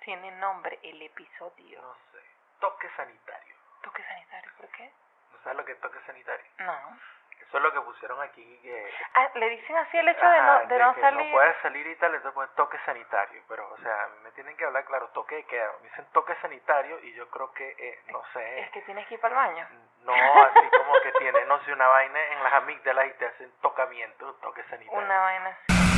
tiene 0.00 0.30
nombre 0.32 0.78
el 0.82 1.00
episodio? 1.02 1.80
No 1.80 1.94
sé. 2.12 2.24
Toque 2.60 2.88
sanitario. 2.96 3.54
¿Toque 3.82 4.02
sanitario? 4.04 4.50
¿Por 4.58 4.68
qué? 4.70 4.92
¿No 5.32 5.38
sabes 5.42 5.58
lo 5.58 5.64
que 5.64 5.72
es 5.72 5.80
toque 5.80 5.98
sanitario? 6.06 6.44
No. 6.58 6.98
Eso 7.40 7.56
es 7.56 7.62
lo 7.64 7.72
que 7.72 7.80
pusieron 7.80 8.20
aquí 8.22 8.58
que... 8.62 8.92
Ah, 9.14 9.28
le 9.34 9.48
dicen 9.48 9.76
así 9.76 9.96
el 9.98 10.08
hecho 10.08 10.28
de 10.28 10.40
no, 10.42 10.66
de 10.66 10.78
no 10.78 10.94
que 10.94 11.00
salir. 11.00 11.26
No 11.26 11.32
puedes 11.32 11.56
salir 11.62 11.86
y 11.86 11.96
tal, 11.96 12.14
entonces 12.14 12.34
ponen 12.34 12.54
toque 12.54 12.78
sanitario. 12.84 13.42
Pero, 13.48 13.68
o 13.72 13.76
sea, 13.78 14.08
me 14.22 14.30
tienen 14.32 14.56
que 14.56 14.64
hablar 14.64 14.84
claro, 14.84 15.08
toque 15.08 15.36
de 15.36 15.44
queda. 15.44 15.72
Me 15.80 15.88
dicen 15.88 16.06
toque 16.12 16.34
sanitario 16.42 17.00
y 17.00 17.12
yo 17.14 17.28
creo 17.30 17.52
que, 17.52 17.74
eh, 17.76 18.02
no 18.12 18.22
sé. 18.32 18.60
Es 18.60 18.70
que 18.70 18.82
tienes 18.82 19.06
que 19.08 19.14
ir 19.14 19.20
para 19.20 19.34
el 19.34 19.48
baño. 19.48 19.68
No, 20.02 20.12
así 20.12 20.70
como 20.76 20.92
que 21.02 21.12
tiene, 21.18 21.44
no 21.46 21.58
sé, 21.64 21.72
una 21.72 21.88
vaina 21.88 22.24
en 22.26 22.42
las 22.44 22.52
amígdalas 22.52 23.06
y 23.06 23.12
te 23.14 23.26
hacen 23.26 23.52
tocamiento, 23.62 24.34
toque 24.34 24.62
sanitario. 24.64 24.98
Una 24.98 25.18
vaina 25.18 25.48
así. 25.48 25.89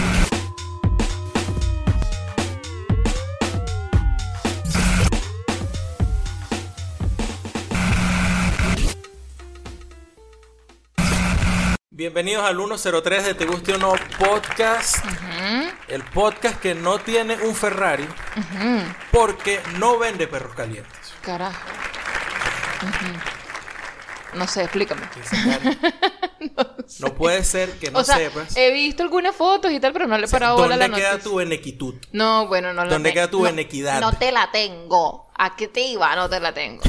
Bienvenidos 12.03 12.45
al 12.45 12.57
103 12.57 13.27
de 13.27 13.35
Te 13.35 13.47
Guste 13.47 13.75
o 13.75 13.79
No 13.79 13.95
Podcast. 14.19 15.05
El 15.87 16.03
podcast 16.03 16.59
que 16.61 16.75
no 16.75 16.99
tiene 16.99 17.37
un 17.37 17.55
Ferrari 17.55 18.09
porque 19.13 19.61
no 19.79 20.01
vende 20.01 20.27
perros 20.27 20.53
calientes. 20.53 21.15
Carajo. 21.21 21.61
No 24.35 24.49
sé, 24.49 24.65
explícame. 24.65 25.03
Karen. 25.31 25.79
no, 26.99 27.15
puede 27.15 27.45
ser 27.45 27.71
que 27.79 27.93
no 27.93 28.01
o 28.01 28.05
sea, 28.05 28.17
sepas. 28.17 28.57
he 28.57 28.73
visto 28.73 29.05
algunas 29.05 29.37
fotos 29.37 29.71
y 29.71 29.79
tal, 29.79 29.93
pero 29.93 30.09
no 30.09 30.19
le 30.19 30.27
he 30.27 30.29
parado 30.29 30.57
bola 30.57 30.75
a 30.75 30.79
la 30.79 30.87
¿Dónde 30.87 31.01
queda 31.01 31.13
noticia. 31.13 31.31
tu 31.31 31.39
enequitud? 31.39 31.95
No, 32.11 32.49
bueno, 32.49 32.73
no 32.73 32.85
la 32.85 32.91
¿Dónde 32.91 33.13
queda 33.13 33.31
tu 33.31 33.45
no-? 33.45 34.01
No 34.01 34.13
te 34.19 34.33
la 34.33 34.51
tengo. 34.51 35.31
¿A 35.37 35.55
qué 35.55 35.69
te 35.69 35.83
iba? 35.83 36.17
No 36.17 36.29
te 36.29 36.41
la 36.41 36.53
tengo. 36.53 36.83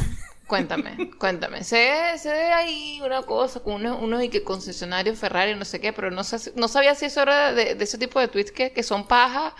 Cuéntame, 0.47 0.99
cuéntame. 1.19 1.63
Sé, 1.63 2.17
sé 2.17 2.30
ahí 2.53 2.99
una 3.03 3.23
cosa 3.23 3.61
con 3.61 3.75
unos, 3.75 4.02
unos 4.02 4.23
y 4.23 4.30
que 4.30 4.44
concesionarios 4.44 5.17
Ferrari, 5.17 5.55
no 5.55 5.66
sé 5.66 5.80
qué, 5.80 5.94
pero 5.94 6.11
no, 6.11 6.23
sé, 6.23 6.52
no 6.55 6.67
sabía 6.67 6.95
si 6.95 7.05
eso 7.05 7.22
era 7.22 7.53
de, 7.53 7.75
de 7.75 7.83
ese 7.83 7.97
tipo 7.97 8.19
de 8.19 8.27
tweets 8.27 8.52
que, 8.52 8.71
que 8.73 8.83
son 8.83 9.08
paja. 9.08 9.55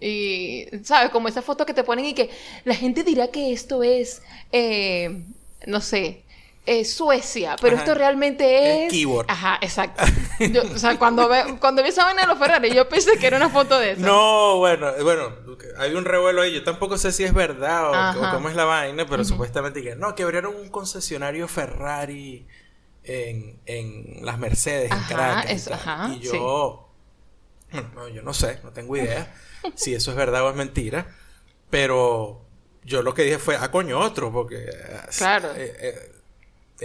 Y, 0.00 0.66
¿sabes? 0.84 1.10
Como 1.10 1.28
esa 1.28 1.42
foto 1.42 1.64
que 1.66 1.74
te 1.74 1.84
ponen 1.84 2.06
y 2.06 2.14
que 2.14 2.30
la 2.64 2.74
gente 2.74 3.04
dirá 3.04 3.28
que 3.28 3.52
esto 3.52 3.82
es, 3.84 4.22
eh, 4.50 5.22
no 5.66 5.80
sé, 5.80 6.24
eh, 6.64 6.84
Suecia, 6.84 7.56
pero 7.60 7.74
Ajá. 7.74 7.84
esto 7.84 7.94
realmente 7.94 8.84
Es 8.84 8.86
es... 8.86 8.90
keyboard. 8.92 9.26
Ajá, 9.28 9.58
exacto. 9.60 10.02
Yo, 10.38 10.62
o 10.62 10.78
sea, 10.78 10.96
cuando, 10.98 11.28
ve, 11.28 11.56
cuando 11.60 11.82
vi 11.82 11.88
esa 11.88 12.04
vaina 12.04 12.22
de 12.22 12.28
los 12.28 12.38
Ferrari, 12.38 12.72
yo 12.72 12.88
pensé 12.88 13.18
que 13.18 13.26
era 13.26 13.36
una 13.36 13.48
foto 13.50 13.78
de 13.78 13.92
eso. 13.92 14.00
No, 14.00 14.58
bueno, 14.58 14.92
bueno, 15.02 15.32
hay 15.78 15.94
un 15.94 16.04
revuelo 16.04 16.42
ahí. 16.42 16.52
Yo 16.54 16.62
tampoco 16.64 16.98
sé 16.98 17.10
si 17.12 17.24
es 17.24 17.34
verdad 17.34 18.16
o, 18.16 18.30
cómo 18.32 18.48
es 18.48 18.54
la 18.54 18.64
vaina, 18.64 19.06
pero 19.06 19.24
supuestamente 19.24 19.82
que 19.82 19.96
no, 19.96 20.14
que 20.14 20.22
abrieron 20.22 20.54
un 20.54 20.68
concesionario 20.68 21.48
Ferrari 21.48 22.46
en, 23.04 23.60
en 23.66 24.24
las 24.24 24.38
Mercedes, 24.38 24.92
en 24.92 25.00
Caracas. 25.08 25.50
y 25.50 25.54
eso, 25.54 25.70
tal. 25.70 25.78
ajá, 25.80 26.14
y 26.14 26.20
yo, 26.20 26.88
no, 27.94 28.08
yo 28.08 28.22
no 28.22 28.32
sé, 28.34 28.60
no 28.62 28.70
tengo 28.72 28.96
idea 28.96 29.34
si 29.74 29.94
eso 29.94 30.10
es 30.12 30.16
verdad 30.16 30.44
o 30.44 30.50
es 30.50 30.56
mentira, 30.56 31.06
pero 31.70 32.44
yo 32.84 33.02
lo 33.02 33.14
que 33.14 33.22
dije 33.22 33.38
fue, 33.38 33.56
ah, 33.56 33.70
coño, 33.70 33.98
otro, 33.98 34.30
porque 34.32 34.56
eh, 34.68 35.00
Claro. 35.16 35.50
eh, 35.56 35.74
eh, 35.80 36.11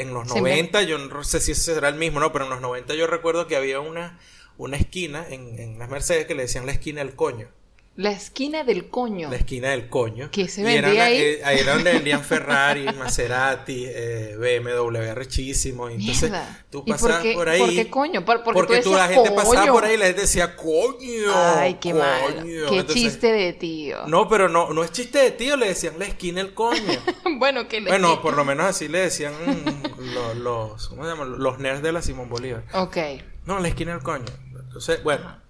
en 0.02 0.14
los 0.14 0.28
Sí, 0.30 0.42
me- 0.42 0.50
90, 0.52 0.81
yo 0.84 0.98
no 0.98 1.23
sé 1.23 1.40
si 1.40 1.52
ese 1.53 1.73
será 1.76 1.90
el 1.90 1.95
mismo, 1.95 2.20
no, 2.20 2.31
pero 2.34 2.45
en 2.45 2.52
los 2.52 2.62
90 2.62 2.94
yo 2.95 3.08
recuerdo 3.08 3.48
que 3.48 3.56
había 3.56 3.80
una, 3.80 4.20
una 4.58 4.78
esquina 4.78 5.26
en, 5.30 5.59
en 5.59 5.80
las 5.80 5.90
Mercedes 5.90 6.26
que 6.26 6.36
le 6.36 6.44
decían 6.44 6.66
la 6.66 6.72
esquina 6.72 7.03
del 7.03 7.16
coño. 7.16 7.50
La 7.95 8.12
esquina 8.12 8.64
del 8.64 8.90
coño. 8.92 9.28
La 9.31 9.38
esquina 9.38 9.72
del 9.72 9.90
coño. 9.90 10.30
¿Qué 10.31 10.48
se 10.48 10.62
vendía 10.62 11.06
ahí? 11.06 11.18
eh, 11.20 11.42
ahí 11.44 11.58
era 11.62 11.73
donde 11.73 11.94
vendían 11.94 12.23
Ferrari, 12.23 12.86
Maserati, 12.95 13.86
eh, 13.88 14.36
BMW 14.38 15.16
richísimo. 15.16 15.90
Y 15.90 15.95
entonces 15.95 16.30
Mierda. 16.30 16.64
tú 16.70 16.84
¿Y 16.86 16.92
por 16.92 17.00
pasabas 17.00 17.22
qué- 17.23 17.34
por 17.34 17.50
ahí. 17.50 17.59
por 17.59 17.69
qué 17.72 17.90
coño? 17.90 18.24
Por- 18.24 18.44
porque 18.44 18.59
porque 18.59 18.78
tú 18.84 18.91
tú, 18.91 18.96
la 18.97 19.08
gente 19.08 19.31
pasaba 19.31 19.62
coño. 19.62 19.74
por 19.74 19.85
ahí 19.85 19.96
y 19.96 19.97
la 19.97 20.06
gente 20.06 20.22
decía 20.22 20.56
coño. 20.56 21.31
Ay, 21.34 21.78
qué 21.81 21.96
mal. 21.96 22.35
coño". 22.35 22.44
Qué 22.69 22.78
Entonces, 22.78 22.94
chiste 22.94 23.31
de 23.31 23.53
tío. 23.53 24.06
No, 24.06 24.29
pero 24.29 24.47
no, 24.47 24.72
no 24.74 24.84
es 24.84 24.91
chiste 24.91 25.18
de 25.18 25.31
tío, 25.31 25.58
le 25.58 25.69
decían 25.69 25.96
la 25.97 26.06
esquina 26.06 26.44
del 26.44 26.53
coño. 26.53 26.79
bueno, 27.40 27.68
que 27.68 27.81
le 27.81 27.90
bueno, 27.90 28.22
por 28.22 28.35
lo 28.35 28.46
menos 28.46 28.68
así 28.68 28.88
le 28.88 29.00
decían 29.00 29.34
los, 30.17 30.35
los, 30.35 30.88
¿cómo 30.89 31.03
se 31.03 31.09
llaman? 31.09 31.39
Los 31.39 31.59
nerds 31.59 31.81
de 31.81 31.91
la 31.91 32.01
Simón 32.01 32.29
Bolívar. 32.29 32.63
Ok. 32.73 32.97
No, 33.45 33.59
la 33.59 33.67
esquina 33.67 33.94
del 33.94 34.03
coño. 34.03 34.25
Entonces, 34.53 35.03
bueno. 35.03 35.41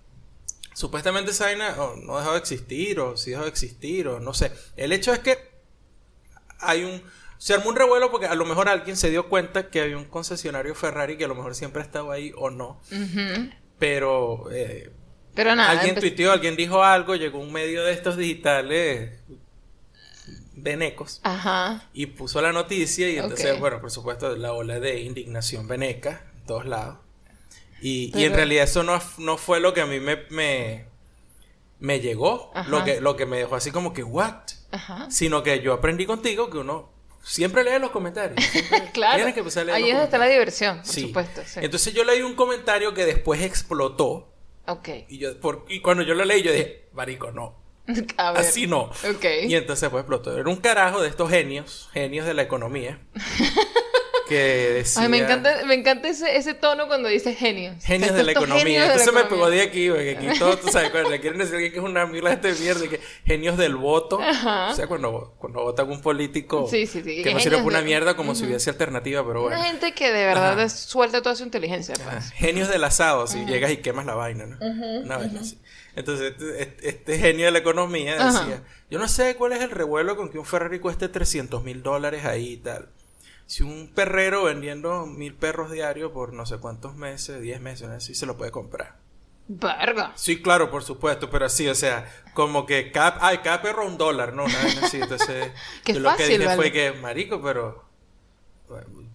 Supuestamente 0.74 1.32
esa 1.32 1.46
vaina 1.46 1.74
oh, 1.80 1.96
no 1.96 2.20
dejó 2.20 2.34
de 2.34 2.38
existir, 2.38 3.00
o 3.00 3.18
sí 3.18 3.32
dejó 3.32 3.44
de 3.44 3.50
existir, 3.50 4.08
o 4.08 4.20
no 4.20 4.34
sé. 4.34 4.52
El 4.76 4.92
hecho 4.92 5.12
es 5.12 5.20
que 5.20 5.38
hay 6.60 6.84
un. 6.84 7.02
Se 7.40 7.54
armó 7.56 7.70
un 7.70 7.76
revuelo 7.76 8.12
porque 8.12 8.28
a 8.28 8.36
lo 8.36 8.46
mejor 8.46 8.70
alguien 8.70 8.96
se 8.96 9.10
dio 9.10 9.28
cuenta 9.28 9.70
que 9.70 9.82
había 9.82 9.98
un 9.98 10.06
concesionario 10.06 10.76
Ferrari 10.76 11.18
que 11.18 11.26
a 11.26 11.28
lo 11.28 11.36
mejor 11.36 11.56
siempre 11.56 11.82
ha 11.82 11.86
estado 11.86 12.12
ahí 12.12 12.32
o 12.36 12.50
no. 12.52 12.80
Pero 13.80 14.50
eh, 14.52 14.92
Pero 15.36 15.56
nada. 15.56 15.72
alguien 15.72 15.96
tuiteó, 16.00 16.32
alguien 16.32 16.56
dijo 16.56 16.84
algo, 16.84 17.16
llegó 17.16 17.40
un 17.40 17.52
medio 17.52 17.84
de 17.84 17.94
estos 17.94 18.18
digitales 18.18 19.20
venecos 20.72 21.20
Ajá. 21.24 21.84
y 21.94 22.08
puso 22.08 22.42
la 22.42 22.52
noticia 22.52 23.10
y 23.10 23.18
entonces, 23.18 23.60
bueno, 23.60 23.80
por 23.82 23.92
supuesto, 23.92 24.36
la 24.36 24.54
ola 24.54 24.80
de 24.80 25.02
indignación 25.02 25.68
veneca 25.68 26.26
en 26.40 26.46
todos 26.46 26.66
lados. 26.66 26.98
Y, 27.82 28.12
y 28.18 28.26
en 28.26 28.34
realidad 28.34 28.64
eso 28.64 28.84
no, 28.84 29.00
no 29.20 29.38
fue 29.38 29.60
lo 29.60 29.74
que 29.74 29.82
a 29.82 29.86
mí 29.86 30.00
me, 30.00 30.18
me, 30.30 30.86
me 31.80 32.00
llegó, 32.00 32.52
Ajá. 32.56 32.70
lo 32.70 32.84
que, 32.84 33.02
lo 33.02 33.16
que 33.16 33.26
me 33.26 33.38
dejó 33.38 33.56
así 33.56 33.72
como 33.72 33.94
que, 33.94 34.04
¿what? 34.04 34.34
Ajá. 34.72 35.08
Sino 35.12 35.44
que 35.44 35.62
yo 35.62 35.74
aprendí 35.74 36.06
contigo 36.06 36.50
que 36.50 36.58
uno 36.58 36.90
siempre 37.24 37.64
lee 37.64 37.80
los 37.80 37.92
comentarios. 37.92 38.38
Claro. 38.94 39.16
Tienes 39.18 39.34
que 39.36 39.42
empezar 39.42 39.62
a 39.62 39.66
leer 39.66 39.76
Ahí 39.78 39.84
es 39.90 39.92
donde 39.92 40.06
está 40.06 40.18
la 40.18 40.26
diversión, 40.28 40.78
por 40.78 40.86
Sí. 40.88 41.02
supuesto. 41.02 41.42
sí. 41.46 41.60
Entonces 41.62 41.94
yo 41.94 42.04
leí 42.04 42.22
un 42.24 42.34
comentario 42.36 42.94
que 42.96 43.06
después 43.06 43.42
explotó. 43.44 44.34
ok. 44.66 44.90
Y, 45.08 45.20
yo, 45.20 45.40
por, 45.40 45.66
y 45.70 45.82
cuando 45.82 46.02
yo 46.04 46.16
lo 46.16 46.26
leí, 46.26 46.42
yo 46.42 46.52
dije, 46.52 46.88
marico, 46.94 47.32
no. 47.32 47.56
A 48.18 48.32
ver. 48.32 48.42
Así 48.42 48.68
no. 48.68 48.84
Ok. 48.84 49.26
Y 49.48 49.56
entonces 49.56 49.90
pues 49.90 50.02
explotó. 50.02 50.38
Era 50.38 50.50
un 50.50 50.58
carajo 50.58 51.02
de 51.02 51.10
estos 51.10 51.30
genios, 51.30 51.90
genios 51.94 52.26
de 52.26 52.34
la 52.34 52.42
economía. 52.42 53.00
que 54.28 54.36
decía... 54.76 55.04
Ay, 55.04 55.10
me 55.10 55.18
encanta, 55.20 55.64
me 55.66 55.74
encanta 55.74 56.08
ese, 56.10 56.36
ese 56.38 56.54
tono 56.54 56.88
cuando 56.88 57.10
dices 57.10 57.38
genios. 57.38 57.84
Genios 57.84 58.14
de 58.14 58.24
la 58.24 58.32
economía. 58.34 58.64
de 58.64 58.88
la 58.88 58.94
Entonces 58.94 59.14
me 59.14 59.22
economía. 59.22 59.30
pegó 59.30 59.50
de 59.50 59.62
aquí, 59.62 59.90
porque 59.90 60.18
aquí 60.18 60.40
todo, 60.40 60.58
tú 60.58 60.68
sabes, 60.70 60.90
cuando 60.92 61.10
le 61.10 61.20
quieren 61.20 61.40
decir 61.40 61.58
que 61.72 61.78
es 61.78 61.84
una 61.84 62.06
mierda 62.06 62.34
este 62.34 62.54
mierda, 62.54 62.86
y 62.86 62.90
que 62.90 63.00
genios 63.26 63.58
del 63.58 63.76
voto. 63.76 64.20
Ajá. 64.22 64.70
O 64.72 64.76
sea, 64.76 64.88
cuando, 64.88 65.36
cuando 65.40 65.64
votan 65.64 65.90
un 65.90 66.02
político 66.02 66.68
Sí, 66.70 66.86
sí, 66.88 67.02
sí, 67.04 67.24
que 67.24 67.34
no 67.34 67.40
sirve 67.40 67.58
para 67.58 67.68
una 67.68 67.80
de- 67.80 67.86
mierda 67.86 68.16
como 68.16 68.36
si 68.36 68.46
hubiese 68.46 68.70
alternativa, 68.70 69.26
pero 69.26 69.42
bueno. 69.44 69.58
Una 69.58 69.66
gente 69.68 69.94
que 69.94 70.12
de 70.12 70.26
verdad 70.26 70.60
Ajá. 70.60 70.70
suelta 70.70 71.22
toda 71.22 71.36
su 71.36 71.44
inteligencia. 71.44 71.96
Pues. 72.04 72.32
Genios 72.32 72.70
del 72.70 72.84
asado, 72.84 73.28
si 73.28 73.46
llegas 73.46 73.72
y 73.72 73.78
quemas 73.78 74.06
la 74.06 74.16
vaina, 74.16 74.46
¿no? 74.46 74.58
Una 75.04 75.18
vaina 75.18 75.40
así. 75.42 75.58
Entonces, 75.96 76.34
este, 76.34 76.62
este- 76.62 76.90
este 76.90 77.18
genio 77.18 77.46
de 77.46 77.52
la 77.52 77.58
economía 77.60 78.16
Ajá. 78.16 78.40
decía, 78.42 78.64
yo 78.92 79.00
no 79.00 79.08
sé 79.08 79.36
cuál 79.36 79.54
es 79.54 79.62
el 79.62 79.72
revuelo 79.72 80.16
con 80.16 80.30
que 80.30 80.38
un 80.38 80.46
Ferrari 80.46 80.80
cueste 80.80 81.10
300 81.10 81.64
mil 81.64 81.82
dólares 81.82 82.24
ahí 82.26 82.54
y 82.54 82.58
tal. 82.58 82.90
Si 83.48 83.64
un 83.64 83.88
perrero 83.96 84.44
vendiendo 84.44 85.06
mil 85.06 85.34
perros 85.34 85.72
diarios 85.72 86.12
por 86.12 86.34
no 86.34 86.46
sé 86.46 86.58
cuántos 86.58 86.96
meses, 86.96 87.42
10 87.42 87.62
meses, 87.62 87.88
así 87.90 88.14
se 88.14 88.26
lo 88.26 88.38
puede 88.38 88.52
comprar. 88.52 88.96
Verga. 89.48 90.12
Sí, 90.16 90.42
claro, 90.42 90.70
por 90.70 90.84
supuesto, 90.84 91.30
pero 91.30 91.46
así, 91.46 91.70
o 91.70 91.76
sea, 91.76 92.12
como 92.34 92.66
que 92.66 92.92
cada, 92.92 93.18
ay, 93.26 93.38
cada 93.38 93.62
perro 93.62 93.88
un 93.88 93.98
dólar, 93.98 94.34
¿no? 94.34 94.44
Una 94.44 94.58
vaina 94.62 94.82
así, 94.86 94.98
entonces, 95.00 95.52
Qué 95.86 95.94
yo 95.94 96.02
lo 96.02 96.14
que 96.18 96.28
dije 96.28 96.50
fue 96.58 96.70
que, 96.74 96.92
marico, 96.92 97.42
pero, 97.42 97.86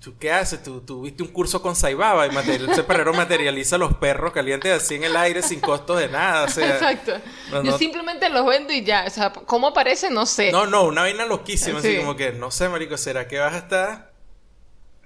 ¿tú 0.00 0.14
qué 0.18 0.32
haces? 0.32 0.62
Tú 0.62 0.80
tuviste 0.80 1.22
un 1.22 1.28
curso 1.28 1.60
con 1.60 1.76
Saibaba 1.76 2.26
y 2.26 2.30
material, 2.30 2.70
ese 2.70 2.82
perrero 2.84 3.12
materializa 3.12 3.76
los 3.76 3.92
perros 3.98 4.32
calientes 4.32 4.72
así 4.72 4.94
en 4.94 5.04
el 5.04 5.14
aire 5.16 5.42
sin 5.42 5.60
costos 5.60 5.98
de 5.98 6.08
nada, 6.08 6.44
o 6.44 6.48
sea. 6.48 6.66
Exacto. 6.76 7.12
no, 7.50 7.62
Yo 7.62 7.72
no. 7.72 7.76
simplemente 7.78 8.30
los 8.30 8.46
vendo 8.46 8.72
y 8.72 8.82
ya. 8.82 9.04
O 9.06 9.10
sea, 9.10 9.30
¿cómo 9.34 9.68
aparece? 9.68 10.08
No 10.10 10.24
sé. 10.24 10.50
No, 10.50 10.66
no, 10.66 10.84
una 10.84 11.02
vaina 11.02 11.26
loquísima, 11.26 11.80
así 11.80 11.92
Sí. 11.92 11.98
como 11.98 12.16
que, 12.16 12.32
no 12.32 12.50
sé, 12.50 12.70
marico, 12.70 12.96
¿será 12.96 13.28
que 13.28 13.38
vas 13.38 13.52
a 13.52 13.58
estar 13.58 14.11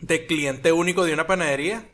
de 0.01 0.27
cliente 0.27 0.73
único 0.73 1.05
de 1.05 1.13
una 1.13 1.27
panadería? 1.27 1.85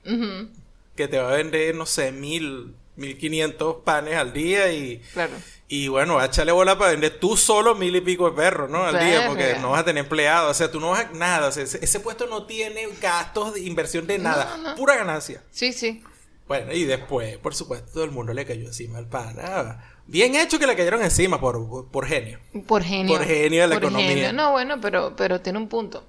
Que 0.96 1.08
te 1.08 1.18
va 1.18 1.32
a 1.32 1.36
vender, 1.36 1.74
no 1.74 1.86
sé, 1.86 2.12
mil, 2.12 2.74
mil 2.96 3.16
quinientos 3.18 3.76
panes 3.84 4.16
al 4.16 4.32
día 4.32 4.72
y... 4.72 4.98
Claro. 5.12 5.32
Y 5.68 5.88
bueno, 5.88 6.22
échale 6.22 6.52
bola 6.52 6.76
para 6.76 6.90
vender 6.90 7.18
tú 7.18 7.34
solo 7.34 7.74
mil 7.74 7.96
y 7.96 8.02
pico 8.02 8.28
de 8.30 8.36
perros, 8.36 8.68
¿no? 8.68 8.84
Al 8.84 8.98
día, 8.98 9.26
porque 9.26 9.44
Verga. 9.44 9.60
no 9.62 9.70
vas 9.70 9.80
a 9.80 9.84
tener 9.86 10.04
empleados. 10.04 10.50
O 10.50 10.54
sea, 10.54 10.70
tú 10.70 10.78
no 10.80 10.90
vas 10.90 11.06
a 11.06 11.10
nada. 11.14 11.48
O 11.48 11.52
sea, 11.52 11.62
ese, 11.62 11.82
ese 11.82 11.98
puesto 12.00 12.26
no 12.26 12.44
tiene 12.44 12.86
gastos 13.00 13.54
de 13.54 13.60
inversión 13.60 14.06
de 14.06 14.18
nada. 14.18 14.58
no. 14.62 14.74
Pura 14.74 14.96
ganancia. 14.96 15.42
Sí, 15.50 15.72
sí. 15.72 16.02
Bueno, 16.46 16.74
y 16.74 16.84
después, 16.84 17.38
por 17.38 17.54
supuesto, 17.54 17.90
todo 17.90 18.04
el 18.04 18.10
mundo 18.10 18.34
le 18.34 18.44
cayó 18.44 18.66
encima 18.66 18.98
al 18.98 19.06
pana. 19.06 19.82
Bien 20.06 20.34
hecho 20.34 20.58
que 20.58 20.66
le 20.66 20.76
cayeron 20.76 21.00
encima 21.02 21.40
por, 21.40 21.88
por 21.90 22.06
genio. 22.06 22.38
Por 22.66 22.82
genio. 22.82 23.16
Por 23.16 23.24
genio 23.26 23.62
de 23.62 23.68
la 23.68 23.74
Por 23.76 23.84
economía. 23.84 24.08
genio. 24.08 24.32
No, 24.34 24.52
bueno, 24.52 24.78
pero, 24.82 25.14
pero 25.16 25.40
tiene 25.40 25.58
un 25.58 25.68
punto. 25.68 26.04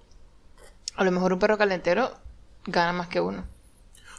A 0.95 1.03
lo 1.03 1.11
mejor 1.11 1.33
un 1.33 1.39
perro 1.39 1.57
calentero 1.57 2.15
gana 2.65 2.93
más 2.93 3.07
que 3.07 3.19
uno. 3.19 3.45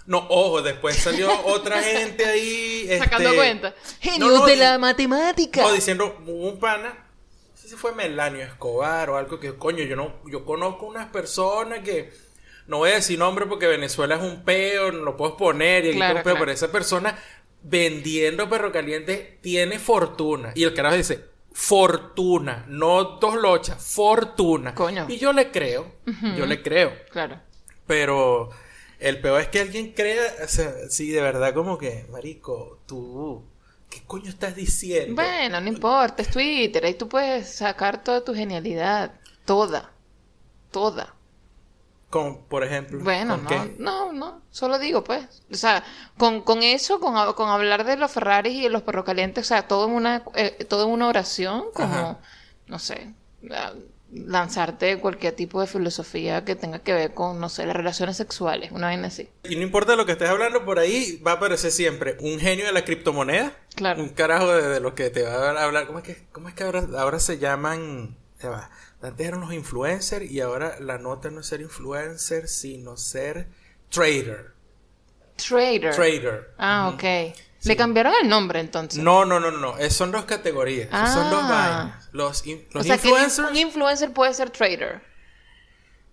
No, 0.06 0.19
ojo, 0.29 0.61
después 0.61 0.97
salió 0.97 1.31
otra 1.47 1.82
gente 1.82 2.26
ahí. 2.26 2.88
Sacando 2.99 3.31
este, 3.31 3.37
cuenta. 3.37 3.71
no, 3.71 3.75
Genios 4.00 4.41
no, 4.41 4.47
de 4.47 4.56
la 4.56 4.79
matemática. 4.79 5.62
No, 5.62 5.73
diciendo, 5.73 6.19
un 6.26 6.59
pana 6.59 7.05
no 7.55 7.56
sé 7.56 7.69
si 7.69 7.76
fue 7.76 7.94
Melanio 7.94 8.43
Escobar 8.43 9.09
o 9.11 9.17
algo 9.17 9.41
que, 9.41 9.55
coño, 9.56 9.85
yo 9.85 9.97
no, 9.97 10.21
yo 10.31 10.44
conozco 10.44 10.87
unas 10.87 11.09
personas 11.09 11.81
que, 11.81 12.12
no 12.67 12.79
voy 12.79 12.91
a 12.91 12.94
decir 12.94 13.19
nombre 13.19 13.47
porque 13.47 13.67
Venezuela 13.67 14.17
es 14.17 14.23
un 14.23 14.44
peo, 14.44 14.93
no 14.93 15.05
lo 15.05 15.17
puedo 15.17 15.37
poner 15.37 15.85
y 15.85 15.88
aquí 15.88 15.97
Claro, 15.97 16.15
tengo 16.15 16.19
un 16.19 16.25
peo, 16.25 16.32
claro. 16.35 16.47
pero 16.47 16.53
esa 16.53 16.73
persona 16.73 17.19
vendiendo 17.62 18.49
perro 18.49 18.73
caliente 18.73 19.38
tiene 19.41 19.79
fortuna. 19.79 20.53
Y 20.55 20.65
el 20.65 20.75
carajo 20.75 20.97
dice, 20.97 21.25
fortuna, 21.55 22.67
no 22.69 23.05
dos 23.21 23.37
lochas, 23.37 23.81
fortuna. 23.83 24.75
Coño. 24.75 25.06
Y 25.09 25.17
yo 25.19 25.33
le 25.33 25.53
creo, 25.53 25.87
yo 26.37 26.45
le 26.47 26.61
creo. 26.61 26.93
Claro. 27.11 27.41
Pero 27.87 28.51
el 28.99 29.21
peor 29.21 29.41
es 29.41 29.49
que 29.49 29.61
alguien 29.61 29.93
crea, 29.93 30.35
o 30.45 30.49
sea, 30.49 30.73
sí, 30.91 31.11
de 31.11 31.23
verdad, 31.23 31.55
como 31.55 31.79
que, 31.79 32.06
marico, 32.11 32.81
tú, 32.87 33.45
¿qué 33.89 34.03
coño 34.05 34.31
estás 34.31 34.56
diciendo? 34.56 35.15
Bueno, 35.15 35.61
no 35.61 35.69
importa, 35.69 36.23
es 36.23 36.31
Twitter, 36.31 36.85
ahí 36.85 36.95
tú 36.95 37.09
puedes 37.09 37.55
sacar 37.55 38.03
toda 38.03 38.25
tu 38.25 38.35
genialidad, 38.35 39.12
toda, 39.45 39.93
toda. 40.73 41.15
Por 42.49 42.65
ejemplo, 42.65 43.01
Bueno, 43.03 43.35
¿con 43.37 43.45
no, 43.45 43.49
qué? 43.49 43.77
no, 43.79 44.13
no, 44.13 44.43
solo 44.51 44.79
digo, 44.79 45.03
pues. 45.05 45.43
O 45.51 45.55
sea, 45.55 45.85
con, 46.17 46.43
con 46.43 46.63
eso, 46.63 47.01
con, 47.01 47.33
con 47.35 47.49
hablar 47.51 47.85
de 47.85 47.97
los 47.97 48.11
Ferraris 48.13 48.55
y 48.55 48.63
de 48.63 48.71
los 48.71 48.83
perros 48.83 49.05
calientes, 49.05 49.45
o 49.47 49.49
sea, 49.49 49.67
todo 49.69 49.87
en 49.89 49.93
una, 49.95 50.23
eh, 50.35 50.65
todo 50.69 50.85
en 50.85 50.91
una 50.91 51.09
oración, 51.09 51.65
como, 51.75 51.93
Ajá. 51.95 52.19
no 52.67 52.79
sé, 52.79 53.15
lanzarte 54.13 54.99
cualquier 55.01 55.35
tipo 55.35 55.61
de 55.61 55.67
filosofía 55.67 56.45
que 56.45 56.55
tenga 56.55 56.79
que 56.79 56.93
ver 56.93 57.15
con, 57.15 57.41
no 57.41 57.49
sé, 57.49 57.67
las 57.67 57.75
relaciones 57.75 58.17
sexuales, 58.17 58.71
una 58.71 58.87
vaina 58.87 59.09
así. 59.09 59.29
Y 59.43 59.57
no 59.57 59.63
importa 59.63 59.97
lo 59.97 60.07
que 60.07 60.13
estés 60.13 60.29
hablando 60.29 60.65
por 60.65 60.79
ahí, 60.79 61.21
va 61.27 61.33
a 61.33 61.35
aparecer 61.35 61.73
siempre 61.73 62.17
un 62.21 62.39
genio 62.39 62.65
de 62.67 62.73
la 62.73 62.85
criptomoneda. 62.85 63.53
Claro. 63.75 64.03
Un 64.03 64.11
carajo 64.11 64.49
de, 64.55 64.69
de 64.69 64.81
lo 64.81 64.95
que 64.95 65.11
te 65.11 65.23
va 65.23 65.51
a 65.51 65.65
hablar. 65.65 65.87
¿Cómo 65.87 65.99
es 65.99 66.05
que, 66.05 66.27
cómo 66.31 66.49
es 66.49 66.55
que 66.55 66.63
ahora, 66.63 66.87
ahora 66.97 67.19
se 67.19 67.39
llaman? 67.39 68.17
ya 68.41 68.51
va. 68.51 68.71
Antes 69.05 69.27
eran 69.27 69.41
los 69.41 69.53
influencers 69.53 70.31
y 70.31 70.41
ahora 70.41 70.77
la 70.81 70.99
nota 70.99 71.31
no 71.31 71.41
es 71.41 71.47
ser 71.47 71.61
influencer, 71.61 72.49
sino 72.49 72.97
ser 72.97 73.49
trader. 73.91 74.53
Trader. 75.37 75.95
Trader. 75.95 76.55
Ah, 76.59 76.91
ok. 76.95 77.35
Le 77.65 77.77
cambiaron 77.77 78.12
el 78.23 78.29
nombre 78.29 78.61
entonces. 78.61 79.03
No, 79.03 79.25
no, 79.25 79.41
no, 79.41 79.51
no. 79.51 79.79
Es- 79.79 79.95
son 79.95 80.11
dos 80.12 80.25
categorías. 80.27 80.89
Son 80.91 81.31
dos 81.31 81.41
Ah. 81.45 81.49
vainas. 81.89 82.09
Los, 82.12 82.47
in- 82.47 82.67
los 82.73 82.83
o 82.85 82.87
sea, 82.87 82.99
que 82.99 83.09
el 83.09 83.15
in- 83.15 83.15
influencers. 83.15 83.51
un 83.51 83.56
influencer 83.56 84.12
puede 84.12 84.35
ser 84.35 84.51
trader. 84.51 85.03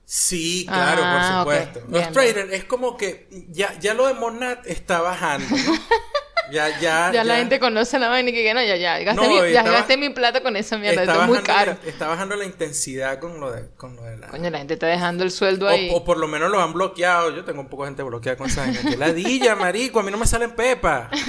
Sí, 0.05 0.65
claro, 0.67 1.01
Ah, 1.05 1.43
por 1.45 1.53
ok. 1.53 1.59
supuesto. 1.61 1.89
Los 1.89 2.11
traders 2.11 2.51
es 2.51 2.63
como 2.65 2.97
que 2.97 3.27
ya, 3.49 3.77
ya 3.79 3.93
lo 3.93 4.07
de 4.07 4.13
Monat 4.15 4.65
está 4.65 4.99
bajando, 5.01 5.47
¿no? 5.55 5.55
ya, 6.51 6.80
ya, 6.80 7.12
Ya, 7.13 7.24
la 7.24 7.38
gente 7.38 7.59
conoce 7.59 7.98
la 8.00 8.09
vaina 8.09 8.30
y 8.30 8.33
que 8.33 8.53
no, 8.53 8.62
ya, 8.62 8.75
ya, 8.75 9.00
gasté, 9.00 9.21
No, 9.21 9.27
mi, 9.30 9.36
ya 9.38 9.48
estaba- 9.48 9.71
gasté 9.71 9.98
mi 9.98 10.09
plata 10.09 10.42
con 10.42 10.56
esa 10.56 10.77
mierda, 10.77 11.01
está 11.01 11.13
esto 11.13 11.24
es 11.24 11.30
muy 11.30 11.39
caro. 11.39 11.77
La, 11.83 11.89
está 11.89 12.07
bajando 12.07 12.36
la 12.36 12.45
intensidad 12.45 13.19
con 13.19 13.39
lo 13.39 13.51
de, 13.51 13.69
con 13.77 13.95
lo 13.95 14.03
de 14.03 14.18
la... 14.18 14.27
Coño, 14.27 14.50
la 14.50 14.57
gente 14.59 14.74
está 14.75 14.88
dejando 14.88 15.24
el 15.24 15.31
sueldo 15.31 15.68
ahí. 15.68 15.89
O, 15.92 15.98
o 15.98 16.03
por 16.03 16.18
lo 16.18 16.27
menos 16.27 16.51
lo 16.51 16.62
han 16.62 16.74
bloqueado. 16.74 17.36
Yo 17.36 17.44
tengo 17.45 17.62
un 17.62 17.69
poco 17.69 17.83
de 17.83 17.89
gente 17.89 18.03
bloqueada 18.03 18.38
con 18.38 18.48
esa 18.48 18.62
vaina. 18.62 18.81
Que 18.81 18.98
ladilla, 18.98 19.56
marico. 19.56 20.00
A 20.00 20.03
mí 20.03 20.12
no 20.12 20.18
me 20.18 20.27
salen 20.27 20.51
pepa. 20.56 21.09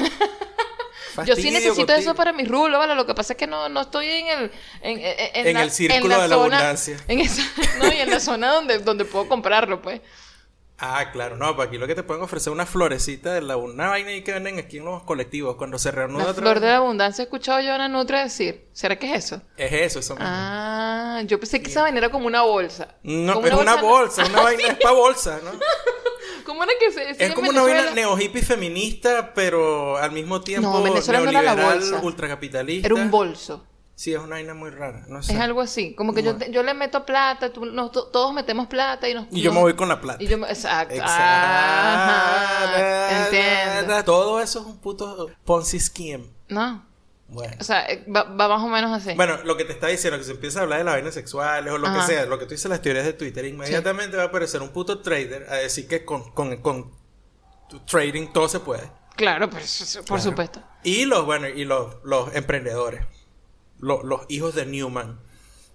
Yo 1.26 1.36
sí 1.36 1.50
necesito 1.50 1.74
contigo. 1.86 1.98
eso 1.98 2.14
para 2.14 2.32
mis 2.32 2.48
rulos, 2.48 2.78
¿vale? 2.78 2.94
Lo 2.94 3.04
que 3.04 3.14
pasa 3.14 3.34
es 3.34 3.36
que 3.36 3.46
no, 3.46 3.68
no 3.68 3.82
estoy 3.82 4.06
en 4.06 4.26
el... 4.28 4.50
En, 4.80 4.98
en- 4.98 5.46
En 5.48 5.54
la- 5.54 5.62
el 5.64 5.70
círculo 5.70 6.08
la 6.16 6.22
de 6.22 6.28
la 6.28 6.36
zona- 6.36 6.56
abundancia. 6.56 6.96
En 7.06 7.20
esa, 7.20 7.42
no, 7.78 7.92
y 7.92 7.98
en 7.98 8.08
la 8.10 8.18
zona 8.18 8.48
donde, 8.50 8.78
donde 8.78 9.04
puedo 9.04 9.28
comprarlo, 9.28 9.82
pues. 9.82 10.00
Ah, 10.84 11.12
claro. 11.12 11.36
No, 11.36 11.56
para 11.56 11.68
aquí 11.68 11.78
lo 11.78 11.86
que 11.86 11.94
te 11.94 12.02
pueden 12.02 12.24
ofrecer 12.24 12.52
una 12.52 12.66
florecita 12.66 13.32
de 13.32 13.40
la... 13.40 13.56
Una 13.56 13.90
vaina 13.90 14.10
ahí 14.10 14.22
que 14.24 14.32
venden 14.32 14.58
aquí 14.58 14.78
en 14.78 14.84
los 14.84 15.04
colectivos. 15.04 15.54
Cuando 15.54 15.78
se 15.78 15.92
reanuda 15.92 16.24
La 16.24 16.34
flor 16.34 16.58
de 16.58 16.66
la 16.66 16.78
abundancia 16.78 17.22
he 17.22 17.24
escuchado 17.26 17.60
yo 17.60 17.70
a 17.70 17.76
Ana 17.76 17.86
Nutra 17.88 18.24
decir. 18.24 18.66
¿Será 18.72 18.98
que 18.98 19.14
es 19.14 19.26
eso? 19.26 19.40
Es 19.56 19.72
eso, 19.72 20.00
eso 20.00 20.14
mismo. 20.14 20.26
Ah, 20.28 21.22
yo 21.24 21.38
pensé 21.38 21.62
que 21.62 21.70
esa 21.70 21.82
vaina 21.82 21.98
era 21.98 22.10
como 22.10 22.26
una 22.26 22.42
bolsa. 22.42 22.96
No, 23.04 23.46
es 23.46 23.54
una 23.54 23.76
bolsa, 23.76 24.24
una 24.26 24.42
vaina 24.42 24.68
es 24.68 24.74
para 24.78 24.94
bolsa, 24.96 25.38
¿no? 25.44 25.52
¿Cómo 26.44 26.64
era 26.64 26.72
que 26.80 26.90
se 26.90 27.26
Es 27.26 27.32
como 27.32 27.50
una 27.50 27.62
vaina 27.62 27.92
neo 27.92 28.18
hippie 28.18 28.42
feminista, 28.42 29.32
pero 29.34 29.96
al 29.98 30.10
mismo 30.10 30.40
tiempo 30.40 30.68
No, 30.68 30.82
Venezuela 30.82 31.20
no 31.20 31.30
era 31.30 31.42
la 31.42 31.54
neoliberal, 31.54 31.78
bolsa. 31.92 32.04
ultracapitalista. 32.04 32.86
Era 32.86 32.96
un 32.96 33.08
bolso. 33.08 33.64
Sí, 34.02 34.12
es 34.12 34.18
una 34.18 34.30
vaina 34.30 34.52
muy 34.52 34.70
rara, 34.70 35.04
no 35.06 35.22
sé. 35.22 35.32
Es 35.32 35.38
algo 35.38 35.60
así. 35.60 35.94
Como 35.94 36.12
que 36.12 36.24
yo, 36.24 36.36
yo 36.50 36.64
le 36.64 36.74
meto 36.74 37.06
plata, 37.06 37.52
tú, 37.52 37.66
nos- 37.66 37.92
todos 37.92 38.34
metemos 38.34 38.66
plata 38.66 39.08
y 39.08 39.14
nos... 39.14 39.28
Y 39.30 39.42
yo 39.42 39.52
me 39.52 39.60
voy 39.60 39.74
con 39.74 39.88
la 39.88 40.00
plata. 40.00 40.20
Y 40.20 40.26
yo 40.26 40.38
me- 40.38 40.48
Exacto. 40.48 40.92
Exacto. 40.92 41.22
Ajá, 41.22 43.26
entiendo. 43.26 44.02
Todo 44.02 44.40
eso 44.40 44.58
es 44.58 44.66
un 44.66 44.80
puto 44.80 45.30
Ponzi 45.44 45.78
scheme. 45.78 46.24
No. 46.48 46.84
Bueno. 47.28 47.54
O 47.60 47.62
sea, 47.62 47.86
eh, 47.86 48.04
va, 48.12 48.24
va 48.24 48.48
más 48.48 48.60
o 48.62 48.66
menos 48.66 48.90
así. 48.90 49.14
Bueno, 49.14 49.36
lo 49.44 49.56
que 49.56 49.64
te 49.64 49.72
está 49.72 49.86
diciendo, 49.86 50.18
que 50.18 50.24
se 50.24 50.32
empieza 50.32 50.58
a 50.58 50.62
hablar 50.64 50.80
de 50.80 50.84
las 50.84 50.94
vainas 50.94 51.14
sexuales 51.14 51.72
o 51.72 51.78
lo 51.78 51.86
Ajá. 51.86 52.00
que 52.00 52.06
sea, 52.12 52.26
lo 52.26 52.40
que 52.40 52.46
tú 52.46 52.50
dices 52.50 52.68
las 52.68 52.82
teorías 52.82 53.04
de 53.04 53.12
Twitter, 53.12 53.44
inmediatamente 53.44 54.16
va 54.16 54.24
a 54.24 54.26
aparecer 54.26 54.62
un 54.62 54.70
puto 54.70 54.98
trader 55.00 55.46
a 55.48 55.54
decir 55.58 55.86
que 55.86 56.04
con, 56.04 56.32
con, 56.32 56.56
con 56.56 56.90
tu 57.70 57.78
trading 57.84 58.32
todo 58.32 58.48
se 58.48 58.58
puede. 58.58 58.82
Claro, 59.14 59.48
pues, 59.48 59.94
por 59.98 60.06
Claro. 60.06 60.22
supuesto. 60.22 60.60
Y 60.82 61.04
los, 61.04 61.24
bueno, 61.24 61.46
y 61.46 61.64
los, 61.64 61.98
los 62.02 62.34
emprendedores. 62.34 63.06
Los, 63.82 64.02
los 64.04 64.20
hijos 64.28 64.54
de 64.54 64.64
Newman. 64.64 65.18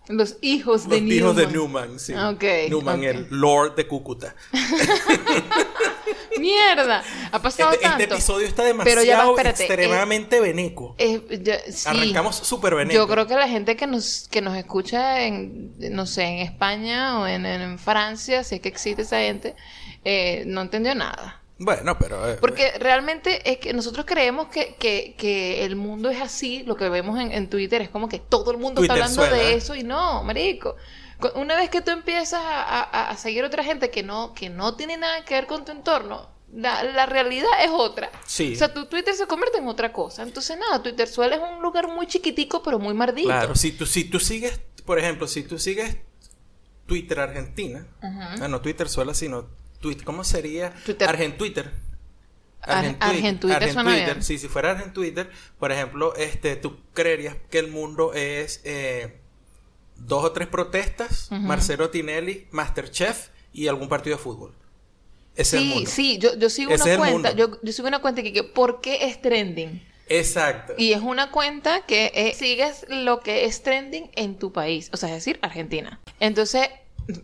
Los 0.07 0.37
hijos 0.41 0.87
de 0.89 1.01
Los 1.01 1.11
hijos 1.11 1.35
de 1.35 1.47
Newman. 1.47 1.89
Newman, 1.91 1.99
sí. 1.99 2.13
Ok, 2.15 2.69
Newman, 2.69 3.03
el 3.03 3.27
Lord 3.29 3.75
de 3.75 3.85
Cúcuta. 3.87 4.33
¡Mierda! 6.39 7.03
Ha 7.31 7.41
pasado 7.41 7.71
Este, 7.71 7.85
este 7.85 7.97
tanto. 7.99 8.13
episodio 8.15 8.47
está 8.47 8.63
Pero 8.63 8.77
demasiado 8.77 9.03
ya 9.05 9.17
va, 9.17 9.29
espérate, 9.31 9.63
extremadamente 9.65 10.39
veneco. 10.39 10.95
Eh, 10.97 11.21
ya- 11.41 11.59
sí. 11.71 11.89
Arrancamos 11.89 12.35
súper 12.37 12.75
veneco. 12.75 12.93
Yo 12.95 13.07
creo 13.07 13.25
que 13.27 13.35
la 13.35 13.47
gente 13.49 13.75
que 13.75 13.87
nos, 13.87 14.27
que 14.29 14.41
nos 14.41 14.55
escucha 14.55 15.23
en, 15.23 15.73
no 15.93 16.05
sé, 16.05 16.23
en 16.23 16.37
España 16.39 17.19
o 17.19 17.27
en, 17.27 17.45
en 17.45 17.79
Francia, 17.79 18.43
si 18.43 18.55
es 18.55 18.61
que 18.61 18.69
existe 18.69 19.01
esa 19.01 19.17
gente, 19.19 19.55
eh, 20.05 20.43
no 20.45 20.61
entendió 20.61 20.93
nada. 20.95 21.41
Bueno, 21.59 21.97
pero... 21.97 22.29
eh, 22.29 22.37
Porque 22.39 22.71
realmente 22.79 23.49
es 23.51 23.57
que 23.57 23.73
nosotros 23.73 24.05
creemos 24.05 24.47
que, 24.49 24.75
que, 24.75 25.15
que 25.17 25.65
el 25.65 25.75
mundo 25.75 26.09
es 26.09 26.21
así, 26.21 26.63
lo 26.63 26.75
que 26.75 26.87
vemos 26.89 27.19
en, 27.19 27.31
en 27.31 27.49
Twitter 27.49 27.81
es 27.81 27.89
como 27.89 28.07
que 28.07 28.19
todo 28.19 28.51
el 28.51 28.57
mundo 28.57 28.81
está 28.81 28.93
hablando 28.93 29.21
suena, 29.23 29.35
de 29.35 29.53
¿eh? 29.53 29.55
eso 29.55 29.73
y 29.75 29.83
no, 29.83 30.23
marico. 30.23 30.75
Una 31.33 31.55
vez 31.55 31.71
que 31.71 31.81
tú 31.81 31.89
empiezas 31.89 32.41
a, 32.43 32.63
a- 32.63 33.09
a 33.09 33.17
seguir 33.17 33.43
otra 33.43 33.63
gente 33.63 33.89
que 33.89 34.03
no, 34.03 34.33
que 34.35 34.49
no 34.49 34.75
tiene 34.75 34.97
nada 34.97 35.25
que 35.25 35.33
ver 35.33 35.47
con 35.47 35.65
tu 35.65 35.71
entorno, 35.71 36.29
la, 36.53 36.83
la 36.83 37.07
realidad 37.07 37.49
es 37.63 37.71
otra. 37.71 38.11
Sí. 38.27 38.53
O 38.53 38.55
sea, 38.55 38.71
tu 38.71 38.85
Twitter 38.85 39.15
se 39.15 39.25
convierte 39.25 39.57
en 39.57 39.67
otra 39.67 39.91
cosa. 39.91 40.21
Entonces, 40.21 40.57
nada, 40.59 40.83
Twitter 40.83 41.07
suele 41.07 41.35
es 41.37 41.41
un 41.41 41.61
lugar 41.63 41.87
muy 41.87 42.05
chiquitico, 42.05 42.61
pero 42.61 42.77
muy 42.77 42.93
mardito. 42.93 43.29
Claro, 43.29 43.55
si 43.55 43.71
tú, 43.71 43.87
si 43.87 44.03
tú 44.03 44.19
sigues, 44.19 44.59
por 44.85 44.99
ejemplo, 44.99 45.27
si 45.27 45.41
tú 45.41 45.57
sigues 45.57 45.97
Twitter 46.85 47.19
Argentina, 47.19 47.87
ah, 48.01 48.47
no 48.47 48.61
Twitter 48.61 48.87
sola, 48.87 49.13
sino 49.15 49.49
Twitter, 49.79 50.03
¿cómo 50.05 50.23
sería? 50.23 50.73
Twitter. 50.85 51.07
Argentwitter. 51.09 51.71
Ar- 52.61 52.97
Argentwitter 52.99 53.83
bien. 53.85 54.23
Sí, 54.23 54.37
si 54.37 54.47
fuera 54.47 54.71
Argentwitter, 54.71 55.29
por 55.59 55.71
ejemplo, 55.71 56.15
este, 56.15 56.55
tú 56.55 56.77
creerías 56.93 57.35
que 57.49 57.59
el 57.59 57.67
mundo 57.69 58.13
es 58.13 58.61
eh, 58.65 59.19
dos 59.95 60.23
o 60.25 60.31
tres 60.31 60.47
protestas, 60.47 61.29
Marcelo 61.31 61.89
Tinelli, 61.89 62.47
Masterchef 62.51 63.29
y 63.53 63.67
algún 63.67 63.87
partido 63.87 64.17
de 64.17 64.23
fútbol. 64.23 64.53
Es 65.35 65.53
el 65.53 65.59
Sí, 65.59 65.65
mundo. 65.69 65.89
sí, 65.89 66.17
yo, 66.17 66.35
yo 66.37 66.49
sigo 66.49 66.71
Ese 66.73 66.83
una 66.83 66.93
el 66.93 66.99
cuenta, 66.99 67.31
yo, 67.35 67.61
yo 67.61 67.71
sigo 67.71 67.87
una 67.87 67.99
cuenta 67.99 68.23
que, 68.23 68.33
que 68.33 68.43
¿por 68.43 68.81
qué 68.81 69.05
es 69.05 69.21
trending? 69.21 69.81
Exacto. 70.09 70.73
Y 70.77 70.93
es 70.93 71.01
una 71.01 71.31
cuenta 71.31 71.85
que 71.85 72.11
eh, 72.15 72.33
sigues 72.33 72.85
lo 72.89 73.19
que 73.19 73.45
es 73.45 73.61
trending 73.61 74.09
en 74.15 74.39
tu 74.39 74.51
país, 74.51 74.89
o 74.93 74.97
sea, 74.97 75.09
es 75.09 75.15
decir, 75.15 75.37
Argentina. 75.41 75.99
Entonces, 76.19 76.69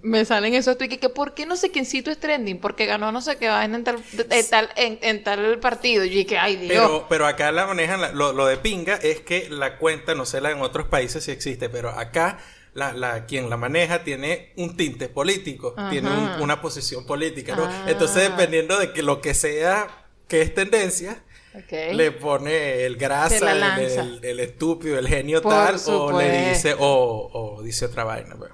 me 0.02 0.24
salen 0.26 0.54
esos 0.54 0.78
tweets 0.78 0.98
que, 0.98 1.10
¿por 1.10 1.34
qué 1.34 1.46
no 1.46 1.56
sé 1.58 1.72
quiéncito 1.72 2.10
es 2.12 2.20
trending? 2.20 2.60
Porque 2.60 2.86
ganó 2.86 3.12
no 3.12 3.22
sé 3.22 3.38
qué 3.38 3.50
vaina 3.50 3.78
en 3.78 3.84
tal, 3.84 4.04
en 4.30 4.50
tal, 4.50 4.70
en, 4.76 5.00
en 5.02 5.24
tal 5.24 5.60
partido. 5.60 6.04
Y 6.06 6.26
que, 6.26 6.38
ay, 6.38 6.56
Dios. 6.56 6.72
Pero, 6.74 7.06
pero 7.10 7.28
acá 7.28 7.52
la 7.52 7.68
manejan, 7.68 8.02
la- 8.02 8.12
lo, 8.12 8.34
lo 8.34 8.46
de 8.46 8.58
pinga 8.58 8.96
es 8.96 9.22
que 9.22 9.50
la 9.50 9.78
cuenta, 9.78 10.16
no 10.16 10.26
sé 10.26 10.42
la 10.42 10.52
en 10.52 10.62
otros 10.62 10.88
países 10.88 11.24
si 11.26 11.32
existe, 11.32 11.70
pero 11.70 11.90
acá 11.90 12.40
la, 12.74 12.94
la, 12.94 13.26
quien 13.26 13.50
la 13.50 13.58
maneja 13.58 14.04
tiene 14.04 14.54
un 14.58 14.76
tinte 14.78 15.10
político, 15.10 15.74
Ajá. 15.78 15.90
tiene 15.90 16.10
un- 16.10 16.42
una 16.42 16.62
posición 16.62 17.06
política, 17.06 17.56
¿no? 17.56 17.66
Ah. 17.66 17.86
Entonces, 17.88 18.30
dependiendo 18.30 18.80
de 18.80 18.92
que 18.94 19.04
lo 19.04 19.22
que 19.22 19.34
sea 19.34 20.06
que 20.28 20.42
es 20.42 20.54
tendencia, 20.56 21.24
le 21.70 22.12
pone 22.12 22.84
el 22.86 22.96
grasa, 22.98 23.54
la 23.54 23.76
el, 23.80 23.92
el- 23.92 24.26
el 24.26 24.40
estúpido, 24.40 24.98
el 24.98 25.08
genio 25.08 25.42
Por 25.42 25.52
tal, 25.54 25.76
o 25.88 26.18
le 26.20 26.50
dice, 26.50 26.74
o, 26.80 27.30
o 27.32 27.62
dice 27.62 27.86
otra 27.86 28.04
vaina. 28.06 28.36
pues. 28.36 28.50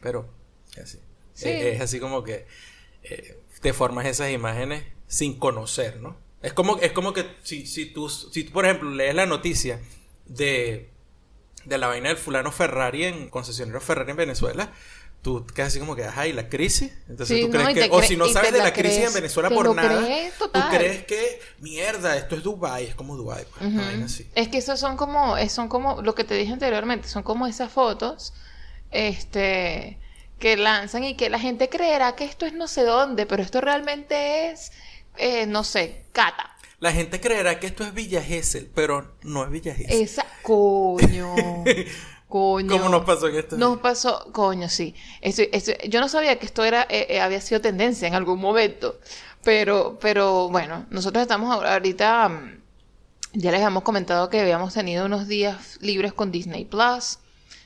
Pero 0.00 0.20
es 0.20 0.39
así. 0.78 0.98
Sí. 1.34 1.48
Es, 1.48 1.76
es 1.76 1.80
así 1.80 2.00
como 2.00 2.22
que 2.22 2.46
eh, 3.02 3.38
te 3.60 3.72
formas 3.72 4.06
esas 4.06 4.30
imágenes 4.30 4.84
sin 5.06 5.38
conocer, 5.38 5.96
¿no? 6.00 6.16
Es 6.42 6.52
como, 6.52 6.78
es 6.78 6.92
como 6.92 7.12
que 7.12 7.26
si, 7.42 7.66
si, 7.66 7.86
tú, 7.86 8.08
si 8.08 8.44
tú, 8.44 8.52
por 8.52 8.64
ejemplo, 8.64 8.90
lees 8.90 9.14
la 9.14 9.26
noticia 9.26 9.80
de, 10.26 10.88
de 11.64 11.78
la 11.78 11.86
vaina 11.88 12.08
del 12.08 12.18
fulano 12.18 12.52
Ferrari 12.52 13.04
en 13.04 13.28
concesionario 13.28 13.80
Ferrari 13.80 14.12
en 14.12 14.16
Venezuela, 14.16 14.72
tú 15.22 15.46
casi 15.54 15.78
como 15.78 15.94
que, 15.96 16.04
ajá, 16.04 16.26
¿y 16.26 16.32
la 16.32 16.48
crisis? 16.48 16.92
Entonces 17.08 17.36
Sí, 17.36 17.42
tú 17.42 17.48
no, 17.48 17.52
crees 17.52 17.70
y 17.70 17.74
que, 17.74 17.80
te 17.82 17.90
o 17.90 18.00
cre- 18.00 18.06
si 18.06 18.16
no 18.16 18.26
sabes 18.28 18.52
de 18.52 18.58
la 18.58 18.64
la 18.64 18.72
crisis 18.72 18.96
crees, 18.98 19.08
en 19.08 19.14
Venezuela 19.14 19.50
por 19.50 19.74
nada, 19.74 20.00
crees 20.06 20.34
tú 20.38 20.50
crees 20.70 21.04
que, 21.04 21.40
mierda, 21.58 22.16
esto 22.16 22.36
es 22.36 22.42
Dubai, 22.42 22.86
es 22.86 22.94
como 22.94 23.16
Dubai, 23.16 23.44
pues, 23.58 23.74
vaina 23.76 24.06
así. 24.06 24.26
Es 24.34 24.48
que 24.48 24.58
esos 24.58 24.80
son 24.80 24.96
como, 24.96 25.36
son 25.48 25.68
como 25.68 26.00
lo 26.00 26.14
que 26.14 26.24
te 26.24 26.34
dije 26.34 26.52
anteriormente, 26.52 27.06
son 27.08 27.22
como 27.22 27.46
esas 27.46 27.70
fotos, 27.70 28.32
este, 28.90 29.98
que 30.40 30.56
lanzan 30.56 31.04
y 31.04 31.14
que 31.14 31.30
la 31.30 31.38
gente 31.38 31.68
creerá 31.68 32.16
que 32.16 32.24
esto 32.24 32.46
es 32.46 32.52
no 32.54 32.66
sé 32.66 32.82
dónde, 32.82 33.26
pero 33.26 33.42
esto 33.42 33.60
realmente 33.60 34.50
es, 34.50 34.72
eh, 35.18 35.46
no 35.46 35.62
sé, 35.62 36.02
Cata. 36.10 36.56
La 36.80 36.90
gente 36.92 37.20
creerá 37.20 37.60
que 37.60 37.66
esto 37.68 37.84
es 37.84 37.92
Villa 37.94 38.22
Gesell, 38.22 38.68
pero 38.74 39.12
no 39.22 39.44
es 39.44 39.50
Villa 39.50 39.74
Gesell. 39.74 40.00
Esa, 40.02 40.26
coño, 40.42 41.34
coño. 42.28 42.68
¿Cómo 42.72 42.88
nos 42.88 43.04
pasó 43.04 43.28
en 43.28 43.36
esto? 43.36 43.56
Nos 43.58 43.78
pasó, 43.80 44.32
coño, 44.32 44.68
sí. 44.68 44.94
Eso- 45.20 45.42
yo 45.88 46.00
no 46.00 46.08
sabía 46.08 46.38
que 46.38 46.46
esto 46.46 46.64
era, 46.64 46.82
eh, 46.88 47.06
eh, 47.10 47.20
había 47.20 47.40
sido 47.40 47.60
tendencia 47.60 48.08
en 48.08 48.14
algún 48.14 48.40
momento. 48.40 48.98
Pero, 49.44 49.98
pero 50.00 50.48
bueno, 50.50 50.86
nosotros 50.90 51.22
estamos 51.22 51.50
ahora- 51.54 51.72
ahorita, 51.74 52.28
mm, 52.28 52.60
ya 53.34 53.50
les 53.52 53.60
habíamos 53.60 53.82
comentado 53.84 54.28
que 54.28 54.40
habíamos 54.40 54.74
tenido 54.74 55.06
unos 55.06 55.28
días 55.28 55.78
libres 55.80 56.12
con 56.12 56.30
Disney 56.32 56.64
Plus. 56.64 57.18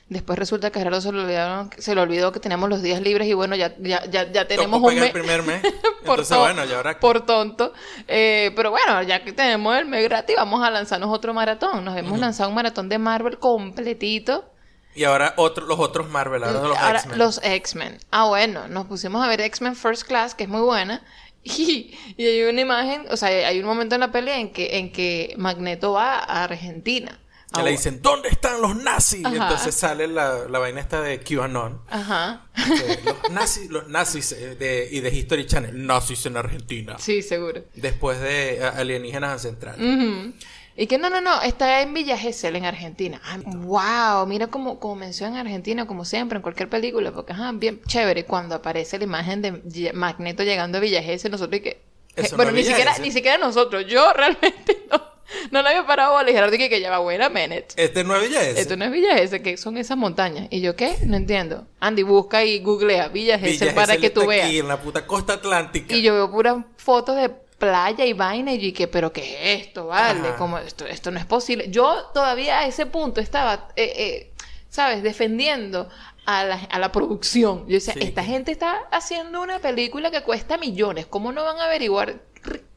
Después 0.07 0.37
resulta 0.37 0.69
que 0.69 0.77
a 0.77 0.83
Gerardo 0.83 1.01
se 1.01 1.11
le, 1.11 1.23
olvidaron, 1.23 1.71
se 1.79 1.95
le 1.95 2.01
olvidó 2.01 2.31
que 2.31 2.39
teníamos 2.39 2.69
los 2.69 2.83
días 2.83 3.01
libres 3.01 3.27
y 3.27 3.33
bueno, 3.33 3.55
ya, 3.55 3.73
ya, 3.79 4.05
ya, 4.05 4.31
ya 4.31 4.47
tenemos 4.47 4.79
un 4.79 4.93
mes. 4.93 5.03
el 5.05 5.11
primer 5.11 5.41
mes. 5.41 5.61
por 6.05 6.19
Entonces, 6.19 6.29
to- 6.29 6.39
bueno, 6.41 6.63
ya 6.65 6.77
ahora... 6.77 6.99
por 6.99 7.25
tonto. 7.25 7.73
Eh, 8.07 8.51
pero 8.55 8.69
bueno, 8.69 9.01
ya 9.01 9.23
que 9.23 9.33
tenemos 9.33 9.75
el 9.75 9.85
mes 9.85 10.03
gratis, 10.03 10.35
vamos 10.35 10.61
a 10.63 10.69
lanzarnos 10.69 11.09
otro 11.11 11.33
maratón. 11.33 11.83
Nos 11.83 11.97
hemos 11.97 12.19
lanzado 12.19 12.49
un 12.49 12.55
maratón 12.55 12.87
de 12.87 12.99
Marvel 12.99 13.39
completito. 13.39 14.45
Y 14.93 15.03
ahora 15.05 15.33
otro, 15.37 15.65
los 15.65 15.79
otros 15.79 16.07
Marvel, 16.09 16.43
ahora 16.43 16.61
los 16.61 16.77
X-Men. 16.77 17.17
los 17.17 17.41
X-Men. 17.43 17.97
Ah, 18.11 18.25
bueno, 18.27 18.67
nos 18.67 18.85
pusimos 18.85 19.25
a 19.25 19.27
ver 19.27 19.41
X-Men 19.41 19.75
First 19.75 20.03
Class, 20.07 20.35
que 20.35 20.43
es 20.43 20.49
muy 20.49 20.61
buena. 20.61 21.01
Y, 21.47 21.95
y 22.17 22.25
hay 22.25 22.41
una 22.43 22.59
imagen, 22.61 23.05
o 23.11 23.17
sea, 23.17 23.29
hay 23.29 23.59
un 23.59 23.65
momento 23.67 23.93
en 23.93 24.01
la 24.01 24.11
pelea 24.11 24.39
en 24.39 24.51
que, 24.51 24.79
en 24.79 24.91
que 24.91 25.35
Magneto 25.37 25.91
va 25.93 26.15
a 26.17 26.43
Argentina. 26.43 27.19
Que 27.55 27.61
Ah, 27.61 27.63
le 27.63 27.71
dicen, 27.71 28.01
¿dónde 28.01 28.29
están 28.29 28.61
los 28.61 28.75
nazis? 28.75 29.21
Y 29.21 29.25
Ajá. 29.25 29.35
entonces 29.35 29.75
sale 29.75 30.07
la, 30.07 30.47
la 30.49 30.59
vaina 30.59 30.81
esta 30.81 31.01
de 31.01 31.19
QAnon. 31.19 31.81
Ajá. 31.89 32.47
que 32.55 32.99
los 33.03 33.31
nazis, 33.31 33.69
los 33.69 33.87
nazis 33.87 34.31
eh, 34.33 34.55
de, 34.55 34.87
y 34.91 34.99
de 34.99 35.09
History 35.09 35.45
Channel, 35.45 35.85
nazis 35.85 36.25
en 36.25 36.37
Argentina. 36.37 36.97
Sí, 36.99 37.21
seguro. 37.21 37.63
Después 37.75 38.19
de 38.19 38.55
eh, 38.55 38.63
alienígenas 38.63 39.31
ancestrales. 39.31 39.79
Ujú. 39.79 40.33
Y 40.77 40.87
que 40.87 40.97
no, 40.97 41.09
no, 41.09 41.21
no, 41.21 41.41
está 41.41 41.81
en 41.81 41.93
Villa 41.93 42.17
Gesell, 42.17 42.57
en 42.57 42.65
Argentina. 42.65 43.21
Ah, 43.23 43.37
wow, 43.45 44.27
mira 44.27 44.47
cómo, 44.47 44.77
como 44.79 44.95
menciona 44.95 45.39
en 45.39 45.47
Argentina, 45.47 45.87
como 45.87 46.03
siempre, 46.03 46.35
en 46.35 46.41
cualquier 46.41 46.69
película, 46.69 47.13
porque 47.13 47.31
ajá, 47.31 47.53
bien 47.53 47.81
chévere. 47.87 48.25
Cuando 48.25 48.55
aparece 48.55 48.97
la 48.97 49.05
imagen 49.05 49.41
de 49.41 49.91
Magneto 49.93 50.43
llegando 50.43 50.77
a 50.77 50.81
Villa 50.81 51.01
Gesell, 51.01 51.31
nosotros 51.31 51.59
y 51.59 51.63
que. 51.63 51.81
Eso 52.17 52.35
bueno, 52.35 52.51
ni 52.51 52.63
siquiera, 52.63 52.97
ni 52.99 53.11
siquiera 53.11 53.37
nosotros, 53.37 53.85
yo 53.87 54.11
realmente 54.15 54.85
no, 54.91 55.01
no 55.51 55.61
la 55.61 55.69
había 55.71 55.85
parado 55.85 56.17
a 56.17 56.23
Gerardo 56.25 56.51
dije 56.51 56.69
que 56.69 56.79
ya 56.81 56.89
va 56.91 56.99
buena 56.99 57.29
minute. 57.29 57.67
Este 57.75 58.03
no 58.03 58.15
es 58.15 58.27
Villa 58.27 58.39
Gesell. 58.41 58.57
Esto 58.57 58.77
no 58.77 58.85
es 58.85 58.91
Villa 58.91 59.15
Gesell, 59.17 59.41
que 59.41 59.57
son 59.57 59.77
esas 59.77 59.97
montañas. 59.97 60.47
¿Y 60.49 60.61
yo 60.61 60.75
qué? 60.75 60.95
No 61.05 61.17
entiendo. 61.17 61.65
Andy, 61.79 62.03
busca 62.03 62.43
y 62.43 62.59
googlea 62.59 63.07
Villa 63.09 63.37
Villa 63.37 63.73
para 63.73 63.97
que 63.97 64.09
tú 64.09 64.25
veas. 64.25 64.47
aquí 64.47 64.59
en 64.59 64.67
la 64.67 64.79
puta 64.81 65.05
costa 65.07 65.33
atlántica. 65.33 65.93
Y 65.95 66.01
yo 66.01 66.13
veo 66.13 66.31
puras 66.31 66.57
fotos 66.77 67.15
de 67.15 67.29
playa 67.29 68.05
y 68.05 68.13
vaina 68.13 68.51
y 68.53 68.57
dije, 68.57 68.87
pero 68.87 69.13
¿qué 69.13 69.21
es 69.55 69.67
esto? 69.67 69.87
Vale, 69.87 70.19
Ajá. 70.29 70.35
como 70.37 70.57
esto, 70.57 70.85
esto 70.85 71.09
no 71.11 71.19
es 71.19 71.25
posible. 71.25 71.67
Yo 71.69 72.07
todavía 72.13 72.59
a 72.59 72.67
ese 72.67 72.85
punto 72.85 73.21
estaba, 73.21 73.69
eh, 73.77 73.93
eh, 73.95 74.31
¿sabes? 74.69 75.01
Defendiendo 75.03 75.87
a 76.25 76.43
la, 76.43 76.55
a 76.55 76.79
la 76.79 76.91
producción. 76.91 77.65
Yo 77.67 77.75
decía, 77.75 77.93
Sí. 77.93 77.99
esta 78.01 78.23
gente 78.25 78.51
está 78.51 78.81
haciendo 78.91 79.41
una 79.41 79.59
película 79.59 80.11
que 80.11 80.21
cuesta 80.21 80.57
millones. 80.57 81.05
¿Cómo 81.05 81.31
no 81.31 81.43
van 81.45 81.57
a 81.59 81.65
averiguar 81.65 82.15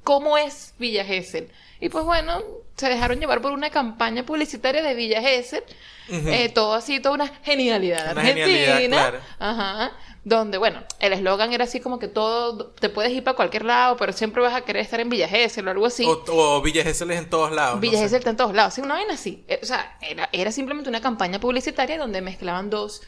cómo 0.05 0.39
es 0.39 0.75
Villa 0.79 1.05
Gesell? 1.05 1.49
Y 1.81 1.89
pues 1.89 2.05
bueno, 2.05 2.43
se 2.77 2.89
dejaron 2.89 3.19
llevar 3.21 3.41
por 3.41 3.53
una 3.53 3.71
campaña 3.71 4.25
publicitaria 4.25 4.83
de 4.83 4.95
Villa 4.95 5.21
Gesell. 5.21 5.63
Eh, 6.11 6.49
todo 6.49 6.73
así, 6.75 7.01
toda 7.01 7.15
una 7.17 7.29
genialidad 7.45 8.13
Una 8.13 8.21
argentina. 8.23 8.47
genialidad, 8.47 8.89
claro. 9.11 9.19
Ajá. 9.39 9.93
Donde, 10.25 10.59
bueno, 10.59 10.83
el 11.01 11.13
eslogan 11.13 11.53
era 11.53 11.65
así 11.65 11.81
como 11.81 11.99
que 11.99 12.09
todo, 12.09 12.67
te 12.73 12.89
puedes 12.89 13.13
ir 13.13 13.23
para 13.25 13.37
cualquier 13.37 13.65
lado, 13.65 13.97
pero 13.97 14.13
siempre 14.13 14.43
vas 14.43 14.55
a 14.55 14.63
querer 14.63 14.83
estar 14.83 15.01
en 15.01 15.09
Villa 15.11 15.29
Gesell 15.29 15.69
o 15.69 15.71
algo 15.71 15.87
así. 15.87 16.05
O, 16.05 16.23
o 16.29 16.61
Villa 16.63 16.83
Gesell 16.83 17.11
es 17.11 17.19
en 17.19 17.31
todos 17.31 17.53
lados. 17.53 17.77
no 17.77 17.81
Villa. 17.81 17.99
Gesell 17.99 18.19
está 18.19 18.31
en 18.31 18.37
todos 18.37 18.55
lados. 18.55 18.75
Sí, 18.75 18.81
una 18.81 18.95
vaina 18.95 19.15
así. 19.15 19.45
Eh, 19.49 19.61
O 19.63 19.67
sea, 19.67 19.97
era, 20.01 20.29
era 20.33 20.51
simplemente 20.53 20.89
una 20.91 21.01
campaña 21.01 21.39
publicitaria 21.39 21.97
donde 21.99 22.21
mezclaban 22.23 22.69
dos, 22.71 23.03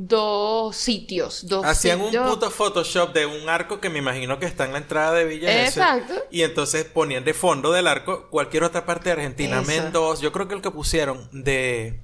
dos 0.00 0.76
sitios. 0.76 1.46
Dos 1.46 1.64
Hacían 1.64 2.00
un 2.00 2.10
puto 2.10 2.50
Photoshop 2.50 3.12
de 3.12 3.26
un 3.26 3.50
arco 3.50 3.80
que 3.80 3.90
me 3.90 3.98
imagino 3.98 4.38
que 4.38 4.46
está 4.46 4.64
en 4.64 4.72
la 4.72 4.78
entrada 4.78 5.12
de 5.12 5.26
Villa. 5.26 5.64
Exacto. 5.64 6.14
Y 6.30 6.42
entonces 6.42 6.84
ponían 6.84 7.22
de 7.22 7.34
fondo 7.34 7.70
del 7.70 7.86
arco 7.86 8.28
cualquier 8.30 8.64
otra 8.64 8.86
parte 8.86 9.10
de 9.10 9.12
Argentina. 9.12 9.60
Mendoza. 9.60 10.22
Yo 10.22 10.32
creo 10.32 10.48
que 10.48 10.54
el 10.54 10.62
que 10.62 10.70
pusieron 10.70 11.28
de, 11.32 12.00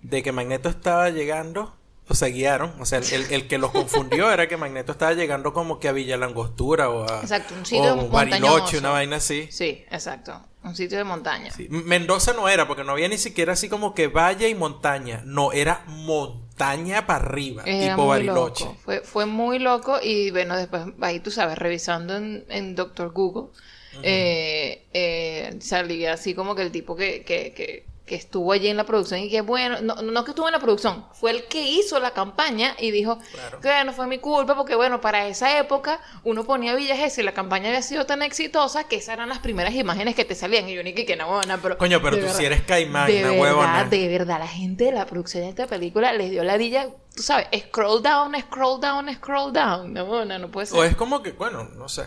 de 0.00 0.22
que 0.22 0.32
Magneto 0.32 0.70
estaba 0.70 1.10
llegando. 1.10 1.74
O 2.08 2.14
sea, 2.14 2.28
guiaron. 2.28 2.74
O 2.80 2.86
sea, 2.86 3.00
el, 3.00 3.46
que 3.46 3.58
los 3.58 3.70
confundió 3.72 4.30
era 4.30 4.48
que 4.48 4.56
Magneto 4.56 4.92
estaba 4.92 5.12
llegando 5.12 5.52
como 5.52 5.78
que 5.78 5.88
a 5.88 5.92
Villa 5.92 6.16
Langostura 6.16 6.88
o 6.88 7.02
a. 7.10 7.20
Exacto, 7.20 7.54
un 7.54 7.66
sitio 7.66 7.94
o 7.94 8.08
Bariloche, 8.08 8.78
una 8.78 8.90
vaina 8.90 9.16
así. 9.16 9.48
Sí, 9.50 9.84
exacto. 9.90 10.40
Un 10.62 10.74
sitio 10.74 10.96
de 10.96 11.04
montaña. 11.04 11.50
Sí. 11.50 11.66
Mendoza 11.68 12.32
no 12.32 12.48
era, 12.48 12.66
porque 12.66 12.84
no 12.84 12.92
había 12.92 13.08
ni 13.08 13.18
siquiera 13.18 13.52
así 13.52 13.68
como 13.68 13.94
que 13.94 14.08
valle 14.08 14.48
y 14.48 14.54
montaña. 14.54 15.22
No, 15.26 15.52
era 15.52 15.84
montaña 15.86 16.43
para 17.06 17.24
arriba, 17.24 17.62
Era 17.64 17.78
tipo 17.78 18.06
muy 18.06 18.06
Bariloche. 18.06 18.64
loco. 18.64 18.74
Fue, 18.76 19.00
fue 19.00 19.26
muy 19.26 19.58
loco 19.58 19.98
y 20.02 20.30
bueno, 20.30 20.56
después 20.56 20.84
ahí 21.00 21.20
tú 21.20 21.30
sabes, 21.30 21.58
revisando 21.58 22.16
en, 22.16 22.44
en 22.48 22.74
Doctor 22.74 23.12
Google, 23.12 23.50
eh, 24.02 24.88
eh, 24.92 25.56
salía 25.60 26.14
así 26.14 26.34
como 26.34 26.54
que 26.54 26.62
el 26.62 26.72
tipo 26.72 26.96
que, 26.96 27.24
que, 27.24 27.52
que, 27.54 27.93
que 28.06 28.16
estuvo 28.16 28.52
allí 28.52 28.68
en 28.68 28.76
la 28.76 28.84
producción 28.84 29.20
y 29.20 29.30
que 29.30 29.40
bueno, 29.40 29.80
no, 29.80 29.94
no 30.02 30.24
que 30.24 30.32
estuvo 30.32 30.46
en 30.46 30.52
la 30.52 30.58
producción, 30.58 31.06
fue 31.12 31.30
el 31.30 31.44
que 31.46 31.62
hizo 31.70 31.98
la 32.00 32.10
campaña 32.10 32.76
y 32.78 32.90
dijo 32.90 33.18
Claro. 33.32 33.60
que 33.60 33.84
no 33.84 33.94
fue 33.94 34.06
mi 34.06 34.18
culpa 34.18 34.54
porque 34.54 34.74
bueno, 34.74 35.00
para 35.00 35.26
esa 35.26 35.58
época 35.58 36.00
uno 36.22 36.44
ponía 36.44 36.74
Villa 36.74 36.96
Gesell 36.96 37.22
y 37.22 37.26
la 37.26 37.32
campaña 37.32 37.68
había 37.68 37.80
sido 37.80 38.04
tan 38.04 38.20
exitosa 38.22 38.84
que 38.84 38.96
esas 38.96 39.14
eran 39.14 39.30
las 39.30 39.38
primeras 39.38 39.72
imágenes 39.74 40.14
que 40.14 40.26
te 40.26 40.34
salían 40.34 40.68
y 40.68 40.74
yo 40.74 40.82
ni 40.82 40.92
que, 40.92 41.06
que 41.06 41.16
no, 41.16 41.28
buena, 41.28 41.56
pero... 41.62 41.78
Coño, 41.78 42.02
pero 42.02 42.16
tú 42.16 42.22
verdad- 42.24 42.36
sí 42.38 42.44
eres 42.44 42.60
caimán, 42.62 43.06
de 43.06 43.22
verdad, 43.22 43.40
huevona. 43.40 43.84
de 43.84 44.08
verdad, 44.08 44.38
la 44.38 44.48
gente 44.48 44.84
de 44.84 44.92
la 44.92 45.06
producción 45.06 45.44
de 45.44 45.48
esta 45.48 45.66
película 45.66 46.12
les 46.12 46.30
dio 46.30 46.44
la 46.44 46.58
dilla, 46.58 46.88
tú 47.16 47.22
sabes, 47.22 47.46
scroll 47.68 48.02
down, 48.02 48.34
scroll 48.38 48.80
down, 48.80 49.14
scroll 49.14 49.50
down. 49.50 49.94
No, 49.94 50.24
no, 50.26 50.38
no 50.38 50.50
puede 50.50 50.66
ser. 50.66 50.78
O 50.78 50.84
es 50.84 50.94
como 50.94 51.22
que, 51.22 51.32
bueno, 51.32 51.64
no 51.74 51.88
sé. 51.88 52.04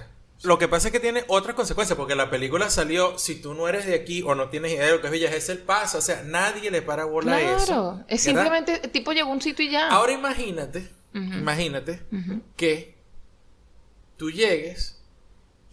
Lo 0.48 0.58
que 0.58 0.70
pasa 0.70 0.88
es 0.88 0.94
que 0.94 1.01
tiene 1.01 1.25
otras 1.27 1.56
consecuencias, 1.56 1.98
porque 1.98 2.16
la 2.16 2.30
película 2.30 2.70
salió, 2.70 3.18
si 3.20 3.36
tú 3.36 3.54
no 3.54 3.68
eres 3.68 3.86
de 3.86 3.96
aquí 3.96 4.24
o 4.25 4.34
no 4.34 4.48
tienes 4.48 4.72
idea 4.72 4.86
de 4.86 4.92
lo 4.92 5.01
que 5.01 5.08
es 5.08 5.13
Villa 5.13 5.30
Gesell, 5.30 5.58
pasa. 5.60 5.98
O 5.98 6.01
sea, 6.01 6.24
nadie 6.24 6.72
le 6.72 6.82
para 6.82 7.04
bola 7.04 7.36
a 7.36 7.42
eso. 7.42 7.66
claro, 7.66 8.06
es 8.08 8.25
¿verdad? 8.25 8.42
simplemente, 8.42 8.82
el 8.86 8.89
tipo 8.89 9.12
llegó 9.12 9.30
a 9.30 9.34
un 9.34 9.42
sitio 9.42 9.66
y 9.66 9.72
ya. 9.72 9.89
Ahora 9.89 10.13
imagínate, 10.13 10.89
imagínate 11.13 12.01
que 12.56 12.96
tú 14.16 14.32
llegues 14.32 14.97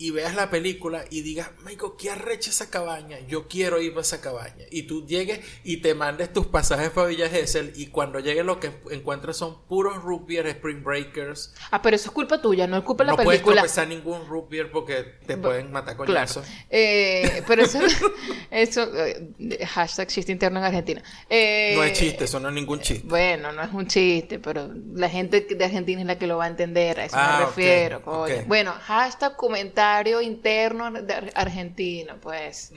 y 0.04 0.10
veas 0.10 0.34
la 0.34 0.50
película 0.50 1.04
y 1.10 1.22
digas, 1.22 1.50
Michael, 1.64 1.92
¿qué 1.98 2.10
arrecha 2.10 2.50
esa 2.50 2.68
cabaña? 2.68 3.18
Yo 3.26 3.48
quiero 3.48 3.80
ir 3.80 3.96
a 3.96 4.00
esa 4.02 4.20
cabaña. 4.20 4.66
Y 4.70 4.82
tú 4.82 5.06
llegues 5.06 5.40
y 5.64 5.78
te 5.78 5.94
mandes 5.94 6.30
tus 6.32 6.46
pasajes 6.46 6.90
para 6.90 7.06
Villa 7.08 7.28
Gesell 7.30 7.72
y 7.74 7.86
cuando 7.86 8.20
llegues 8.20 8.44
lo 8.44 8.60
que 8.60 8.70
encuentras 8.90 9.38
son 9.38 9.62
puros 9.66 10.02
root 10.02 10.26
beer, 10.26 10.46
spring 10.48 10.82
breakers. 10.84 11.54
Ah, 11.70 11.80
pero 11.80 11.96
eso 11.96 12.10
es 12.10 12.14
culpa 12.14 12.42
tuya, 12.42 12.66
no 12.66 12.76
es 12.76 12.84
culpa 12.84 13.04
de 13.04 13.12
no 13.12 13.16
la 13.16 13.22
puedes 13.24 13.40
película. 13.40 13.62
tropezar 13.62 13.88
ningún 13.88 14.26
root 14.28 14.48
beer 14.50 14.70
porque 14.70 15.04
te 15.26 15.36
pueden 15.38 15.72
matar 15.72 15.96
con 15.96 16.04
Claro. 16.06 16.42
Eh, 16.68 17.42
pero 17.46 17.62
eso, 17.62 17.78
eso, 18.50 18.88
eh, 18.94 19.64
hashtag 19.66 20.08
chiste 20.08 20.32
interno 20.32 20.58
en 20.58 20.64
Argentina. 20.66 21.02
Eh, 21.30 21.72
No 21.76 21.82
es 21.84 21.98
chiste, 21.98 22.24
eso 22.24 22.38
no 22.40 22.48
es 22.48 22.54
ningún 22.54 22.80
chiste. 22.80 23.06
Bueno, 23.08 23.52
no 23.52 23.62
es 23.62 23.72
un 23.72 23.86
chiste, 23.86 24.38
pero 24.38 24.70
la 24.94 25.08
gente 25.08 25.40
de 25.40 25.64
Argentina 25.64 26.00
es 26.02 26.06
la 26.06 26.18
que 26.18 26.26
lo 26.26 26.36
va 26.36 26.44
a 26.44 26.48
entender, 26.48 27.00
a 27.00 27.04
eso 27.06 27.16
Ah, 27.18 27.36
me 27.38 27.44
ok, 27.44 27.48
refiero. 27.56 28.02
Bueno, 28.46 28.74
hashtag 28.82 29.36
interno 30.22 30.90
de 30.90 31.32
argentino, 31.34 32.16
pues. 32.20 32.72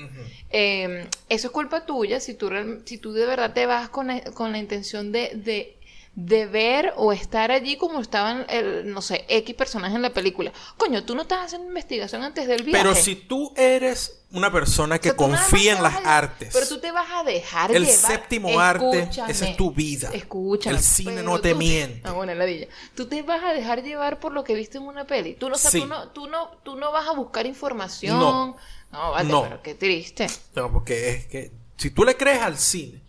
Eh, 0.49 1.07
eso 1.29 1.47
es 1.47 1.51
culpa 1.51 1.85
tuya 1.85 2.19
si 2.19 2.33
tú, 2.33 2.49
si 2.85 2.97
tú 2.97 3.13
de 3.13 3.25
verdad 3.25 3.53
te 3.53 3.65
vas 3.65 3.89
con 3.89 4.07
la, 4.07 4.21
con 4.31 4.51
la 4.51 4.57
intención 4.57 5.11
de, 5.11 5.31
de, 5.35 5.76
de 6.19 6.47
ver 6.47 6.93
o 6.97 7.13
estar 7.13 7.51
allí 7.51 7.77
como 7.77 8.01
estaban, 8.01 8.43
el, 8.49 8.91
no 8.91 9.03
sé, 9.03 9.23
X 9.29 9.53
personajes 9.55 9.95
en 9.95 10.01
la 10.01 10.09
película. 10.09 10.51
Coño, 10.75 11.03
tú 11.05 11.13
no 11.13 11.21
estás 11.21 11.45
haciendo 11.45 11.67
investigación 11.67 12.23
antes 12.23 12.47
del 12.47 12.63
viaje. 12.63 12.81
Pero 12.83 12.95
si 12.95 13.15
tú 13.15 13.53
eres 13.55 14.23
una 14.31 14.51
persona 14.51 14.97
que 14.97 15.09
O 15.09 15.11
sea, 15.11 15.15
confía 15.17 15.77
en 15.77 15.83
las 15.83 15.93
a- 15.93 16.17
artes, 16.17 16.49
Pero 16.51 16.67
tú 16.67 16.79
te 16.79 16.91
vas 16.91 17.07
a 17.13 17.23
dejar 17.23 17.71
El 17.71 17.85
llevar. 17.85 18.11
séptimo 18.11 18.59
arte, 18.59 19.07
esa 19.27 19.47
es 19.47 19.55
tu 19.57 19.71
vida. 19.71 20.09
Escúchame. 20.11 20.75
El 20.77 20.81
cine 20.81 21.21
no 21.21 21.39
te 21.39 21.51
tú 21.51 21.59
miente. 21.59 22.01
Ah, 22.03 22.13
bueno, 22.13 22.33
ladilla. 22.33 22.65
Tú 22.95 23.05
te 23.07 23.21
vas 23.21 23.43
a 23.43 23.53
dejar 23.53 23.83
llevar 23.83 24.19
por 24.19 24.31
lo 24.31 24.43
que 24.43 24.55
viste 24.55 24.79
en 24.79 24.85
una 24.85 25.05
peli. 25.05 25.35
Tú 25.35 25.49
no, 25.49 25.55
o 25.55 25.59
sea, 25.59 25.69
Sí. 25.69 25.81
tú 25.81 25.85
no, 25.85 26.09
tú 26.09 26.27
no, 26.27 26.49
tú 26.63 26.75
no 26.77 26.91
vas 26.91 27.07
a 27.07 27.11
buscar 27.11 27.45
información. 27.45 28.17
No. 28.19 28.57
No, 28.91 29.11
vale, 29.11 29.29
No. 29.29 29.43
pero 29.43 29.61
qué 29.61 29.75
triste. 29.75 30.25
No, 30.55 30.71
porque 30.73 31.09
es 31.11 31.25
que 31.27 31.51
si 31.77 31.91
tú 31.91 32.03
le 32.03 32.17
crees 32.17 32.41
al 32.41 32.57
cine, 32.57 33.03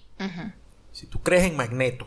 si 0.93 1.07
tú 1.07 1.23
crees 1.23 1.45
en 1.45 1.57
Magneto, 1.57 2.07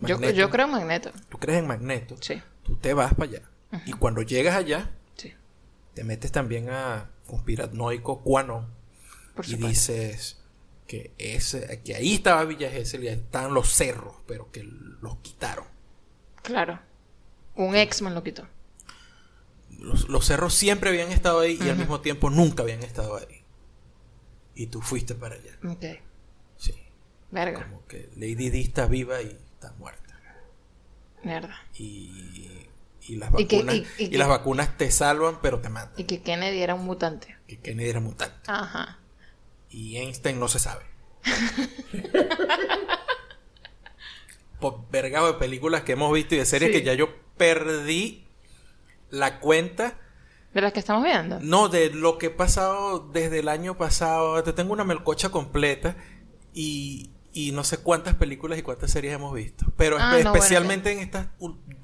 Yo, 0.00 0.50
creo 0.50 0.66
en 0.66 0.72
Magneto. 0.72 1.12
Tú 1.28 1.38
crees 1.38 1.58
en 1.60 1.66
Magneto. 1.66 2.16
Sí, 2.20 2.40
Tú 2.62 2.76
te 2.76 2.92
vas 2.94 3.14
para 3.14 3.30
allá. 3.30 3.42
Y 3.86 3.92
cuando 3.92 4.22
llegas 4.22 4.56
allá, 4.56 4.90
sí. 5.16 5.34
te 5.94 6.04
metes 6.04 6.32
también 6.32 6.70
a 6.70 7.10
conspiranoico. 7.26 8.22
Por 8.22 9.46
y 9.46 9.54
dices 9.54 10.38
que, 10.86 11.12
ese, 11.18 11.80
que 11.82 11.94
ahí 11.94 12.14
estaba 12.14 12.44
Villa 12.44 12.70
Gesell 12.70 13.04
y 13.04 13.08
ahí 13.08 13.14
estaban 13.14 13.54
los 13.54 13.72
cerros, 13.72 14.16
pero 14.26 14.50
que 14.50 14.64
los 14.64 15.16
quitaron. 15.18 15.66
Claro. 16.42 16.80
Un 17.54 17.74
X-Men 17.76 18.14
lo 18.14 18.22
quitó. 18.22 18.46
Los, 19.78 20.08
los 20.08 20.24
cerros 20.24 20.54
siempre 20.54 20.90
habían 20.90 21.12
estado 21.12 21.40
ahí 21.40 21.58
y 21.62 21.68
al 21.68 21.76
mismo 21.76 22.00
tiempo 22.00 22.30
nunca 22.30 22.62
habían 22.62 22.82
estado 22.82 23.16
ahí. 23.16 23.44
Y 24.54 24.66
tú 24.66 24.80
fuiste 24.80 25.14
para 25.14 25.36
allá. 25.36 25.58
Ok. 25.70 26.00
Sí. 26.56 26.74
Verga. 27.30 27.64
Como 27.64 27.86
que 27.86 28.08
Lady 28.16 28.50
Di 28.50 28.62
está 28.62 28.86
viva 28.86 29.22
y 29.22 29.38
está 29.58 29.72
muerta. 29.78 30.14
Mierda. 31.24 31.56
Y, 31.74 32.46
y 33.02 33.16
las 33.16 33.30
Y 33.38 33.46
que- 33.46 33.56
vacunas 33.62 33.86
y- 33.98 34.16
las 34.16 34.28
vacunas 34.28 34.76
te 34.76 34.90
salvan 34.90 35.40
pero 35.42 35.60
te 35.60 35.68
matan. 35.68 35.94
Y 35.96 36.04
que 36.04 36.22
Kennedy 36.22 36.62
era 36.62 36.74
un 36.74 36.84
mutante. 36.84 37.36
Que 37.48 37.58
Kennedy 37.58 37.90
era 37.90 38.00
mutante. 38.00 38.36
Ajá. 38.46 38.98
Y 39.70 39.96
Einstein 39.96 40.38
no 40.38 40.46
se 40.48 40.58
sabe. 40.60 40.84
Por 44.60 44.88
vergado 44.90 45.26
de 45.28 45.34
películas 45.38 45.82
que 45.82 45.92
hemos 45.92 46.12
visto 46.12 46.34
y 46.34 46.38
de 46.38 46.44
series 46.46 46.72
Sí. 46.72 46.78
que 46.78 46.84
ya 46.84 46.94
yo 46.94 47.08
perdí 47.36 48.26
la 49.10 49.38
cuenta. 49.40 49.98
¿De 50.52 50.60
las 50.60 50.72
que 50.72 50.80
estamos 50.80 51.04
viendo? 51.04 51.38
No, 51.40 51.68
de 51.68 51.90
lo 51.90 52.18
que 52.18 52.26
he 52.26 52.30
pasado 52.30 52.98
desde 53.12 53.40
el 53.40 53.48
año 53.48 53.76
pasado. 53.76 54.42
Te 54.42 54.52
tengo 54.52 54.72
una 54.72 54.82
melcocha 54.84 55.28
completa 55.30 55.96
y, 56.54 57.10
y 57.38 57.52
no 57.52 57.62
sé 57.62 57.78
cuántas 57.78 58.14
películas 58.16 58.58
y 58.58 58.62
cuántas 58.62 58.90
series 58.90 59.14
hemos 59.14 59.32
visto. 59.34 59.66
Pero 59.76 59.96
Ah, 59.98 60.00
espe- 60.00 60.24
no, 60.24 60.30
bueno, 60.30 60.34
especialmente 60.34 60.92
en 60.92 60.98
estas 60.98 61.28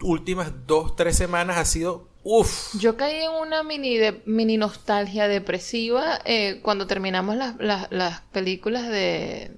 últimas 0.02 0.52
dos, 0.66 0.96
tres 0.96 1.16
semanas 1.16 1.58
ha 1.58 1.64
sido 1.64 2.08
uff. 2.24 2.74
Yo 2.80 2.96
caí 2.96 3.22
en 3.22 3.30
una 3.30 3.62
mini, 3.62 3.96
de, 3.96 4.22
mini 4.26 4.56
nostalgia 4.56 5.28
depresiva 5.28 6.18
eh, 6.24 6.60
cuando 6.62 6.86
terminamos 6.86 7.36
las, 7.36 7.54
las, 7.60 7.86
las 7.92 8.22
películas 8.32 8.88
de, 8.88 9.52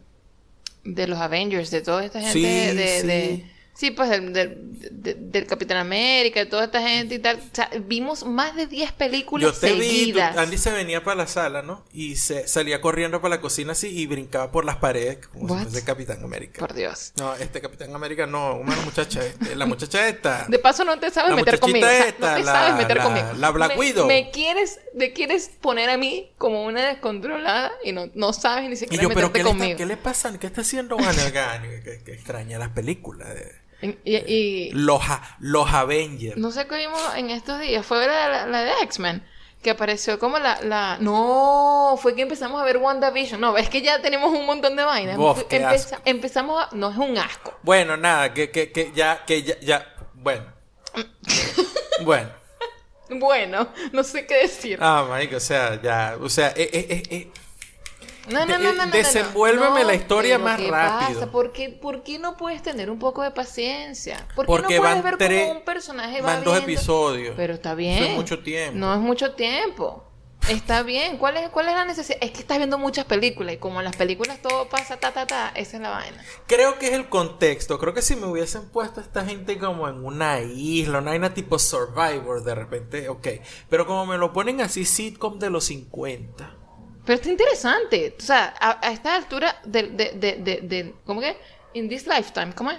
de 0.84 1.06
los 1.06 1.18
Avengers, 1.18 1.70
de 1.70 1.80
toda 1.80 2.04
esta 2.04 2.20
gente. 2.20 2.32
Sí, 2.32 2.42
de, 2.76 3.00
sí. 3.00 3.06
de- 3.06 3.55
sí, 3.76 3.90
pues 3.90 4.08
del, 4.10 4.32
del, 4.32 4.56
de- 5.02 5.14
del 5.14 5.46
Capitán 5.46 5.76
América, 5.78 6.40
de 6.40 6.46
toda 6.46 6.64
esta 6.64 6.80
gente 6.80 7.14
y 7.16 7.18
tal. 7.18 7.36
O 7.36 7.54
sea, 7.54 7.70
vimos 7.84 8.24
más 8.24 8.56
de 8.56 8.66
10 8.66 8.92
películas 8.92 9.52
Yo 9.54 9.60
te 9.60 9.72
vi, 9.72 9.80
tú- 9.80 9.84
seguidas. 9.84 10.36
Andy 10.36 10.58
se 10.58 10.70
venía 10.72 11.04
para 11.04 11.16
la 11.16 11.26
sala, 11.26 11.62
¿no? 11.62 11.84
Y 11.92 12.16
se 12.16 12.48
salía 12.48 12.80
corriendo 12.80 13.20
para 13.20 13.36
la 13.36 13.40
cocina 13.40 13.72
así 13.72 13.88
y 13.88 14.06
brincaba 14.06 14.50
por 14.50 14.64
las 14.64 14.76
paredes 14.76 15.26
como 15.28 15.46
What? 15.54 15.58
si 15.64 15.64
fuese 15.70 15.84
Capitán 15.84 16.22
América. 16.24 16.58
Por 16.60 16.74
Dios. 16.74 17.12
No, 17.18 17.34
este 17.34 17.60
Capitán 17.60 17.94
América 17.94 18.26
no, 18.26 18.54
una 18.56 18.76
muchacha, 18.76 19.24
este, 19.24 19.54
la 19.56 19.66
muchacha 19.66 20.08
esta. 20.08 20.46
De 20.48 20.58
paso 20.58 20.84
no 20.84 20.98
te 20.98 21.10
sabes 21.10 21.30
La 21.30 21.36
meter 21.36 21.60
conmigo. 21.60 21.86
O 21.86 21.90
sea, 21.90 22.08
esta, 22.08 22.30
no 22.32 22.36
te 22.38 22.44
la- 22.44 22.52
sabes 22.52 22.74
meter 22.76 22.96
la- 22.96 23.02
conmigo. 23.04 23.26
la 23.36 23.50
Black 23.50 23.70
me, 23.72 23.78
Widow. 23.78 24.06
Me 24.06 24.30
quieres, 24.30 24.80
me 24.94 25.12
quieres 25.12 25.50
poner 25.60 25.90
a 25.90 25.96
mí 25.96 26.30
como 26.38 26.64
una 26.64 26.84
descontrolada 26.86 27.72
y 27.84 27.92
no, 27.92 28.10
no 28.14 28.32
sabes 28.32 28.66
ni 28.68 28.72
Y 28.74 28.76
siquiera 28.76 29.02
yo, 29.02 29.08
pero 29.10 29.28
meterte 29.28 29.38
¿qué 29.38 29.44
le, 29.44 29.50
está, 29.50 29.58
conmigo. 29.58 29.76
¿qué 29.78 29.86
le 29.86 29.96
pasa? 29.96 30.38
¿Qué 30.38 30.46
está 30.46 30.60
haciendo 30.62 30.96
Wanda 30.96 31.30
Gani? 31.30 31.68
Que, 31.84 32.00
que 32.04 32.12
extraña 32.14 32.58
las 32.58 32.70
películas. 32.70 33.28
de- 33.34 33.65
Y, 33.82 34.16
y- 34.16 34.70
Los, 34.72 35.02
los 35.40 35.70
Avengers. 35.72 36.36
no 36.36 36.50
sé 36.50 36.66
qué 36.66 36.76
vimos 36.78 37.00
en 37.16 37.30
estos 37.30 37.60
días. 37.60 37.84
Fue 37.84 38.06
la, 38.06 38.28
la, 38.28 38.46
la 38.46 38.62
de 38.62 38.72
X-Men. 38.82 39.22
Que 39.62 39.70
apareció 39.70 40.18
como 40.18 40.38
la, 40.38 40.60
la... 40.62 40.96
No, 41.00 41.98
fue 42.00 42.14
que 42.14 42.22
empezamos 42.22 42.60
a 42.60 42.64
ver 42.64 42.76
WandaVision. 42.76 43.40
No, 43.40 43.56
es 43.56 43.68
que 43.68 43.82
ya 43.82 44.00
tenemos 44.00 44.30
un 44.32 44.46
montón 44.46 44.76
de 44.76 44.84
vainas. 44.84 45.16
Empeza- 45.18 46.00
empezamos 46.04 46.62
a... 46.62 46.68
No, 46.76 46.90
es 46.90 46.96
un 46.96 47.18
asco. 47.18 47.58
Bueno, 47.62 47.96
nada, 47.96 48.32
que, 48.32 48.50
que, 48.50 48.70
que 48.70 48.92
ya, 48.94 49.24
que 49.26 49.42
ya, 49.42 49.58
ya, 49.60 49.94
bueno. 50.14 50.44
bueno. 52.04 52.30
Bueno, 53.08 53.68
no 53.92 54.02
sé 54.02 54.26
qué 54.26 54.38
decir. 54.42 54.78
Ah, 54.80 55.04
marico, 55.08 55.36
o 55.36 55.40
sea, 55.40 55.80
ya, 55.80 56.16
o 56.20 56.28
sea, 56.28 56.48
eh, 56.56 56.68
eh, 56.72 56.86
eh, 56.90 57.02
eh. 57.10 57.30
No, 58.28 58.44
no, 58.44 58.58
no, 58.58 58.58
no, 58.58 58.72
no, 58.72 58.86
no. 58.86 58.92
desenvuélveme 58.92 59.80
No, 59.80 59.86
la 59.86 59.94
historia 59.94 60.38
más 60.38 60.60
¿qué 60.60 60.70
rápido. 60.70 61.20
pasa? 61.20 61.32
¿Por 61.32 61.52
qué, 61.52 61.68
por 61.70 62.02
qué 62.02 62.18
no 62.18 62.36
puedes 62.36 62.62
tener 62.62 62.90
un 62.90 62.98
poco 62.98 63.22
de 63.22 63.30
paciencia? 63.30 64.26
¿Por 64.34 64.46
qué 64.46 64.52
Porque 64.52 64.74
no 64.76 64.82
puedes 64.82 65.02
van 65.02 65.18
ver 65.18 65.40
cómo 65.40 65.52
un 65.58 65.64
personaje 65.64 66.20
va 66.20 66.34
van 66.34 66.44
dos 66.44 66.54
viendo? 66.54 66.72
episodios. 66.72 67.34
Pero 67.36 67.54
está 67.54 67.74
bien. 67.74 68.02
es 68.02 68.14
mucho 68.16 68.40
tiempo. 68.42 68.78
No 68.78 68.92
es 68.94 69.00
mucho 69.00 69.34
tiempo. 69.34 70.02
Está 70.48 70.82
bien. 70.84 71.18
¿Cuál 71.18 71.36
es, 71.38 71.48
¿Cuál 71.50 71.68
es 71.68 71.74
la 71.74 71.84
necesidad? 71.84 72.18
Es 72.20 72.30
que 72.30 72.38
estás 72.38 72.58
viendo 72.58 72.78
muchas 72.78 73.04
películas 73.04 73.54
y 73.54 73.58
como 73.58 73.80
en 73.80 73.84
las 73.84 73.96
películas 73.96 74.40
todo 74.40 74.68
pasa 74.68 74.96
ta, 74.96 75.12
ta, 75.12 75.26
ta, 75.26 75.48
esa 75.56 75.76
es 75.76 75.82
la 75.82 75.90
vaina. 75.90 76.22
Creo 76.46 76.78
que 76.78 76.86
es 76.88 76.92
el 76.92 77.08
contexto. 77.08 77.78
Creo 77.80 77.94
que 77.94 78.02
si 78.02 78.14
me 78.14 78.26
hubiesen 78.26 78.68
puesto 78.68 79.00
a 79.00 79.02
esta 79.02 79.24
gente 79.24 79.58
como 79.58 79.88
en 79.88 80.04
una 80.04 80.40
isla, 80.40 80.98
una 80.98 81.10
vaina 81.10 81.34
tipo 81.34 81.58
Survivor, 81.58 82.44
de 82.44 82.54
repente, 82.54 83.08
ok. 83.08 83.26
Pero 83.68 83.86
como 83.86 84.06
me 84.06 84.18
lo 84.18 84.32
ponen 84.32 84.60
así, 84.60 84.84
sitcom 84.84 85.40
de 85.40 85.50
los 85.50 85.64
50. 85.64 86.54
Pero 87.06 87.14
está 87.16 87.30
interesante. 87.30 88.14
O 88.18 88.22
sea, 88.22 88.52
a, 88.60 88.86
a 88.86 88.90
esta 88.92 89.14
altura 89.16 89.56
de, 89.64 89.84
de, 89.84 90.10
de, 90.12 90.60
de- 90.62 90.94
¿Cómo 91.06 91.20
que? 91.20 91.36
In 91.72 91.88
this 91.88 92.06
lifetime, 92.06 92.52
¿cómo 92.54 92.70
es? 92.72 92.78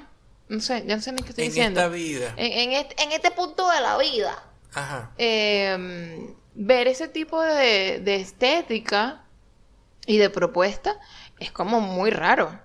No 0.50 0.60
sé, 0.62 0.84
ya 0.86 0.96
no 0.98 1.02
sé 1.02 1.12
ni 1.14 1.22
qué 1.24 1.30
estoy 1.30 1.46
En 1.46 1.50
diciendo. 1.52 1.80
esta 1.80 1.92
vida. 1.92 2.34
En, 2.38 2.52
en 2.52 2.72
este, 2.74 3.02
en 3.04 3.12
este 3.14 3.32
punto 3.32 3.68
de 3.70 3.82
la 3.82 3.98
vida. 3.98 4.44
Ajá. 4.74 5.12
eh, 5.18 6.34
ver 6.54 6.88
ese 6.88 7.08
tipo 7.08 7.42
de, 7.42 8.00
de 8.04 8.16
estética 8.18 9.24
y 10.06 10.18
de 10.18 10.30
propuesta 10.30 11.00
es 11.40 11.52
como 11.52 11.80
muy 11.82 12.10
raro. 12.12 12.60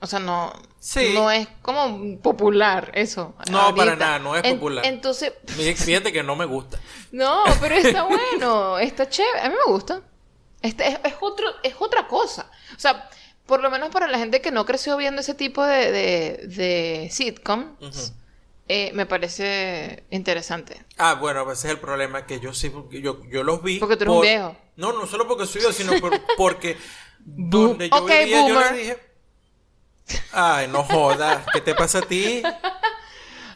O 0.00 0.06
sea, 0.06 0.18
no, 0.18 0.52
Sí. 0.78 1.12
no 1.14 1.30
es 1.30 1.46
como 1.62 2.18
popular 2.22 2.90
eso. 2.94 3.34
No, 3.50 3.60
ahorita. 3.60 3.76
para 3.84 3.96
nada, 3.96 4.18
no 4.18 4.34
es 4.36 4.44
En- 4.44 4.54
popular. 4.56 4.86
entonces, 4.86 5.32
Fí- 5.46 5.74
Fíjate 5.76 6.12
que 6.12 6.22
no 6.22 6.36
me 6.36 6.46
gusta. 6.46 6.78
no, 7.12 7.44
pero 7.60 7.74
está 7.74 8.02
bueno, 8.38 8.78
está 8.78 9.08
chévere. 9.08 9.40
A 9.40 9.48
mí 9.50 9.54
me 9.66 9.72
gusta. 9.72 10.00
Este 10.62 10.88
es, 10.88 10.98
es 11.04 11.14
otro, 11.20 11.46
es 11.62 11.74
otra 11.78 12.06
cosa. 12.08 12.50
O 12.76 12.78
sea, 12.80 13.08
por 13.46 13.62
lo 13.62 13.70
menos 13.70 13.90
para 13.90 14.06
la 14.08 14.18
gente 14.18 14.40
que 14.40 14.50
no 14.50 14.64
creció 14.66 14.96
viendo 14.96 15.20
ese 15.20 15.34
tipo 15.34 15.64
de, 15.64 15.90
de, 15.90 16.46
de 16.48 17.08
sitcom, 17.10 17.76
Ujú. 17.80 18.12
eh, 18.68 18.90
me 18.94 19.06
parece 19.06 20.04
interesante. 20.10 20.84
Ah, 20.98 21.14
bueno, 21.14 21.50
ese 21.50 21.68
es 21.68 21.72
el 21.74 21.80
problema 21.80 22.26
que 22.26 22.40
yo 22.40 22.52
sí, 22.54 22.70
porque 22.70 23.00
yo, 23.00 23.24
yo 23.26 23.42
los 23.42 23.62
vi. 23.62 23.78
Porque 23.78 23.96
tú 23.96 24.04
eres 24.04 24.14
un 24.14 24.20
viejo. 24.20 24.56
No, 24.76 24.92
no 24.92 25.06
solo 25.06 25.26
porque 25.26 25.46
soy 25.46 25.62
yo, 25.62 25.72
sino 25.72 25.92
por- 26.00 26.20
porque 26.36 26.76
donde 27.18 27.90
yo 27.90 27.96
Ok, 28.02 28.10
vivía, 28.20 28.48
yo 28.48 28.60
les 28.60 28.72
dije. 28.76 28.98
Ay, 30.32 30.68
no 30.68 30.82
jodas, 30.84 31.46
¿qué 31.52 31.60
te 31.60 31.74
pasa 31.74 31.98
a 31.98 32.02
ti? 32.02 32.42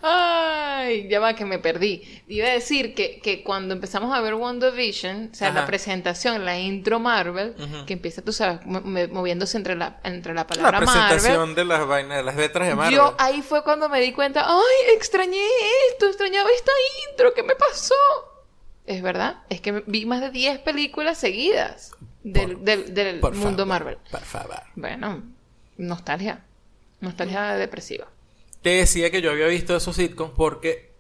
Ay, 0.07 1.09
ya 1.09 1.19
va 1.19 1.35
que 1.35 1.47
me 1.47 1.59
perdí. 1.59 2.03
Iba 2.29 2.49
a 2.49 2.51
decir 2.53 2.95
que, 2.95 3.21
que 3.21 3.43
cuando 3.43 3.73
empezamos 3.75 4.15
a 4.15 4.21
ver 4.21 4.35
WandaVision, 4.35 5.31
o 5.33 5.35
sea, 5.35 5.49
Ajá. 5.49 5.61
la 5.61 5.67
presentación, 5.67 6.45
la 6.45 6.59
intro 6.59 7.01
Marvel, 7.01 7.55
que 7.87 7.95
empieza, 7.95 8.21
tú 8.23 8.33
sabes, 8.33 8.61
moviéndose 8.67 9.57
entre 9.57 9.77
la, 9.77 10.01
entre 10.05 10.35
la 10.35 10.43
La 10.43 10.47
palabra 10.47 10.79
presentación 10.81 11.37
Marvel. 11.39 11.55
de 11.55 11.65
las 11.65 11.87
vainas, 11.87 12.17
de 12.19 12.23
las 12.23 12.37
letras 12.37 12.69
de 12.69 12.75
Marvel. 12.75 12.95
Yo 12.95 13.15
ahí 13.19 13.41
fue 13.41 13.65
cuando 13.65 13.89
me 13.89 14.01
di 14.01 14.13
cuenta, 14.13 14.45
ay, 14.47 14.95
extrañé 14.95 15.43
esto, 15.91 16.07
extrañaba 16.07 16.49
esta 16.55 16.73
intro, 17.11 17.33
¿qué 17.33 17.43
me 17.43 17.55
pasó? 17.57 17.95
Es 18.87 19.01
verdad, 19.01 19.39
es 19.49 19.63
que 19.63 19.83
vi 19.87 20.05
más 20.05 20.21
de 20.21 20.31
10 20.31 20.59
películas 20.59 21.17
seguidas 21.17 21.93
del, 22.23 22.57
Por- 22.57 22.65
del, 22.65 22.93
del 22.95 23.21
Por 23.21 23.33
mundo 23.35 23.65
favor, 23.65 23.67
Marvel. 23.67 23.99
Por 24.11 24.21
favor. 24.21 24.61
Bueno, 24.75 25.23
nostalgia, 25.79 26.45
nostalgia 27.01 27.55
depresiva. 27.55 28.07
Te 28.65 28.71
decía 28.71 29.11
que 29.11 29.21
yo 29.21 29.31
había 29.31 29.47
visto 29.47 29.77
esos 29.77 29.95
sitcoms 29.95 30.33
porque 30.35 30.91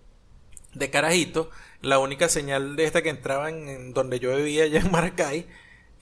de 0.74 0.90
carajito, 0.90 1.50
la 1.80 1.98
única 1.98 2.28
señal 2.28 2.76
de 2.76 2.84
esta 2.84 3.00
que 3.00 3.08
entraba 3.08 3.48
en, 3.48 3.70
en 3.70 3.94
donde 3.94 4.20
yo 4.20 4.36
vivía 4.36 4.64
allá 4.64 4.80
en 4.80 4.90
Maracay 4.90 5.46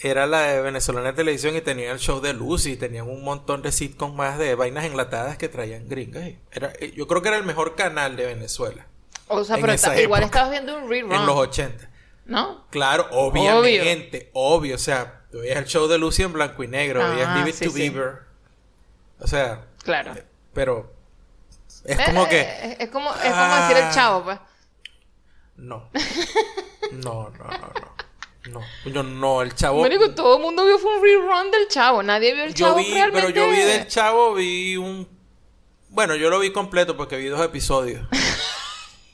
era 0.01 0.27
la 0.27 0.41
de 0.41 0.61
Venezolana 0.61 1.09
de 1.13 1.13
Televisión 1.13 1.55
y 1.55 1.61
tenía 1.61 1.93
el 1.93 2.01
show 2.01 2.21
de 2.21 2.33
Lucy 2.33 2.73
y 2.73 2.77
tenían 2.77 3.09
un 3.09 3.23
montón 3.23 3.63
de 3.63 3.71
sitcoms 3.71 4.17
más 4.17 4.39
de 4.39 4.57
vainas 4.57 4.85
enlatadas 4.87 5.39
que 5.39 5.49
traían 5.49 5.89
gringas. 5.89 6.33
Era, 6.51 6.73
eh, 6.81 6.93
yo 6.97 7.07
creo 7.07 7.23
que 7.23 7.29
era 7.29 7.37
el 7.37 7.45
mejor 7.45 7.77
canal 7.77 8.17
de 8.17 8.27
Venezuela 8.27 8.89
O 9.29 9.45
sea, 9.45 9.59
pero 9.59 9.73
igual 10.01 10.25
estabas 10.25 10.51
viendo 10.51 10.77
un 10.77 10.91
rerun, 10.91 11.13
en 11.13 11.27
los 11.27 11.37
80. 11.37 11.91
¿no? 12.27 12.67
Claro, 12.71 13.07
obviamente, 13.13 14.31
obvio. 14.33 14.75
O 14.75 14.79
sea, 14.79 15.27
tú 15.31 15.39
veías 15.39 15.59
el 15.59 15.67
show 15.67 15.87
de 15.87 15.99
Lucy 15.99 16.25
en 16.25 16.33
blanco 16.33 16.65
y 16.65 16.67
negro, 16.67 17.01
Ah, 17.05 17.11
veías 17.11 17.35
Leave 17.37 17.51
It 17.51 17.55
sí, 17.55 17.65
to 17.67 17.71
sí. 17.71 17.89
Beaver. 17.89 18.23
O 19.21 19.29
sea, 19.29 19.67
Claro. 19.85 20.15
pero 20.53 20.92
es 21.85 21.99
como 22.07 22.25
Eh, 22.25 22.29
que... 22.29 22.41
eh, 22.41 22.77
es 22.81 22.89
como, 22.91 23.11
es 23.11 23.31
como 23.33 23.57
decir 23.57 23.77
el 23.77 23.85
Ah. 23.85 23.91
chavo, 23.93 24.25
pues. 24.25 24.39
No. 25.57 25.91
No, 26.93 27.31
no, 27.31 27.45
no, 27.45 27.51
no. 27.59 27.93
No, 28.51 28.61
yo 28.91 29.03
no, 29.05 29.43
el 29.43 29.55
chavo. 29.55 29.83
Marico, 29.83 30.11
todo 30.15 30.37
el 30.37 30.43
mundo 30.43 30.65
vio 30.67 30.77
fue 30.79 30.97
un 30.97 31.03
rerun 31.03 31.51
del 31.53 31.69
chavo. 31.69 32.03
Nadie 32.03 32.35
vio 32.35 32.43
el 32.45 32.55
Yo 32.55 32.67
chavo 32.67 32.79
vi, 32.79 32.93
realmente. 32.93 33.33
pero 33.33 33.47
yo 33.47 33.53
vi 33.53 33.63
del 33.63 33.87
chavo, 33.87 34.35
vi 34.35 34.77
un. 34.77 35.09
Bueno, 35.91 36.17
yo 36.17 36.29
lo 36.29 36.41
vi 36.41 36.51
completo 36.53 36.97
porque 36.97 37.17
vi 37.19 37.27
dos 37.27 37.41
episodios. 37.41 38.05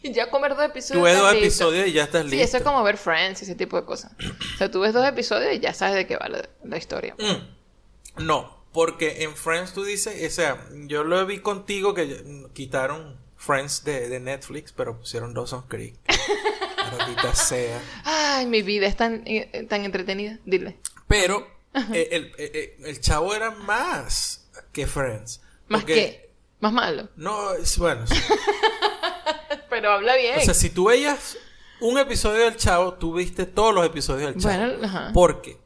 Y 0.02 0.12
ya 0.14 0.31
comer 0.31 0.54
dos 0.57 0.64
episodios. 0.64 1.02
Tuve 1.02 1.11
estás 1.11 1.22
dos 1.24 1.33
listo. 1.33 1.46
episodios 1.46 1.88
y 1.88 1.92
ya 1.92 2.04
estás 2.04 2.22
listo. 2.24 2.37
Sí, 2.38 2.42
eso 2.42 2.57
es 2.57 2.62
como 2.62 2.83
ver 2.83 2.96
Friends 2.96 3.42
y 3.42 3.44
ese 3.44 3.54
tipo 3.54 3.76
de 3.78 3.85
cosas. 3.85 4.12
O 4.54 4.57
sea, 4.57 4.70
tú 4.70 4.81
ves 4.81 4.94
dos 4.94 5.07
episodios 5.07 5.52
y 5.54 5.59
ya 5.61 5.74
sabes 5.74 5.96
de 5.96 6.07
qué 6.07 6.16
va 6.16 6.28
la, 6.28 6.48
la 6.64 6.76
historia. 6.78 7.14
Mm. 7.18 8.24
No, 8.24 8.58
Porque 8.78 9.24
en 9.24 9.34
Friends 9.34 9.72
tú 9.72 9.82
dices, 9.82 10.24
o 10.24 10.32
sea, 10.32 10.64
yo 10.86 11.02
lo 11.02 11.26
vi 11.26 11.40
contigo 11.40 11.94
que 11.94 12.46
quitaron 12.52 13.18
Friends 13.36 13.82
de, 13.82 14.08
de 14.08 14.20
Netflix, 14.20 14.70
pero 14.70 14.96
pusieron 14.96 15.34
Dawson's 15.34 15.64
Creek. 15.66 15.96
Maldita 16.96 17.34
sea. 17.34 17.82
Ay, 18.04 18.46
mi 18.46 18.62
vida 18.62 18.86
es 18.86 18.96
tan, 18.96 19.24
eh, 19.26 19.66
tan 19.68 19.84
entretenida. 19.84 20.38
Dile. 20.44 20.78
Pero 21.08 21.44
eh, 21.92 22.08
el, 22.12 22.32
eh, 22.38 22.76
el 22.84 23.00
chavo 23.00 23.34
era 23.34 23.50
más 23.50 24.48
que 24.70 24.86
Friends. 24.86 25.40
¿Más 25.66 25.82
qué? 25.82 26.30
¿Más 26.60 26.72
malo? 26.72 27.08
No, 27.16 27.54
es 27.54 27.76
bueno. 27.78 28.06
sí. 28.06 28.14
Pero 29.70 29.90
habla 29.90 30.14
bien. 30.14 30.38
O 30.38 30.40
sea, 30.40 30.54
si 30.54 30.70
tú 30.70 30.84
veías 30.84 31.36
un 31.80 31.98
episodio 31.98 32.44
del 32.44 32.54
Chavo, 32.54 32.94
tú 32.94 33.14
viste 33.14 33.44
todos 33.44 33.74
los 33.74 33.84
episodios 33.84 34.34
del 34.34 34.40
Chavo. 34.40 34.56
Bueno, 34.56 34.86
ajá. 34.86 35.10
Porque 35.12 35.58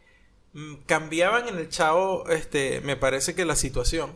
cambiaban 0.87 1.49
en 1.49 1.57
el 1.59 1.69
Chavo, 1.69 2.29
este, 2.29 2.81
me 2.83 2.97
parece 2.97 3.35
que 3.35 3.45
la 3.45 3.57
situación. 3.57 4.13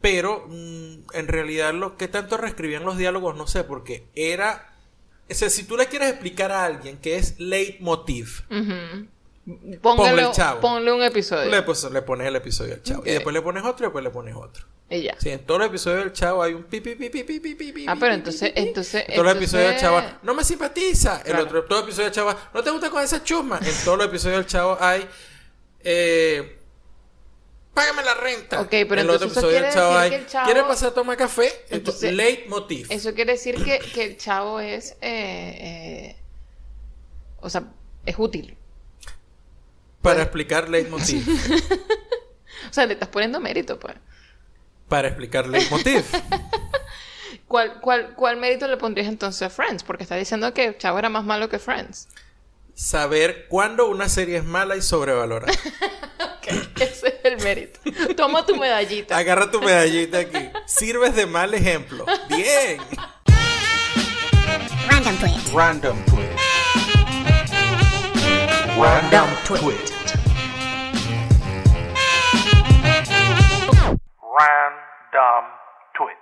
Pero 0.00 0.46
mm, 0.48 0.94
en 1.14 1.28
realidad 1.28 1.72
lo 1.74 1.96
que 1.96 2.08
tanto 2.08 2.36
reescribían 2.36 2.84
los 2.84 2.96
diálogos, 2.96 3.36
no 3.36 3.46
sé, 3.46 3.64
porque 3.64 4.04
era. 4.14 4.74
O 5.30 5.34
sea, 5.34 5.48
si 5.50 5.64
tú 5.64 5.76
le 5.76 5.86
quieres 5.86 6.10
explicar 6.10 6.50
a 6.52 6.64
alguien 6.64 6.98
que 6.98 7.16
es 7.16 7.38
leitmotiv, 7.38 8.42
Ujú. 8.50 9.06
Ponle 9.44 9.78
Póngale, 9.78 10.22
el 10.22 10.30
chavo. 10.30 10.60
ponle 10.60 10.92
un 10.92 11.02
episodio. 11.02 11.50
le, 11.50 11.62
pues, 11.62 11.82
le 11.90 12.02
pones 12.02 12.28
el 12.28 12.36
episodio 12.36 12.74
del 12.74 12.82
Chavo. 12.84 13.02
Y 13.04 13.10
después 13.10 13.34
le 13.34 13.42
pones 13.42 13.64
otro 13.64 13.84
y 13.84 13.86
después 13.88 14.04
le 14.04 14.10
pones 14.10 14.36
otro. 14.36 14.66
Y 14.92 15.04
ya. 15.04 15.16
Sí, 15.18 15.30
en 15.30 15.40
todos 15.46 15.60
los 15.60 15.68
episodios 15.70 16.04
del 16.04 16.12
Chavo 16.12 16.42
hay 16.42 16.52
un 16.52 16.64
pi, 16.64 16.80
pi, 16.80 16.94
pi, 16.94 17.08
pi, 17.08 17.86
Ah, 17.88 17.96
pero 17.98 18.12
entonces. 18.12 18.52
En 18.54 18.74
todos 18.74 18.94
los 18.94 19.36
episodios 19.36 19.70
del 19.70 19.80
Chavo, 19.80 20.02
no 20.22 20.34
me 20.34 20.44
simpatiza. 20.44 21.22
En 21.24 21.36
otro, 21.36 21.64
todo 21.64 21.78
el 21.78 21.84
episodio 21.84 22.06
del 22.06 22.14
Chavo, 22.14 22.34
no 22.52 22.62
te 22.62 22.70
gusta 22.70 22.90
con 22.90 23.02
esa 23.02 23.24
chusma. 23.24 23.58
En 23.58 23.84
todos 23.84 23.96
los 23.96 24.06
episodios 24.06 24.38
del 24.38 24.46
Chavo 24.46 24.76
hay... 24.78 25.08
Eh, 25.80 26.58
págame 27.72 28.04
la 28.04 28.14
renta. 28.14 28.60
Ok, 28.60 28.68
pero 28.70 28.94
en 28.94 29.00
entonces 29.00 29.30
otro 29.30 29.40
eso 29.40 29.48
quiere 29.48 29.68
el 29.68 29.74
chavo 29.74 29.96
hay, 29.96 30.10
que 30.10 30.16
el 30.16 30.26
chavo... 30.26 30.44
¿Quiere 30.44 30.62
pasar 30.62 30.88
a 30.90 30.94
tomar 30.94 31.16
café? 31.16 31.46
Entonces, 31.70 31.70
entonces 31.70 32.12
leitmotiv. 32.12 32.86
Eso 32.90 33.14
quiere 33.14 33.32
decir 33.32 33.64
que, 33.64 33.78
que 33.78 34.04
el 34.04 34.16
chavo 34.18 34.60
es... 34.60 34.92
Eh, 35.00 35.00
eh, 35.00 36.16
o 37.40 37.48
sea, 37.48 37.64
es 38.04 38.14
útil. 38.18 38.56
Para 40.02 40.22
explicar 40.22 40.68
leitmotiv. 40.68 41.26
o 42.70 42.72
sea, 42.72 42.84
le 42.84 42.92
estás 42.92 43.08
poniendo 43.08 43.40
mérito, 43.40 43.78
pues. 43.78 43.94
Para 44.92 45.08
explicar 45.08 45.46
leitmotiv. 45.46 46.04
¿Cuál, 47.48 47.80
cuál, 47.80 48.12
¿Cuál 48.14 48.36
mérito 48.36 48.68
le 48.68 48.76
pondrías 48.76 49.08
entonces 49.08 49.40
a 49.40 49.48
Friends? 49.48 49.84
Porque 49.84 50.02
está 50.02 50.16
diciendo 50.16 50.52
que 50.52 50.66
el 50.66 50.76
chavo 50.76 50.98
era 50.98 51.08
más 51.08 51.24
malo 51.24 51.48
que 51.48 51.58
Friends. 51.58 52.08
Saber 52.74 53.46
cuándo 53.48 53.88
una 53.88 54.10
serie 54.10 54.36
es 54.36 54.44
mala 54.44 54.76
y 54.76 54.82
sobrevalorada. 54.82 55.50
Ok, 56.42 56.48
Ese 56.80 57.08
es 57.08 57.14
el 57.24 57.42
mérito. 57.42 57.80
Toma 58.16 58.44
tu 58.44 58.56
medallita. 58.56 59.16
Agarra 59.16 59.50
tu 59.50 59.60
medallita 59.60 60.18
aquí. 60.18 60.50
Sirves 60.66 61.14
de 61.16 61.24
mal 61.24 61.54
ejemplo. 61.54 62.04
Bien. 62.28 62.78
Random 64.90 65.16
Twist. 65.16 65.54
Random 65.54 66.04
Twist. 66.04 66.38
Random 68.76 69.28
Twist. 69.46 69.94
Random 74.38 74.81
Twist. 75.12 76.16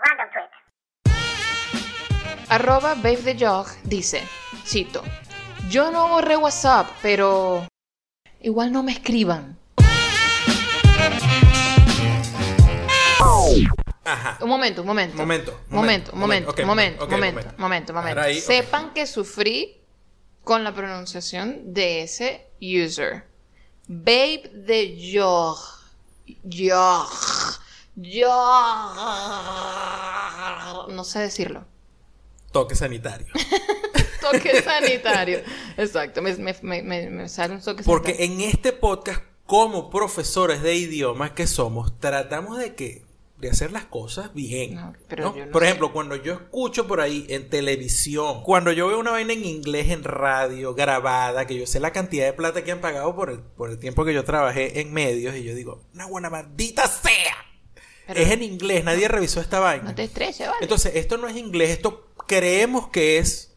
Random 0.00 0.28
Twist. 0.32 0.54
Arroba 2.48 2.94
Babe 2.94 3.18
the 3.18 3.36
Jog 3.38 3.66
dice, 3.82 4.22
cito, 4.64 5.02
yo 5.68 5.90
no 5.90 6.08
borré 6.08 6.38
WhatsApp, 6.38 6.88
pero 7.02 7.68
igual 8.40 8.72
no 8.72 8.82
me 8.82 8.92
escriban. 8.92 9.58
Ajá. 14.06 14.38
Un 14.40 14.48
momento, 14.48 14.80
un 14.80 14.86
momento. 14.86 15.16
Momento, 15.18 15.60
Momento, 15.68 16.12
momento, 16.12 16.12
un 16.14 16.18
momento, 16.20 16.50
ok, 16.50 16.60
momento, 16.64 17.04
ok, 17.04 17.10
momento, 17.10 17.36
momento. 17.36 17.58
momento, 17.58 17.92
momento. 17.92 18.20
Ahí. 18.22 18.40
Sepan 18.40 18.94
que 18.94 19.06
sufrí 19.06 19.82
con 20.42 20.64
la 20.64 20.72
pronunciación 20.72 21.74
de 21.74 22.02
ese 22.02 22.50
user. 22.58 23.33
Babe 23.86 24.50
de 24.54 25.12
Jog. 25.12 25.58
Jog. 26.44 27.08
Jog. 29.94 30.92
No 30.92 31.04
sé 31.04 31.20
decirlo. 31.20 31.64
Toque 32.52 32.74
sanitario. 32.76 33.26
Toque 34.20 34.62
sanitario. 34.62 35.42
Exacto, 35.76 36.22
me, 36.22 36.34
me, 36.36 36.54
me, 36.62 36.82
me- 36.82 37.10
me 37.10 37.28
sale 37.28 37.54
un 37.54 37.60
toque 37.60 37.82
Porque 37.82 38.14
sanitario. 38.14 38.34
en 38.44 38.50
este 38.50 38.72
podcast, 38.72 39.22
como 39.44 39.90
profesores 39.90 40.62
de 40.62 40.74
idiomas 40.76 41.32
que 41.32 41.46
somos, 41.46 41.98
tratamos 42.00 42.56
de 42.58 42.74
que 42.74 43.04
de 43.38 43.50
hacer 43.50 43.72
las 43.72 43.84
cosas 43.84 44.32
bien. 44.32 44.76
No, 44.76 44.92
pero 45.08 45.24
¿no? 45.24 45.36
yo 45.36 45.46
no 45.46 45.52
por 45.52 45.62
sé. 45.62 45.66
ejemplo, 45.68 45.92
cuando 45.92 46.16
yo 46.16 46.34
escucho 46.34 46.86
por 46.86 47.00
ahí 47.00 47.26
en 47.28 47.50
televisión, 47.50 48.42
cuando 48.42 48.72
yo 48.72 48.86
veo 48.88 48.98
una 48.98 49.10
vaina 49.10 49.32
en 49.32 49.44
inglés 49.44 49.90
en 49.90 50.04
radio 50.04 50.74
grabada, 50.74 51.46
que 51.46 51.56
yo 51.58 51.66
sé 51.66 51.80
la 51.80 51.92
cantidad 51.92 52.24
de 52.26 52.32
plata 52.32 52.62
que 52.64 52.72
han 52.72 52.80
pagado 52.80 53.14
por 53.14 53.30
el, 53.30 53.40
por 53.40 53.70
el 53.70 53.78
tiempo 53.78 54.04
que 54.04 54.14
yo 54.14 54.24
trabajé 54.24 54.80
en 54.80 54.92
medios, 54.92 55.34
y 55.36 55.42
yo 55.44 55.54
digo, 55.54 55.82
una 55.94 56.06
buena 56.06 56.30
maldita 56.30 56.86
sea. 56.86 57.34
Pero- 58.06 58.20
es 58.20 58.30
en 58.30 58.42
inglés, 58.42 58.84
nadie 58.84 59.08
revisó 59.08 59.40
esta 59.40 59.60
vaina. 59.60 59.84
No 59.84 59.94
te 59.94 60.04
estreses, 60.04 60.46
¿vale? 60.46 60.58
Entonces, 60.62 60.92
esto 60.96 61.16
no 61.18 61.26
es 61.26 61.36
inglés, 61.36 61.70
esto 61.70 62.08
creemos 62.26 62.88
que 62.88 63.18
es 63.18 63.53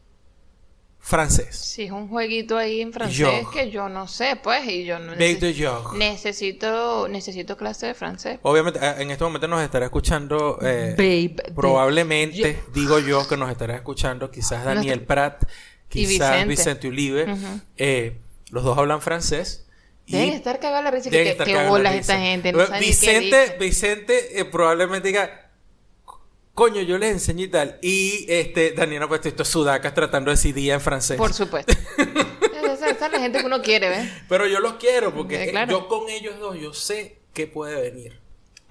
francés. 1.07 1.55
Sí, 1.55 1.83
es 1.83 1.91
un 1.91 2.07
jueguito 2.09 2.57
ahí 2.57 2.81
en 2.81 2.91
francés 2.91 3.25
Jog. 3.25 3.53
que 3.53 3.71
yo 3.71 3.87
no 3.87 4.07
sé, 4.07 4.37
pues, 4.41 4.65
y 4.67 4.83
yo 4.85 4.99
no 4.99 5.11
Babe 5.13 5.37
neces- 5.39 5.39
de 5.55 5.65
jog. 5.65 5.95
necesito, 5.95 7.07
necesito 7.07 7.55
clase 7.55 7.87
de 7.87 7.93
francés. 7.93 8.39
Obviamente, 8.41 8.79
a- 8.79 9.01
en 9.01 9.09
este 9.11 9.23
momento 9.23 9.47
nos 9.47 9.61
estará 9.61 9.85
escuchando, 9.85 10.59
eh, 10.61 10.95
Babe 10.97 11.53
probablemente, 11.55 12.59
digo 12.73 12.99
yo, 12.99 13.27
que 13.27 13.37
nos 13.37 13.49
estará 13.49 13.75
escuchando 13.75 14.29
quizás 14.29 14.65
Daniel 14.65 14.97
Nuestro- 14.97 15.07
Pratt, 15.07 15.43
quizás 15.87 16.09
Vicente. 16.09 16.45
Vicente, 16.47 16.87
Ulibe. 16.89 17.23
Ujú. 17.31 17.59
Eh, 17.77 18.17
los 18.51 18.63
dos 18.63 18.77
hablan 18.77 19.01
francés. 19.01 19.63
Deben 20.07 20.29
estar 20.33 20.59
cagados 20.59 20.83
la 20.85 20.91
risa. 20.91 21.09
deben 21.09 21.25
Que, 21.25 21.31
estar 21.31 21.47
que 21.47 21.67
bolas 21.67 21.93
la 21.93 21.99
esta 21.99 22.17
gente. 22.17 22.51
No 22.53 22.59
Vicente. 22.79 23.55
Vicente 23.59 24.39
eh, 24.39 24.45
probablemente 24.45 25.07
diga, 25.09 25.46
coño, 26.57 26.81
yo 26.81 26.97
les 26.97 27.11
enseñé 27.11 27.43
y 27.43 27.47
tal. 27.49 27.77
Y 27.83 28.25
este, 28.27 28.71
Daniela, 28.71 29.07
pues 29.07 29.23
esto 29.23 29.43
es 29.43 29.49
sudacas 29.49 29.93
tratando 29.93 30.31
de 30.31 30.37
decir 30.37 30.55
día 30.55 30.73
en 30.73 30.81
francés. 30.81 31.15
Por 31.15 31.31
supuesto. 31.31 31.71
esa, 31.71 32.89
esa 32.89 33.05
es 33.05 33.11
la 33.11 33.19
gente 33.19 33.39
que 33.39 33.45
uno 33.45 33.61
quiere, 33.61 33.89
¿ves? 33.89 34.09
Pero 34.27 34.47
yo 34.47 34.59
los 34.59 34.73
quiero 34.73 35.13
porque 35.13 35.35
Eh, 35.35 35.43
eh, 35.43 35.51
claro. 35.51 35.71
yo 35.71 35.87
con 35.87 36.09
ellos 36.09 36.39
dos, 36.39 36.59
yo 36.59 36.73
sé 36.73 37.19
qué 37.33 37.45
puede 37.45 37.79
venir. 37.79 38.19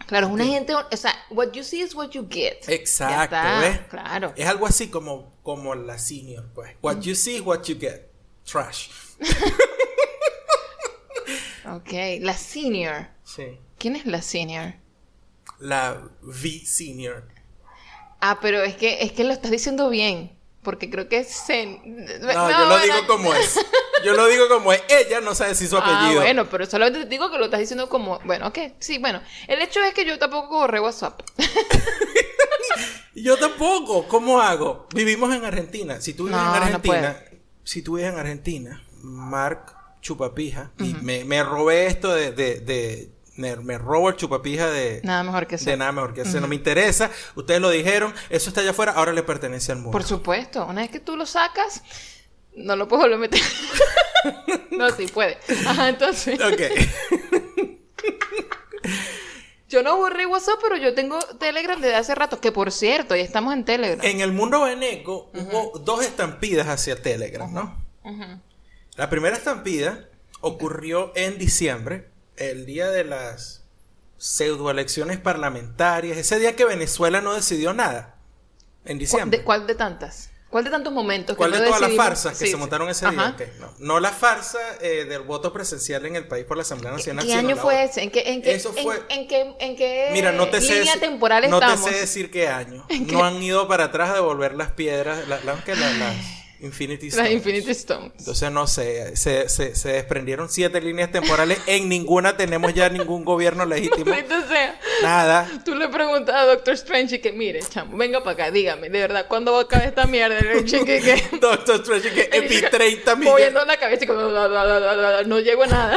Claro, 0.08 0.26
es 0.26 0.32
una 0.32 0.44
gente. 0.44 0.74
O 0.74 0.96
sea, 0.96 1.14
what 1.30 1.52
you 1.52 1.62
see 1.62 1.80
is 1.80 1.94
what 1.94 2.10
you 2.10 2.26
get. 2.28 2.68
Exacto, 2.68 3.36
¿ves? 3.60 3.78
Claro. 3.88 4.32
Es 4.36 4.48
algo 4.48 4.66
así 4.66 4.88
como, 4.88 5.32
como 5.44 5.72
la 5.76 5.96
senior, 5.96 6.44
pues. 6.56 6.74
What 6.82 7.02
you 7.02 7.14
see, 7.14 7.40
what 7.40 7.62
you 7.62 7.78
get. 7.78 8.08
Trash. 8.44 8.88
Ok, 11.68 12.20
la 12.20 12.34
senior. 12.34 13.08
Sí. 13.24 13.58
¿Quién 13.76 13.96
es 13.96 14.06
la 14.06 14.22
senior? 14.22 14.74
La 15.58 16.00
V 16.22 16.62
senior. 16.64 17.24
Ah, 18.20 18.38
pero 18.40 18.62
es 18.62 18.76
que, 18.76 19.02
es 19.02 19.12
que 19.12 19.24
lo 19.24 19.32
estás 19.32 19.50
diciendo 19.50 19.88
bien. 19.90 20.32
Porque 20.62 20.90
creo 20.90 21.08
que 21.08 21.18
es 21.18 21.28
sen... 21.28 21.80
No, 22.20 22.50
yo 22.50 22.64
lo 22.66 22.78
digo 22.80 23.06
como 23.06 23.32
es. 23.32 23.54
Yo 24.04 24.14
lo 24.14 24.26
digo 24.26 24.48
como 24.48 24.72
es. 24.72 24.82
Ella 24.88 25.20
no 25.20 25.32
sabe 25.34 25.54
si 25.54 25.68
su 25.68 25.76
Ah, 25.76 25.80
apellido. 25.80 26.22
bueno, 26.22 26.48
pero 26.50 26.66
solamente 26.66 27.04
te 27.04 27.06
digo 27.06 27.30
que 27.30 27.38
lo 27.38 27.44
estás 27.44 27.60
diciendo 27.60 27.88
como... 27.88 28.18
Bueno, 28.24 28.48
ok, 28.48 28.58
sí, 28.80 28.98
bueno. 28.98 29.20
El 29.46 29.62
hecho 29.62 29.80
es 29.84 29.94
que 29.94 30.04
yo 30.04 30.18
tampoco 30.18 30.56
borré 30.58 30.80
WhatsApp. 30.80 31.20
Yo 33.14 33.36
tampoco. 33.38 34.06
¿Cómo 34.08 34.40
hago? 34.40 34.86
Vivimos 34.94 35.34
en 35.34 35.44
Argentina. 35.44 36.00
Si 36.00 36.14
tú 36.14 36.24
vives 36.24 36.38
No, 36.38 36.44
en 36.46 36.50
no 36.50 36.64
Argentina, 36.66 37.16
si 37.64 37.82
tú 37.82 37.96
vives 37.96 38.12
en 38.12 38.18
Argentina, 38.18 38.84
Mark 39.02 39.74
chupapija, 40.02 40.70
y 40.78 40.94
me, 41.00 41.24
me 41.24 41.42
robé 41.42 41.86
esto 41.86 42.14
de, 42.14 42.32
de, 42.32 42.60
de- 42.60 43.10
me, 43.36 43.56
me 43.56 43.78
robo 43.78 44.08
el 44.08 44.16
chupapija 44.16 44.70
de, 44.70 45.00
Nada 45.04 45.22
mejor 45.22 45.46
que 45.46 45.56
de 45.56 45.76
nada 45.76 45.92
mejor 45.92 46.14
que 46.14 46.22
ese. 46.22 46.40
No 46.40 46.48
me 46.48 46.54
interesa. 46.54 47.10
Ustedes 47.34 47.60
lo 47.60 47.70
dijeron. 47.70 48.14
Eso 48.30 48.48
está 48.48 48.60
allá 48.60 48.70
afuera. 48.70 48.92
Ahora 48.92 49.12
le 49.12 49.22
pertenece 49.22 49.72
al 49.72 49.78
mundo. 49.78 49.92
Por 49.92 50.04
supuesto, 50.04 50.66
una 50.66 50.82
vez 50.82 50.90
que 50.90 51.00
tú 51.00 51.16
lo 51.16 51.26
sacas, 51.26 51.82
no 52.54 52.76
lo 52.76 52.88
puedes 52.88 53.04
volver 53.04 53.16
a 53.16 53.20
meter. 53.20 53.40
no, 54.70 54.90
sí 54.90 55.06
puede. 55.06 55.38
Ajá, 55.66 55.88
entonces. 55.88 56.40
Ok. 56.40 56.60
Yo 59.68 59.82
no 59.82 59.96
borré 59.96 60.26
WhatsApp, 60.26 60.60
pero 60.62 60.76
yo 60.76 60.94
tengo 60.94 61.18
Telegram 61.40 61.80
desde 61.80 61.96
hace 61.96 62.14
rato. 62.14 62.40
Que 62.40 62.52
por 62.52 62.70
cierto, 62.70 63.16
ya 63.16 63.22
estamos 63.22 63.52
en 63.52 63.64
Telegram. 63.64 63.98
En 64.04 64.20
el 64.20 64.32
mundo 64.32 64.62
veneco 64.62 65.30
hubo 65.34 65.78
dos 65.80 66.04
estampidas 66.04 66.68
hacia 66.68 67.02
Telegram, 67.02 67.52
¿no? 67.52 67.76
La 68.94 69.10
primera 69.10 69.36
estampida 69.36 70.08
ocurrió 70.40 71.12
en 71.16 71.38
diciembre, 71.38 72.08
el 72.36 72.66
día 72.66 72.90
de 72.90 73.04
las 73.04 73.62
pseudoelecciones 74.18 75.18
parlamentarias, 75.18 76.16
ese 76.18 76.38
día 76.38 76.56
que 76.56 76.64
Venezuela 76.64 77.20
no 77.20 77.34
decidió 77.34 77.72
nada. 77.72 78.14
En 78.84 78.96
¿Cu- 78.96 79.00
diciembre. 79.00 79.38
¿De 79.38 79.44
¿Cuál 79.44 79.66
de 79.66 79.74
tantas? 79.74 80.30
¿Cuál 80.48 80.64
de 80.64 80.70
tantos 80.70 80.92
momentos? 80.92 81.34
que 81.34 81.38
¿Cuál 81.38 81.50
de 81.52 81.58
no 81.58 81.64
todas 81.66 81.80
las 81.80 81.94
farsas 81.96 82.32
que 82.38 82.44
Sí, 82.44 82.46
se 82.46 82.50
sí. 82.52 82.56
montaron 82.56 82.88
ese 82.88 83.10
día? 83.10 83.36
No. 83.58 83.74
No 83.78 84.00
la 84.00 84.10
farsa 84.10 84.58
eh, 84.80 85.04
del 85.04 85.22
voto 85.22 85.52
presencial 85.52 86.06
en 86.06 86.14
el 86.16 86.28
país 86.28 86.44
por 86.46 86.56
la 86.56 86.62
Asamblea 86.62 86.92
Nacional. 86.92 87.26
¿Qué 87.26 87.34
año 87.34 87.56
fue 87.56 87.82
ese? 87.82 88.02
¿En 88.04 88.10
qué, 88.10 88.32
en 88.32 88.42
qué, 88.42 88.54
Eso 88.54 88.72
en- 88.76 88.84
fue- 88.84 89.02
en, 89.08 89.26
qué, 89.28 89.54
en 89.58 89.76
qué 89.76 90.10
Mira, 90.12 90.30
no 90.32 90.48
te 90.48 90.60
sé 90.60 90.78
línea 90.78 90.94
deci- 90.94 91.00
temporal 91.00 91.50
no 91.50 91.56
estamos? 91.58 91.84
te 91.84 91.92
sé 91.92 92.00
decir 92.00 92.30
qué 92.30 92.48
año. 92.48 92.86
No 93.06 93.24
han 93.24 93.42
ido 93.42 93.66
para 93.66 93.84
atrás 93.86 94.10
a 94.10 94.14
devolver 94.14 94.54
las 94.54 94.70
piedras, 94.70 95.26
la- 95.28 95.40
las 95.40 95.62
Infinity 96.60 97.06
Las 97.06 97.14
Stones. 97.14 97.32
Infinity 97.32 97.70
Stones. 97.72 98.12
Entonces 98.18 98.50
no 98.50 98.66
sé, 98.66 99.16
se, 99.16 99.48
se, 99.48 99.74
se 99.74 99.88
desprendieron 99.90 100.48
siete 100.48 100.80
líneas 100.80 101.12
temporales. 101.12 101.58
En 101.66 101.88
ninguna 101.88 102.36
tenemos 102.36 102.72
ya 102.72 102.88
ningún 102.88 103.24
gobierno 103.24 103.64
legítimo. 103.66 104.14
Nada. 105.02 105.48
Tú 105.64 105.74
le 105.74 105.88
preguntas 105.88 106.34
a 106.34 106.44
Doctor 106.44 106.74
Strange 106.74 107.16
y 107.16 107.18
que, 107.18 107.32
mire, 107.32 107.60
chamo, 107.60 107.96
venga 107.96 108.20
para 108.20 108.32
acá, 108.32 108.50
dígame, 108.50 108.88
de 108.88 109.00
verdad, 109.00 109.26
¿cuándo 109.28 109.52
va 109.52 109.60
a 109.60 109.62
acabar 109.62 109.86
esta 109.86 110.06
mierda? 110.06 110.38
Que... 110.38 111.22
Doctor 111.40 111.76
Strange 111.76 112.10
que 112.12 112.40
vi 112.40 112.62
30 112.62 113.16
millones, 113.16 113.32
Moviendo 113.32 113.64
la 113.64 113.76
cabeza 113.76 114.04
y 114.04 114.06
como, 114.06 114.22
no 114.22 115.40
llego 115.40 115.64
a 115.64 115.66
nada. 115.66 115.96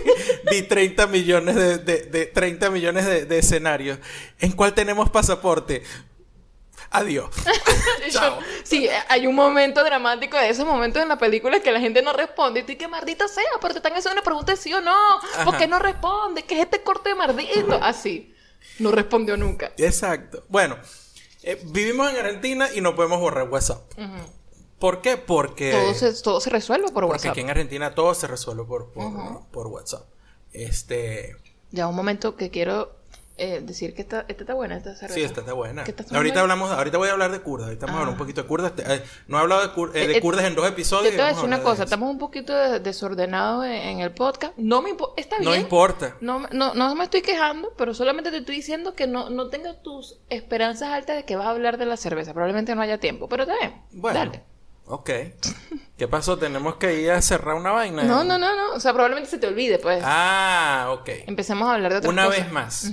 vi 0.50 0.62
30 0.62 1.06
millones 1.06 1.54
de, 1.54 1.78
de, 1.78 2.02
de 2.02 2.26
30 2.26 2.70
millones 2.70 3.06
de, 3.06 3.24
de 3.26 3.38
escenarios. 3.38 3.98
¿En 4.40 4.52
cuál 4.52 4.74
tenemos 4.74 5.10
pasaporte? 5.10 5.82
Adiós. 6.90 7.30
Chao. 8.10 8.38
sí, 8.64 8.88
hay 9.08 9.26
un 9.26 9.34
momento 9.34 9.84
dramático 9.84 10.36
de 10.36 10.48
esos 10.48 10.66
momentos 10.66 11.00
en 11.02 11.08
la 11.08 11.18
película 11.18 11.60
que 11.60 11.70
la 11.70 11.78
gente 11.80 12.02
no 12.02 12.12
responde. 12.12 12.60
Y 12.60 12.62
tú, 12.64 12.76
que 12.76 12.88
maldita 12.88 13.28
sea, 13.28 13.44
pero 13.60 13.74
te 13.74 13.78
están 13.78 13.92
haciendo 13.92 14.12
una 14.14 14.22
pregunta 14.24 14.52
de 14.52 14.56
sí 14.56 14.72
o 14.74 14.80
no. 14.80 14.96
¿Por 15.44 15.56
qué 15.56 15.68
no 15.68 15.78
responde? 15.78 16.42
¿Qué 16.42 16.56
es 16.56 16.62
este 16.64 16.82
corte 16.82 17.10
de 17.10 17.14
maldito? 17.14 17.74
Así. 17.82 18.34
No 18.80 18.90
respondió 18.90 19.36
nunca. 19.36 19.72
Exacto. 19.78 20.44
Bueno, 20.48 20.76
eh, 21.42 21.60
vivimos 21.66 22.10
en 22.10 22.16
Argentina 22.18 22.68
y 22.74 22.80
no 22.80 22.94
podemos 22.96 23.20
borrar 23.20 23.48
WhatsApp. 23.48 23.82
¿Por 24.78 25.00
qué? 25.02 25.16
Porque, 25.16 25.72
Todo 25.72 25.94
se, 25.94 26.22
todo 26.22 26.40
se 26.40 26.50
resuelve 26.50 26.86
por 26.86 27.04
porque 27.04 27.12
WhatsApp. 27.12 27.30
aquí 27.32 27.40
en 27.40 27.50
Argentina 27.50 27.94
todo 27.94 28.14
se 28.14 28.26
resuelve 28.26 28.64
por, 28.64 28.90
por, 28.92 29.46
por 29.50 29.66
WhatsApp. 29.68 30.04
Este, 30.52 31.36
Ya 31.70 31.86
un 31.86 31.94
momento 31.94 32.34
que 32.36 32.50
quiero 32.50 32.96
eh, 33.40 33.60
decir 33.62 33.94
que 33.94 34.02
esta, 34.02 34.24
esta 34.28 34.42
está 34.44 34.54
buena, 34.54 34.76
esta 34.76 34.94
cerveza. 34.94 35.14
sí, 35.14 35.22
esta 35.22 35.40
está 35.40 35.52
buena. 35.52 35.84
¿Qué 35.84 35.90
estás 35.90 36.06
tomando 36.06 36.18
Ahorita 36.18 36.40
hablamos, 36.40 36.70
ahorita 36.70 36.98
voy 36.98 37.08
a 37.08 37.12
hablar 37.12 37.32
de 37.32 37.40
kurdas. 37.40 37.66
Ahorita 37.68 37.86
vamos 37.86 37.98
a 37.98 38.00
hablar 38.02 38.12
un 38.12 38.14
Ah. 38.16 38.18
poquito 38.18 38.42
de 38.42 38.48
kurdas. 38.48 38.76
Te- 38.76 38.94
eh, 38.94 39.02
no 39.28 39.38
he 39.38 39.40
hablado 39.40 39.62
de, 39.62 39.68
kur- 39.74 39.90
eh, 39.94 40.06
de 40.06 40.12
Eh, 40.14 40.16
eh, 40.18 40.20
kurdas 40.20 40.44
en 40.44 40.54
dos 40.54 40.68
episodios. 40.68 41.10
Te 41.10 41.16
voy 41.16 41.26
a 41.26 41.28
decir 41.28 41.44
una 41.44 41.58
de 41.58 41.62
cosa, 41.62 41.84
estamos 41.84 42.10
un 42.10 42.18
poquito 42.18 42.54
de- 42.54 42.80
desordenados 42.80 43.64
en, 43.64 43.72
en 43.72 44.00
el 44.00 44.12
podcast. 44.12 44.52
No 44.56 44.82
me 44.82 44.90
está 45.16 45.38
bien. 45.38 45.50
No 45.50 45.56
importa. 45.56 46.16
No, 46.20 46.46
no, 46.52 46.74
no 46.74 46.94
me 46.94 47.04
estoy 47.04 47.22
quejando, 47.22 47.72
pero 47.76 47.94
solamente 47.94 48.30
te 48.30 48.38
estoy 48.38 48.56
diciendo 48.56 48.94
que 48.94 49.06
no, 49.06 49.30
no 49.30 49.48
tengas 49.48 49.82
tus 49.82 50.18
esperanzas 50.28 50.90
altas 50.90 51.16
de 51.16 51.24
que 51.24 51.36
vas 51.36 51.46
a 51.46 51.50
hablar 51.50 51.78
de 51.78 51.86
la 51.86 51.96
cerveza. 51.96 52.32
Probablemente 52.32 52.74
no 52.74 52.82
haya 52.82 52.98
tiempo, 52.98 53.28
pero 53.28 53.44
está 53.44 53.54
bien. 53.58 53.74
Bueno, 53.92 54.18
Dale. 54.18 54.42
Ok. 54.90 55.10
¿Qué 55.96 56.08
pasó? 56.08 56.38
Tenemos 56.38 56.76
que 56.76 57.00
ir 57.00 57.10
a 57.10 57.20
cerrar 57.22 57.54
una 57.56 57.72
vaina. 57.72 58.02
No, 58.04 58.24
no, 58.24 58.38
no, 58.38 58.54
no. 58.56 58.72
O 58.74 58.80
sea, 58.80 58.92
probablemente 58.92 59.30
se 59.30 59.38
te 59.38 59.46
olvide, 59.46 59.78
pues. 59.78 60.02
Ah, 60.04 60.88
ok. 60.90 61.08
Empecemos 61.26 61.68
a 61.68 61.74
hablar 61.74 61.92
de 61.92 61.98
otras 61.98 62.12
Una 62.12 62.26
cosas. 62.26 62.40
vez 62.44 62.52
más. 62.52 62.90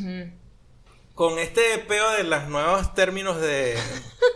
Con 1.15 1.39
este 1.39 1.61
peo 1.87 2.11
de 2.11 2.23
los 2.25 2.47
nuevos 2.47 2.93
términos 2.93 3.41
de... 3.41 3.75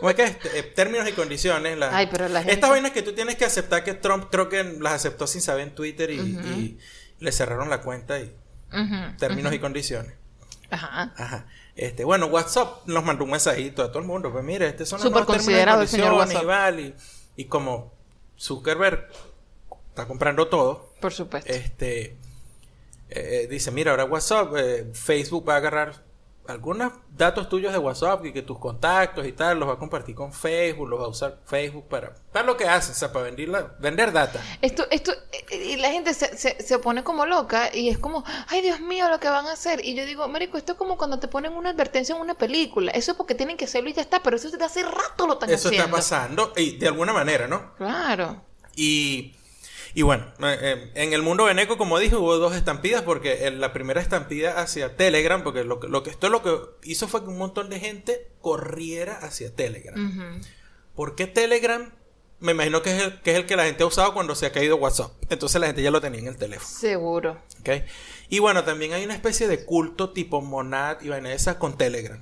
¿Cómo 0.00 0.10
es 0.10 0.16
que 0.16 0.24
es? 0.24 0.36
Eh, 0.54 0.62
términos 0.74 1.08
y 1.08 1.12
condiciones. 1.12 1.78
la- 1.78 1.96
Ay, 1.96 2.08
pero 2.10 2.28
la 2.28 2.40
gente- 2.40 2.54
Estas 2.54 2.70
vainas 2.70 2.90
que 2.90 3.02
tú 3.02 3.12
tienes 3.12 3.36
que 3.36 3.44
aceptar 3.44 3.84
que 3.84 3.94
Trump 3.94 4.26
creo 4.32 4.48
que 4.48 4.64
las 4.80 4.94
aceptó 4.94 5.28
sin 5.28 5.42
saber 5.42 5.62
en 5.68 5.74
Twitter 5.76 6.10
y, 6.10 6.16
y 6.18 6.78
le 7.20 7.30
cerraron 7.30 7.70
la 7.70 7.82
cuenta 7.82 8.18
y 8.18 8.34
Ujú. 8.72 9.16
términos 9.16 9.52
y 9.52 9.60
condiciones. 9.60 10.14
Ajá. 10.70 11.12
Ajá. 11.16 11.46
Este, 11.76 12.04
bueno, 12.04 12.26
WhatsApp 12.26 12.86
nos 12.86 13.04
mandó 13.04 13.24
un 13.24 13.30
mensajito 13.30 13.82
a 13.84 13.88
todo 13.88 14.00
el 14.00 14.04
mundo. 14.06 14.32
Pues 14.32 14.42
mire, 14.44 14.66
estos 14.66 14.88
son 14.88 14.96
los 14.98 15.04
Súper 15.04 15.22
nuevos 15.24 15.36
términos 15.46 15.78
y 15.78 15.82
el 15.82 15.88
señor 15.88 16.08
condiciones 16.16 16.42
y 16.42 16.46
WhatsApp. 16.46 16.78
y, 16.80 17.21
y 17.36 17.46
como 17.46 17.92
Zuckerberg 18.38 19.08
está 19.88 20.06
comprando 20.06 20.48
todo, 20.48 20.90
Por 21.00 21.12
supuesto. 21.12 21.52
este 21.52 22.16
eh, 23.10 23.46
dice, 23.50 23.70
mira, 23.70 23.90
ahora 23.90 24.04
WhatsApp, 24.04 24.54
eh, 24.56 24.90
Facebook 24.94 25.48
va 25.48 25.54
a 25.54 25.56
agarrar 25.58 26.02
algunos 26.48 26.92
datos 27.10 27.48
tuyos 27.48 27.72
de 27.72 27.78
WhatsApp 27.78 28.24
y 28.26 28.32
que 28.32 28.42
tus 28.42 28.58
contactos 28.58 29.26
y 29.26 29.32
tal 29.32 29.58
los 29.60 29.68
va 29.68 29.74
a 29.74 29.78
compartir 29.78 30.14
con 30.14 30.32
Facebook, 30.32 30.88
los 30.88 31.00
va 31.00 31.04
a 31.04 31.08
usar 31.08 31.38
Facebook 31.46 31.88
para, 31.88 32.14
para 32.32 32.44
lo 32.46 32.56
que 32.56 32.66
hace, 32.66 32.92
o 32.92 32.94
sea, 32.94 33.12
para 33.12 33.26
vender, 33.26 33.48
la- 33.48 33.74
vender 33.78 34.10
data. 34.12 34.40
Esto, 34.60 34.84
esto, 34.90 35.12
eh, 35.50 35.56
y 35.72 35.76
la 35.76 35.90
gente 35.90 36.12
se, 36.14 36.36
se, 36.36 36.60
se 36.62 36.78
pone 36.80 37.04
como 37.04 37.26
loca 37.26 37.74
y 37.74 37.88
es 37.90 37.98
como, 37.98 38.24
ay 38.48 38.60
Dios 38.60 38.80
mío, 38.80 39.08
lo 39.08 39.20
que 39.20 39.28
van 39.28 39.46
a 39.46 39.52
hacer. 39.52 39.84
Y 39.84 39.94
yo 39.94 40.04
digo, 40.04 40.26
Marico, 40.28 40.58
esto 40.58 40.72
es 40.72 40.78
como 40.78 40.96
cuando 40.98 41.18
te 41.20 41.28
ponen 41.28 41.52
una 41.52 41.70
advertencia 41.70 42.14
en 42.16 42.20
una 42.20 42.34
película. 42.34 42.90
Eso 42.92 43.12
es 43.12 43.16
porque 43.16 43.34
tienen 43.36 43.56
que 43.56 43.66
hacerlo 43.66 43.90
y 43.90 43.92
ya 43.92 44.02
está, 44.02 44.20
pero 44.22 44.36
eso 44.36 44.50
desde 44.50 44.64
hace 44.64 44.82
rato 44.82 45.26
lo 45.26 45.34
están 45.34 45.50
Eso 45.50 45.68
haciendo. 45.68 45.84
está 45.86 45.96
pasando 45.96 46.52
y 46.56 46.76
de 46.76 46.88
alguna 46.88 47.12
manera, 47.12 47.46
¿no? 47.46 47.74
Claro. 47.76 48.42
Y, 48.74 49.36
y 49.94 50.02
bueno, 50.02 50.26
eh, 50.40 50.58
eh, 50.60 50.90
en 50.94 51.12
el 51.12 51.22
mundo 51.22 51.44
veneco, 51.44 51.76
como 51.76 51.98
dije, 51.98 52.16
hubo 52.16 52.38
dos 52.38 52.54
estampidas, 52.54 53.02
porque 53.02 53.50
la 53.50 53.72
primera 53.72 54.00
estampida 54.00 54.60
hacia 54.60 54.96
Telegram, 54.96 55.42
porque 55.42 55.64
lo 55.64 55.80
que, 55.80 55.88
lo 55.88 56.02
que 56.02 56.10
esto 56.10 56.28
lo 56.30 56.42
que 56.42 56.56
hizo 56.88 57.08
fue 57.08 57.22
que 57.22 57.28
un 57.28 57.38
montón 57.38 57.68
de 57.68 57.80
gente 57.80 58.30
corriera 58.40 59.18
hacia 59.18 59.54
Telegram. 59.54 59.94
Ujú. 59.94 60.46
¿Por 60.94 61.14
qué 61.14 61.26
Telegram? 61.26 61.92
Me 62.40 62.52
imagino 62.52 62.82
que 62.82 62.96
es, 62.96 63.02
el, 63.02 63.20
que 63.20 63.32
es 63.32 63.36
el 63.36 63.46
que 63.46 63.54
la 63.54 63.66
gente 63.66 63.84
ha 63.84 63.86
usado 63.86 64.14
cuando 64.14 64.34
se 64.34 64.46
ha 64.46 64.52
caído 64.52 64.76
WhatsApp. 64.76 65.12
Entonces 65.30 65.60
la 65.60 65.68
gente 65.68 65.82
ya 65.82 65.90
lo 65.92 66.00
tenía 66.00 66.20
en 66.20 66.26
el 66.26 66.36
teléfono. 66.36 66.68
Seguro. 66.68 67.38
¿ok? 67.60 67.84
Y 68.30 68.40
bueno, 68.40 68.64
también 68.64 68.94
hay 68.94 69.04
una 69.04 69.14
especie 69.14 69.46
de 69.46 69.64
culto 69.64 70.10
tipo 70.10 70.40
Monad 70.40 71.00
y 71.02 71.08
vaina 71.08 71.32
esa 71.32 71.58
con 71.58 71.76
Telegram. 71.76 72.20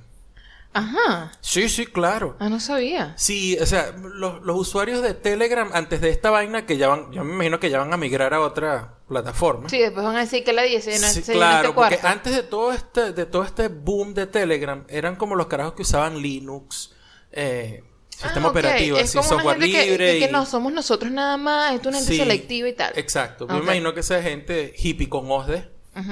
Ajá. 0.73 1.31
Sí, 1.41 1.67
sí, 1.67 1.85
claro. 1.85 2.37
Ah, 2.39 2.47
no 2.49 2.59
sabía. 2.59 3.13
Sí, 3.17 3.57
o 3.59 3.65
sea, 3.65 3.91
los, 3.97 4.41
los 4.41 4.57
usuarios 4.57 5.01
de 5.01 5.13
Telegram 5.13 5.69
antes 5.73 5.99
de 5.99 6.09
esta 6.09 6.29
vaina 6.29 6.65
que 6.65 6.77
ya 6.77 6.87
van, 6.87 7.11
yo 7.11 7.23
me 7.25 7.33
imagino 7.33 7.59
que 7.59 7.69
ya 7.69 7.79
van 7.79 7.93
a 7.93 7.97
migrar 7.97 8.33
a 8.33 8.39
otra 8.41 8.95
plataforma. 9.07 9.67
Sí, 9.69 9.79
después 9.79 10.05
van 10.05 10.15
a 10.15 10.21
decir 10.21 10.43
que 10.45 10.53
la 10.53 10.61
10 10.63 10.87
en, 10.87 10.99
Sí, 10.99 11.19
este 11.19 11.33
claro, 11.33 11.75
porque 11.75 11.97
cuarto. 11.97 12.07
antes 12.07 12.35
de 12.35 12.43
todo 12.43 12.71
este, 12.71 13.11
de 13.11 13.25
todo 13.25 13.43
este 13.43 13.67
boom 13.67 14.13
de 14.13 14.27
Telegram, 14.27 14.85
eran 14.87 15.17
como 15.17 15.35
los 15.35 15.47
carajos 15.47 15.73
que 15.73 15.81
usaban 15.81 16.21
Linux, 16.21 16.93
eh, 17.33 17.83
sistema 18.09 18.47
Ah, 18.47 18.51
operativo, 18.51 18.97
Es 18.97 19.03
así, 19.09 19.17
como 19.17 19.27
una 19.29 19.37
software 19.43 19.61
gente 19.61 19.85
libre. 19.87 20.13
Que, 20.13 20.19
que 20.19 20.25
y- 20.29 20.31
no 20.31 20.45
somos 20.45 20.71
nosotros 20.71 21.11
nada 21.11 21.35
más, 21.37 21.73
esto 21.73 21.89
es 21.89 21.95
una 21.95 21.97
gente 21.99 22.13
Sí, 22.13 22.19
selectiva 22.19 22.69
y 22.69 22.73
tal. 22.73 22.93
Exacto. 22.95 23.45
Yo 23.47 23.55
Ok. 23.55 23.59
me 23.59 23.65
imagino 23.65 23.93
que 23.93 23.99
esa 24.01 24.21
gente 24.21 24.73
hippie 24.77 25.09
con 25.09 25.29
OSDE, 25.29 25.69
Ujú. 25.97 26.11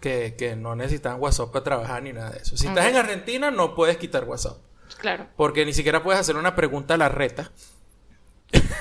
Que, 0.00 0.34
que 0.36 0.56
no 0.56 0.74
necesitan 0.74 1.20
WhatsApp 1.20 1.52
para 1.52 1.64
trabajar 1.64 2.02
ni 2.02 2.12
nada 2.12 2.30
de 2.30 2.38
eso. 2.38 2.56
Si 2.56 2.66
estás 2.66 2.86
en 2.86 2.96
Argentina, 2.96 3.50
no 3.50 3.74
puedes 3.74 3.96
quitar 3.98 4.24
WhatsApp. 4.24 4.58
Claro. 4.98 5.26
Porque 5.36 5.64
ni 5.64 5.72
siquiera 5.72 6.02
puedes 6.02 6.20
hacer 6.20 6.36
una 6.36 6.56
pregunta 6.56 6.94
a 6.94 6.96
la 6.96 7.08
reta. 7.08 7.50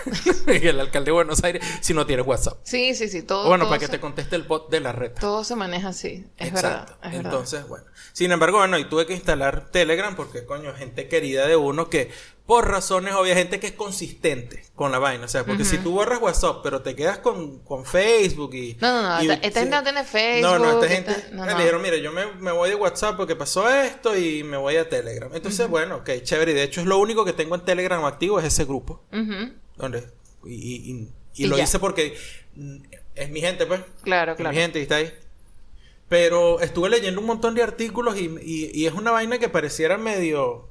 el 0.48 0.80
alcalde 0.80 1.06
de 1.08 1.12
Buenos 1.12 1.44
Aires, 1.44 1.64
si 1.82 1.94
no 1.94 2.06
tienes 2.06 2.26
WhatsApp. 2.26 2.60
Sí, 2.64 2.94
sí, 2.96 3.08
sí. 3.10 3.24
Todo, 3.24 3.48
bueno, 3.48 3.66
todo 3.66 3.70
para 3.72 3.80
que 3.80 3.88
te 3.88 4.00
conteste 4.00 4.36
el 4.36 4.44
bot 4.44 4.70
de 4.70 4.80
la 4.80 4.92
reta. 4.92 5.20
todo 5.22 5.44
se 5.44 5.56
maneja 5.56 5.90
así. 5.90 6.26
Es 6.38 6.50
Exacto. 6.50 6.68
verdad. 6.68 6.98
Es 7.04 7.12
verdad. 7.12 7.32
Entonces, 7.32 7.68
bueno. 7.68 7.86
Sin 8.14 8.32
embargo, 8.32 8.58
bueno, 8.58 8.78
y 8.78 8.86
tuve 8.86 9.06
que 9.06 9.14
instalar 9.14 9.70
Telegram 9.72 10.16
porque, 10.16 10.46
coño, 10.46 10.74
gente 10.74 11.08
querida 11.08 11.48
de 11.48 11.56
uno 11.56 11.90
que, 11.90 12.12
por 12.46 12.68
razones 12.68 13.14
obvias, 13.14 13.38
gente 13.38 13.60
que 13.60 13.68
es 13.68 13.74
consistente 13.74 14.64
con 14.74 14.92
la 14.92 14.98
vaina. 14.98 15.26
O 15.26 15.28
sea, 15.28 15.44
porque 15.46 15.64
si 15.64 15.78
tú 15.78 15.92
borras 15.92 16.20
WhatsApp, 16.20 16.62
pero 16.64 16.82
te 16.82 16.96
quedas 16.96 17.20
con, 17.20 17.60
con 17.60 17.86
Facebook 17.86 18.56
y. 18.56 18.76
No, 18.82 18.92
no, 18.92 19.02
no, 19.18 19.24
y- 19.24 19.30
esta- 19.30 19.62
gente 19.62 19.66
no 19.68 19.84
tiene 19.84 20.00
No, 20.42 20.58
no, 20.58 20.66
Facebook, 20.66 20.84
esta 20.84 20.88
gente. 20.96 21.12
esta- 21.12 21.30
no, 21.36 21.46
me 21.46 21.52
no. 21.52 21.58
dijeron, 21.60 21.82
mira, 21.84 21.98
yo 21.98 22.12
me, 22.12 22.26
me 22.34 22.52
voy 22.52 22.70
de 22.70 22.76
WhatsApp 22.76 23.16
porque 23.18 23.36
pasó 23.36 23.70
esto 23.70 24.18
y 24.18 24.44
me 24.44 24.58
voy 24.58 24.78
a 24.78 24.90
Telegram. 24.90 25.30
Entonces, 25.34 25.68
bueno, 25.70 25.98
ok, 25.98 26.10
chévere. 26.24 26.52
Y 26.54 26.56
de 26.56 26.64
hecho, 26.64 26.82
es 26.82 26.88
lo 26.88 26.98
único 26.98 27.24
que 27.24 27.34
tengo 27.34 27.54
en 27.54 27.62
Telegram 27.62 28.04
activo, 28.06 28.40
es 28.40 28.46
ese 28.46 28.66
grupo. 28.66 29.04
Y 30.46 30.54
y, 30.54 30.92
y- 30.92 31.10
y 31.36 31.44
Y 31.46 31.48
lo 31.48 31.58
ya. 31.58 31.64
hice 31.64 31.80
porque 31.80 32.18
es 33.16 33.30
mi 33.30 33.40
gente, 33.42 33.66
pues. 33.66 33.82
Claro, 34.04 34.32
Es 34.34 34.38
claro. 34.38 34.54
Mi 34.56 34.62
gente 34.62 34.80
y 34.80 34.84
está 34.84 34.96
ahí. 34.98 35.12
Pero 36.08 36.60
estuve 36.60 36.90
leyendo 36.90 37.22
un 37.22 37.28
montón 37.28 37.54
de 37.56 37.62
artículos 37.62 38.18
y, 38.20 38.86
es 38.86 38.94
una 38.94 39.12
vaina 39.12 39.38
que 39.38 39.48
pareciera 39.50 39.98
medio. 39.98 40.68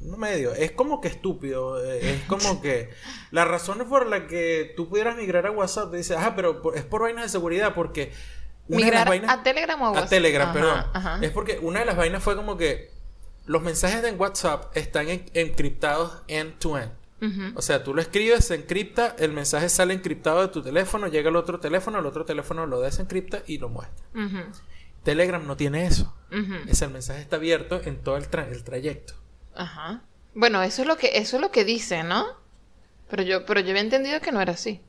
No 0.00 0.18
medio, 0.18 0.52
es 0.54 0.72
como 0.72 1.00
que 1.00 1.08
estúpido. 1.08 1.82
eh, 1.82 2.16
Es 2.16 2.22
como 2.24 2.60
que. 2.60 2.90
Las 3.30 3.48
razones 3.48 3.86
por 3.88 4.06
las 4.06 4.24
que 4.24 4.74
tú 4.76 4.90
pudieras 4.90 5.16
migrar 5.16 5.46
a 5.46 5.50
WhatsApp, 5.50 5.90
te 5.90 5.96
dices, 5.96 6.16
ajá, 6.18 6.36
pero 6.36 6.60
por- 6.60 6.76
es 6.76 6.84
por 6.84 7.00
vainas 7.00 7.24
de 7.24 7.28
seguridad, 7.30 7.74
porque. 7.74 8.12
una 8.68 8.76
de 8.78 8.82
las 8.82 8.84
Migrar 8.84 9.08
vainas- 9.08 9.30
a 9.32 9.42
Telegram 9.42 9.80
o 9.80 9.84
a 9.84 9.88
a 9.88 9.92
WhatsApp. 9.92 10.10
Telegram, 10.10 10.48
Ajá, 10.48 10.52
perdón. 10.52 10.84
ajá. 10.92 11.18
Es 11.22 11.30
porque 11.30 11.58
una 11.62 11.80
de 11.80 11.86
las 11.86 11.96
vainas 11.96 12.22
fue 12.22 12.36
como 12.36 12.58
que 12.58 12.90
los 13.46 13.62
mensajes 13.62 14.02
de 14.02 14.10
WhatsApp 14.12 14.76
están 14.76 15.08
en- 15.08 15.24
encriptados 15.32 16.20
end-to-end. 16.28 16.92
O 17.54 17.62
sea, 17.62 17.82
tú 17.82 17.94
lo 17.94 18.02
escribes, 18.02 18.44
se 18.44 18.54
encripta, 18.54 19.16
el 19.18 19.32
mensaje 19.32 19.68
sale 19.68 19.94
encriptado 19.94 20.42
de 20.42 20.48
tu 20.48 20.62
teléfono, 20.62 21.08
llega 21.08 21.30
al 21.30 21.36
otro 21.36 21.58
teléfono, 21.60 21.98
el 21.98 22.06
otro 22.06 22.24
teléfono 22.24 22.66
lo 22.66 22.80
desencripta 22.80 23.42
y 23.46 23.58
lo 23.58 23.68
muestra. 23.68 24.06
Telegram 25.02 25.46
no 25.46 25.56
tiene 25.56 25.86
eso. 25.86 26.14
Ujú. 26.30 26.54
Es 26.68 26.82
el 26.82 26.90
mensaje 26.90 27.20
está 27.20 27.36
abierto 27.36 27.80
en 27.84 28.02
todo 28.02 28.16
el, 28.16 28.28
tra- 28.30 28.48
el 28.50 28.64
trayecto. 28.64 29.14
Ajá. 29.54 30.02
Bueno, 30.34 30.62
eso 30.62 30.82
es 30.82 30.88
lo 30.88 30.96
que 30.96 31.12
eso 31.18 31.36
es 31.36 31.40
lo 31.42 31.50
que 31.50 31.64
dice, 31.64 32.02
¿no? 32.02 32.26
Pero 33.08 33.22
yo 33.22 33.46
pero 33.46 33.60
yo 33.60 33.70
había 33.70 33.82
entendido 33.82 34.20
que 34.20 34.32
no 34.32 34.40
era 34.40 34.52
así. 34.52 34.82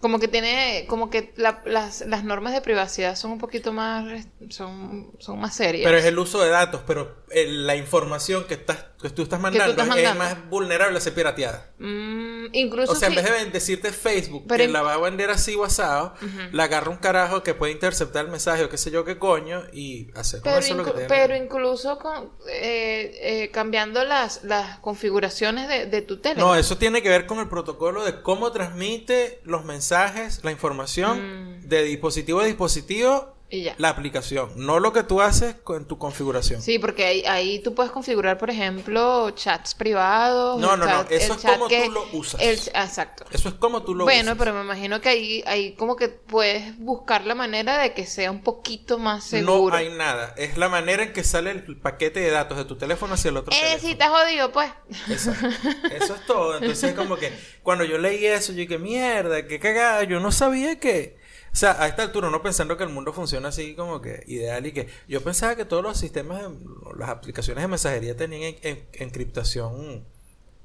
Como 0.00 0.20
que 0.20 0.28
tiene, 0.28 0.86
como 0.88 1.10
que 1.10 1.32
la- 1.36 1.60
las, 1.64 2.02
las 2.02 2.22
normas 2.22 2.52
de 2.52 2.60
privacidad 2.60 3.16
son 3.16 3.32
un 3.32 3.38
poquito 3.38 3.72
más, 3.72 4.26
son, 4.48 5.10
son 5.18 5.40
más 5.40 5.56
serias. 5.56 5.84
Pero 5.84 5.98
es 5.98 6.04
el 6.04 6.18
uso 6.18 6.40
de 6.40 6.50
datos, 6.50 6.82
pero 6.86 7.16
el- 7.30 7.66
la 7.66 7.74
información 7.74 8.44
que, 8.44 8.54
estás, 8.54 8.86
que 9.02 9.10
tú 9.10 9.22
estás 9.22 9.40
mandando, 9.40 9.72
estás 9.72 9.86
es- 9.86 9.88
mandando. 9.88 10.24
es 10.24 10.30
más 10.36 10.48
vulnerable 10.50 10.98
a 10.98 11.00
ser 11.00 11.14
pirateada. 11.14 11.70
Mm, 11.80 12.46
incluso 12.52 12.92
O 12.92 12.94
sea, 12.94 13.10
si- 13.10 13.16
en 13.18 13.24
vez 13.24 13.32
de 13.44 13.50
decirte 13.50 13.90
Facebook 13.92 14.44
Pero 14.46 14.58
que 14.58 14.64
en- 14.66 14.72
la 14.72 14.82
va 14.82 14.94
a 14.94 14.98
vender 14.98 15.30
así 15.30 15.56
WhatsApp, 15.56 16.16
la 16.52 16.64
agarra 16.64 16.90
un 16.90 16.98
carajo 16.98 17.42
que 17.42 17.54
puede 17.54 17.72
interceptar 17.72 18.24
el 18.24 18.30
mensaje 18.30 18.62
o 18.62 18.68
qué 18.68 18.78
sé 18.78 18.92
yo 18.92 19.04
qué 19.04 19.18
coño 19.18 19.64
y 19.72 20.12
hacer 20.14 20.42
Pero, 20.44 20.58
eso 20.58 20.74
lo 20.76 20.84
que 20.84 20.92
te 20.92 21.06
pero 21.06 21.34
incluso 21.34 21.98
con, 21.98 22.30
eh, 22.48 23.18
eh, 23.20 23.50
cambiando 23.50 24.04
las, 24.04 24.44
las 24.44 24.78
configuraciones 24.78 25.66
de, 25.68 25.86
de 25.86 26.02
tu 26.02 26.20
teléfono. 26.20 26.52
No, 26.52 26.54
eso 26.54 26.78
tiene 26.78 27.02
que 27.02 27.08
ver 27.08 27.26
con 27.26 27.40
el 27.40 27.48
protocolo 27.48 28.04
de 28.04 28.22
cómo 28.22 28.52
transmite 28.52 29.40
los 29.44 29.64
mensajes, 29.64 29.87
la 30.42 30.50
información 30.50 31.60
Mm. 31.60 31.68
de 31.68 31.82
dispositivo 31.84 32.40
a 32.40 32.44
dispositivo 32.44 33.34
Y 33.50 33.62
ya. 33.62 33.74
la 33.78 33.88
aplicación, 33.88 34.50
no 34.56 34.78
lo 34.78 34.92
que 34.92 35.02
tú 35.04 35.22
haces 35.22 35.54
con 35.64 35.86
tu 35.88 35.96
configuración. 35.96 36.60
Sí, 36.60 36.78
porque 36.78 37.06
ahí, 37.06 37.24
ahí 37.24 37.58
tú 37.60 37.74
puedes 37.74 37.90
configurar, 37.90 38.36
por 38.36 38.50
ejemplo, 38.50 39.30
chats 39.30 39.74
privados. 39.74 40.60
No, 40.60 40.76
no, 40.76 40.84
no, 40.84 41.00
eso 41.08 41.32
es 41.32 41.42
como 41.42 41.66
tú 41.66 41.90
lo 41.90 42.04
usas. 42.12 42.40
el- 42.42 42.58
exacto. 42.58 43.24
Eso 43.30 43.48
es 43.48 43.54
como 43.54 43.82
tú 43.82 43.94
lo 43.94 44.04
Bueno, 44.04 44.32
usas. 44.32 44.38
pero 44.38 44.52
me 44.54 44.60
imagino 44.60 45.00
que 45.00 45.08
ahí, 45.08 45.42
ahí 45.46 45.72
como 45.76 45.96
que 45.96 46.08
puedes 46.08 46.78
buscar 46.78 47.24
la 47.24 47.34
manera 47.34 47.78
de 47.78 47.94
que 47.94 48.04
sea 48.06 48.30
un 48.30 48.42
poquito 48.42 48.98
más 48.98 49.24
seguro. 49.24 49.70
No 49.70 49.76
hay 49.76 49.88
nada. 49.94 50.34
Es 50.36 50.58
la 50.58 50.68
manera 50.68 51.02
en 51.04 51.12
que 51.14 51.24
sale 51.24 51.50
el 51.50 51.76
paquete 51.78 52.20
de 52.20 52.30
datos 52.30 52.58
de 52.58 52.66
tu 52.66 52.76
teléfono 52.76 53.14
hacia 53.14 53.30
el 53.30 53.38
otro 53.38 53.54
Eh, 53.54 53.78
sí, 53.80 53.92
estás 53.92 54.10
jodido, 54.10 54.52
pues. 54.52 54.70
Exacto. 55.08 55.46
Eso 55.90 56.14
es 56.16 56.26
todo. 56.26 56.58
Entonces, 56.58 56.92
como 56.94 57.16
que 57.16 57.32
cuando 57.62 57.84
yo 57.84 57.96
leí 57.98 58.26
eso, 58.26 58.52
yo 58.52 58.58
dije, 58.58 58.76
mierda, 58.78 59.46
qué 59.46 59.58
cagada. 59.58 60.04
Yo 60.04 60.20
no 60.20 60.32
sabía 60.32 60.78
que. 60.78 61.17
Sea, 61.58 61.82
a 61.82 61.88
esta 61.88 62.02
altura, 62.04 62.28
uno 62.28 62.40
pensando 62.40 62.76
que 62.76 62.84
el 62.84 62.90
mundo 62.90 63.12
funciona 63.12 63.48
así 63.48 63.74
como 63.74 64.00
que 64.00 64.22
ideal 64.28 64.64
y 64.64 64.70
que. 64.72 64.86
Yo 65.08 65.20
pensaba 65.24 65.56
que 65.56 65.64
todos 65.64 65.82
los 65.82 65.98
sistemas, 65.98 66.42
las 66.96 67.08
aplicaciones 67.08 67.62
de 67.64 67.68
mensajería 67.68 68.16
tenían 68.16 68.54
en- 68.62 68.76
en- 68.76 68.88
encriptación 68.92 70.04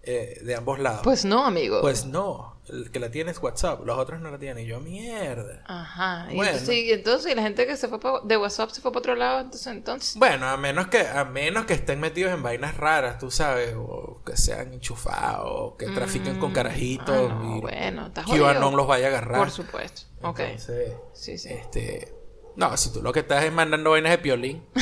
eh, 0.03 0.39
de 0.43 0.55
ambos 0.55 0.79
lados. 0.79 1.01
Pues 1.03 1.25
no, 1.25 1.45
amigo. 1.45 1.79
Pues 1.81 2.05
no, 2.05 2.57
el 2.69 2.91
que 2.91 2.99
la 2.99 3.09
tiene 3.09 3.31
es 3.31 3.41
WhatsApp, 3.41 3.85
los 3.85 3.97
otros 3.97 4.19
no 4.21 4.29
la 4.31 4.37
tienen. 4.37 4.65
Y 4.65 4.67
yo, 4.67 4.79
mierda. 4.79 5.63
Ajá. 5.65 6.27
Y 6.31 6.35
Bueno. 6.35 6.51
entonces, 6.51 6.75
y 6.75 6.91
entonces, 6.91 7.31
y 7.31 7.35
la 7.35 7.41
gente 7.41 7.65
que 7.65 7.77
se 7.77 7.87
fue 7.87 7.99
pa- 7.99 8.21
de 8.23 8.37
WhatsApp 8.37 8.69
se 8.71 8.81
fue 8.81 8.91
para 8.91 8.99
otro 8.99 9.15
lado, 9.15 9.39
entonces, 9.41 9.67
entonces. 9.67 10.15
Bueno, 10.17 10.47
a 10.49 10.57
menos 10.57 10.87
que 10.87 10.99
a 11.07 11.23
menos 11.25 11.65
que 11.65 11.73
estén 11.73 11.99
metidos 11.99 12.33
en 12.33 12.43
vainas 12.43 12.75
raras, 12.77 13.17
tú 13.19 13.31
sabes, 13.31 13.73
o 13.77 14.21
que 14.25 14.35
sean 14.37 14.73
enchufados, 14.73 15.49
o 15.49 15.77
que 15.77 15.87
trafiquen 15.87 16.39
con 16.39 16.51
carajitos 16.51 17.31
Ah, 17.31 17.39
no, 17.41 17.57
y 17.57 17.61
bueno, 17.61 18.11
QAnon 18.13 18.75
los 18.75 18.87
vaya 18.87 19.05
a 19.05 19.09
agarrar. 19.09 19.37
Por 19.39 19.51
supuesto. 19.51 20.01
Ok. 20.21 20.39
Entonces, 20.39 20.93
Sí, 21.13 21.37
sí. 21.37 21.49
este, 21.49 22.13
no, 22.55 22.75
si 22.77 22.91
tú 22.93 23.01
lo 23.01 23.11
que 23.11 23.19
estás 23.21 23.43
es 23.43 23.51
mandando 23.51 23.91
vainas 23.91 24.11
de 24.11 24.17
piolín. 24.19 24.63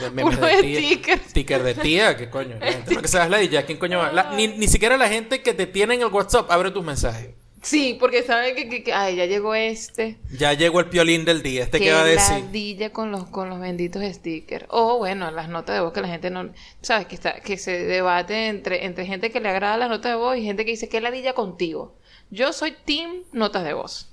De 0.00 0.10
memes 0.10 0.38
de 0.40 0.46
de 0.46 0.62
tía. 0.62 0.78
stickers. 0.80 1.22
Sticker 1.30 1.62
de 1.62 1.74
tía, 1.74 2.16
¿qué 2.16 2.28
coño? 2.28 2.56
La 2.60 2.72
gente 2.72 2.94
no 2.94 3.02
que 3.02 3.08
sabes 3.08 3.30
la 3.30 3.42
ya, 3.42 3.64
¿quién 3.64 3.78
coño 3.78 3.98
va? 3.98 4.12
La- 4.12 4.32
ni, 4.34 4.48
ni 4.48 4.68
siquiera 4.68 4.96
la 4.98 5.08
gente 5.08 5.42
que 5.42 5.54
te 5.54 5.66
tiene 5.66 5.94
en 5.94 6.00
el 6.02 6.08
WhatsApp 6.08 6.50
abre 6.50 6.70
tus 6.70 6.84
mensajes. 6.84 7.30
Sí, 7.62 7.96
porque 8.00 8.22
saben 8.22 8.56
que, 8.56 8.68
que- 8.68 8.82
que- 8.82 8.92
ay, 8.92 9.16
ya 9.16 9.26
llegó 9.26 9.54
este. 9.54 10.18
Ya 10.36 10.52
llegó 10.54 10.80
el 10.80 10.86
piolín 10.86 11.24
del 11.24 11.42
día, 11.42 11.62
este 11.64 11.78
que 11.78 11.84
que 11.84 11.92
va 11.92 12.02
a 12.02 12.04
decir. 12.04 12.44
ladilla 12.44 12.90
con 12.90 13.10
los, 13.10 13.26
con 13.26 13.48
los 13.50 13.60
benditos 13.60 14.02
stickers. 14.14 14.64
O 14.68 14.98
bueno, 14.98 15.30
las 15.30 15.48
notas 15.48 15.76
de 15.76 15.80
voz 15.82 15.92
que 15.92 16.00
la 16.00 16.08
gente 16.08 16.30
no... 16.30 16.50
¿Sabes? 16.82 17.06
Que, 17.06 17.14
está, 17.14 17.40
que 17.40 17.56
se 17.58 17.84
debate 17.84 18.48
entre, 18.48 18.84
entre 18.86 19.04
gente 19.06 19.30
que 19.30 19.40
le 19.40 19.48
agrada 19.50 19.76
las 19.76 19.88
notas 19.90 20.12
de 20.12 20.16
voz 20.16 20.36
y 20.36 20.42
gente 20.44 20.64
que 20.64 20.70
dice 20.72 20.88
que 20.88 21.00
ladilla 21.00 21.34
contigo. 21.34 21.96
Yo 22.30 22.52
soy 22.52 22.74
team 22.84 23.22
notas 23.32 23.64
de 23.64 23.74
voz. 23.74 24.08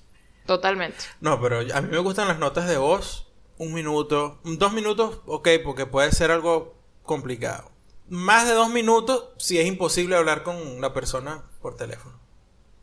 Totalmente. 0.48 0.98
No, 1.22 1.40
pero 1.40 1.60
a 1.60 1.82
mí 1.82 1.90
me 1.92 2.00
gustan 2.00 2.28
las 2.28 2.40
notas 2.40 2.68
de 2.68 2.78
voz. 2.78 3.28
Un 3.60 3.74
minuto, 3.74 4.40
dos 4.44 4.72
minutos, 4.74 5.20
ok, 5.26 5.50
porque 5.64 5.86
puede 5.86 6.12
ser 6.12 6.32
algo 6.32 6.76
complicado. 7.04 7.72
Más 8.08 8.48
de 8.48 8.54
dos 8.54 8.70
minutos, 8.70 9.30
si 9.38 9.60
es 9.60 9.66
imposible 9.66 10.16
hablar 10.16 10.44
con 10.44 10.80
la 10.80 10.94
persona 10.94 11.44
por 11.62 11.76
teléfono. 11.76 12.20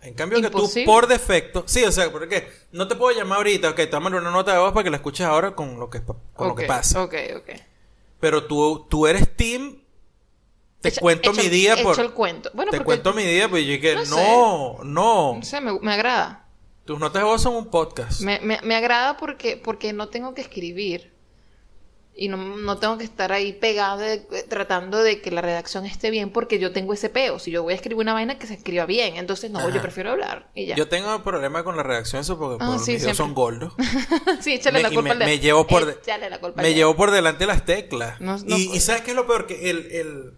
En 0.02 0.14
cambio, 0.14 0.42
que 0.42 0.50
tú 0.50 0.68
por 0.84 1.06
defecto, 1.06 1.62
sí, 1.66 1.82
o 1.84 1.92
sea, 1.92 2.12
porque 2.12 2.50
no 2.72 2.88
te 2.88 2.94
puedo 2.96 3.16
llamar 3.16 3.38
ahorita, 3.38 3.70
ok, 3.70 3.76
te 3.76 3.86
voy 3.86 3.96
a 3.96 4.00
mandar 4.00 4.20
una 4.20 4.30
nota 4.32 4.52
de 4.52 4.58
voz 4.58 4.72
para 4.72 4.84
que 4.84 4.90
la 4.90 4.96
escuches 4.96 5.24
ahora 5.26 5.54
con 5.54 5.78
lo 5.78 5.88
que, 5.88 6.02
con 6.02 6.48
lo 6.48 6.54
que 6.54 6.66
pasa. 6.66 7.02
Ok, 7.02 7.14
ok. 7.36 7.50
Pero 8.20 8.44
tú, 8.44 8.86
tú 8.90 9.06
eres 9.06 9.34
team, 9.36 9.78
te 10.80 10.90
Echa- 10.90 11.00
cuento 11.00 11.32
mi 11.32 11.48
día 11.48 11.76
por. 11.82 11.94
echa 11.94 12.02
el 12.02 12.12
cuento. 12.12 12.50
Bueno, 12.52 12.70
te 12.70 12.80
cuento 12.80 13.14
mi 13.14 13.22
día, 13.24 13.48
pues 13.48 13.64
yo 13.64 13.72
dije, 13.72 13.94
No 13.94 14.04
sé. 14.04 14.10
no, 14.10 14.78
no, 14.84 15.34
No 15.36 15.42
sé, 15.42 15.60
me, 15.60 15.78
me 15.80 15.94
agrada. 15.94 16.43
Tus 16.84 16.98
notas 16.98 17.22
de 17.22 17.28
voz 17.28 17.42
son 17.42 17.54
un 17.54 17.66
podcast. 17.70 18.20
Me, 18.20 18.40
me, 18.40 18.60
me 18.62 18.74
agrada 18.76 19.16
porque, 19.16 19.56
porque 19.56 19.92
no 19.92 20.08
tengo 20.08 20.34
que 20.34 20.40
escribir. 20.42 21.12
Y 22.16 22.28
no, 22.28 22.36
no 22.36 22.78
tengo 22.78 22.96
que 22.96 23.02
estar 23.02 23.32
ahí 23.32 23.52
pegada 23.52 23.96
de- 23.96 24.18
tratando 24.48 25.02
de 25.02 25.20
que 25.20 25.32
la 25.32 25.40
redacción 25.40 25.84
esté 25.84 26.10
bien 26.10 26.30
porque 26.30 26.60
yo 26.60 26.70
tengo 26.70 26.92
ese 26.92 27.08
peo. 27.08 27.40
Si 27.40 27.50
yo 27.50 27.64
voy 27.64 27.72
a 27.72 27.76
escribir 27.76 27.98
una 28.02 28.12
vaina 28.12 28.38
que 28.38 28.46
se 28.46 28.54
escriba 28.54 28.86
bien, 28.86 29.16
entonces 29.16 29.50
no, 29.50 29.58
Ajá. 29.58 29.70
yo 29.70 29.82
prefiero 29.82 30.10
hablar 30.12 30.48
y 30.54 30.66
ya. 30.66 30.76
Yo 30.76 30.86
tengo 30.86 31.20
problema 31.24 31.64
con 31.64 31.76
la 31.76 31.82
redacción, 31.82 32.20
eso 32.22 32.38
porque 32.38 32.62
Ah, 32.62 32.68
por 32.68 32.78
sí, 32.78 32.92
mis 32.92 33.00
siempre. 33.02 33.14
son 33.16 33.34
gordos. 33.34 33.72
sí, 34.40 34.52
échale 34.52 34.78
Me- 34.78 34.82
la 34.84 34.88
culpa 34.90 35.02
me, 35.02 35.10
al 35.10 35.18
me 35.18 35.38
llevo 35.40 35.66
por 35.66 35.86
de- 35.86 35.98
la 36.30 36.38
culpa 36.38 36.62
me 36.62 36.72
llevo 36.72 36.94
por 36.94 37.10
delante 37.10 37.46
las 37.46 37.64
teclas 37.64 38.20
No- 38.20 38.38
no 38.38 38.56
y, 38.56 38.70
y 38.72 38.78
sabes 38.78 39.02
qué 39.02 39.10
es 39.10 39.16
lo 39.16 39.26
peor 39.26 39.48
que 39.48 39.70
el, 39.70 39.78
el, 39.90 40.34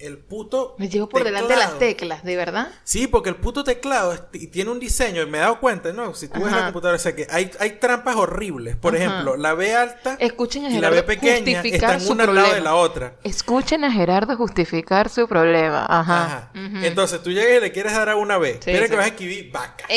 el 0.00 0.18
puto 0.18 0.74
Me 0.78 0.88
llevo 0.88 1.08
por 1.08 1.24
delante 1.24 1.48
teclado- 1.54 1.70
las 1.72 1.78
teclas, 1.78 2.24
¿de 2.24 2.36
verdad? 2.36 2.68
sí 2.84 3.06
porque 3.06 3.28
el 3.28 3.36
puto 3.36 3.64
teclado 3.64 4.12
es- 4.12 4.22
y 4.32 4.46
tiene 4.48 4.70
un 4.70 4.80
diseño 4.80 5.22
y 5.22 5.26
me 5.26 5.38
he 5.38 5.40
dado 5.40 5.60
cuenta 5.60 5.92
no 5.92 6.14
si 6.14 6.28
tú 6.28 6.42
ves 6.42 6.52
la 6.52 6.64
computadora 6.64 6.96
o 6.96 6.98
sea 7.00 7.14
que 7.14 7.26
hay, 7.30 7.50
hay 7.60 7.72
trampas 7.72 8.16
horribles 8.16 8.76
por 8.76 8.94
Ajá. 8.94 9.04
ejemplo 9.04 9.36
la 9.36 9.54
B 9.54 9.74
alta 9.74 10.16
Escuchen 10.18 10.64
a 10.66 10.70
y 10.70 10.78
la 10.80 10.90
B 10.90 10.96
Gerardo 10.96 11.06
pequeña 11.06 11.36
justificar 11.60 11.90
están 11.96 12.00
su 12.00 12.12
una 12.12 12.24
al 12.24 12.34
lado 12.34 12.46
de 12.48 12.52
problema. 12.54 12.70
la 12.70 12.76
otra 12.76 13.14
Escuchen 13.24 13.84
a 13.84 13.92
Gerardo 13.92 14.36
justificar 14.36 15.08
su 15.08 15.26
problema. 15.28 15.86
Ajá. 15.88 16.50
Entonces 16.54 17.22
tú 17.22 17.30
llegas 17.30 17.58
y 17.58 17.60
le 17.60 17.72
quieres 17.72 17.92
dar 17.92 18.08
a 18.08 18.16
una 18.16 18.38
B 18.38 18.58
Sí, 18.64 18.70
mira 18.72 18.84
sí. 18.84 18.90
que 18.90 18.96
vas 18.96 19.04
a 19.06 19.08
escribir 19.08 19.50
vaca 19.52 19.84
vas 19.84 19.90
a 19.90 19.94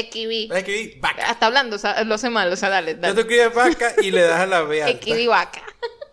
escribir 0.59 0.99
vaca 0.99 1.29
Hasta 1.29 1.45
hablando, 1.45 1.75
o 1.75 1.79
sea, 1.79 2.03
lo 2.03 2.15
hace 2.15 2.29
mal, 2.29 2.51
o 2.51 2.55
sea, 2.55 2.69
dale, 2.69 2.91
entonces 2.91 3.15
tú 3.15 3.29
dale. 3.29 3.43
escribes 3.43 3.79
vaca 3.79 3.93
y 4.01 4.11
le 4.11 4.21
das 4.21 4.39
a 4.41 4.45
la 4.45 4.61
B 4.63 4.83
alta 4.83 5.05
vaca. 5.29 5.61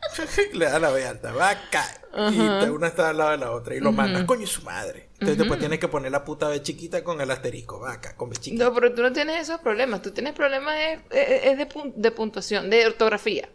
le 0.52 0.64
da 0.66 0.78
la 0.78 0.90
B 0.90 1.06
alta, 1.06 1.32
va 1.32 1.50
a 1.50 1.70
caer. 1.70 2.00
Y 2.32 2.68
una 2.68 2.88
está 2.88 3.10
al 3.10 3.18
lado 3.18 3.30
de 3.30 3.36
la 3.38 3.50
otra. 3.52 3.74
Y 3.76 3.80
lo 3.80 3.92
mandas, 3.92 4.24
coño, 4.24 4.42
y 4.42 4.46
su 4.46 4.62
madre. 4.62 5.08
Entonces 5.14 5.38
después 5.38 5.60
tienes 5.60 5.78
que 5.78 5.86
poner 5.88 6.10
la 6.10 6.24
puta 6.24 6.48
B 6.48 6.60
chiquita 6.62 7.04
con 7.04 7.20
el 7.20 7.30
asterisco. 7.30 7.78
Vaca, 7.80 8.16
con 8.16 8.30
B 8.30 8.36
chiquita. 8.36 8.64
No, 8.64 8.74
pero 8.74 8.92
tú 8.94 9.02
no 9.02 9.12
tienes 9.12 9.40
esos 9.42 9.60
problemas. 9.60 10.02
Tú 10.02 10.10
tienes 10.10 10.32
problemas 10.34 10.76
es, 10.78 10.98
es- 11.10 11.44
es 11.44 11.58
de, 11.58 11.68
pun- 11.68 11.92
de 11.94 12.10
puntuación, 12.10 12.68
de 12.70 12.86
ortografía. 12.86 13.48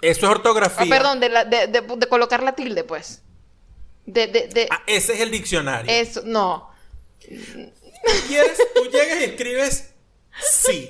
Eso 0.00 0.20
es 0.20 0.24
Ah, 0.24 0.30
ortografía. 0.30 0.88
perdón, 0.88 1.20
de, 1.20 1.28
la, 1.28 1.44
de, 1.44 1.68
de, 1.68 2.08
colocar 2.08 2.42
la 2.42 2.54
tilde, 2.56 2.82
pues. 2.82 3.22
De, 4.06 4.26
de, 4.26 4.48
de 4.48 4.66
Ah, 4.70 4.82
ese 4.88 5.12
es 5.12 5.20
el 5.20 5.30
diccionario. 5.30 5.92
eso, 5.92 6.22
no. 6.24 6.70
Tú 7.20 8.10
quieres, 8.26 8.58
tú 8.74 8.84
llegas 8.90 9.20
y 9.20 9.24
escribes 9.24 9.94
sí. 10.40 10.88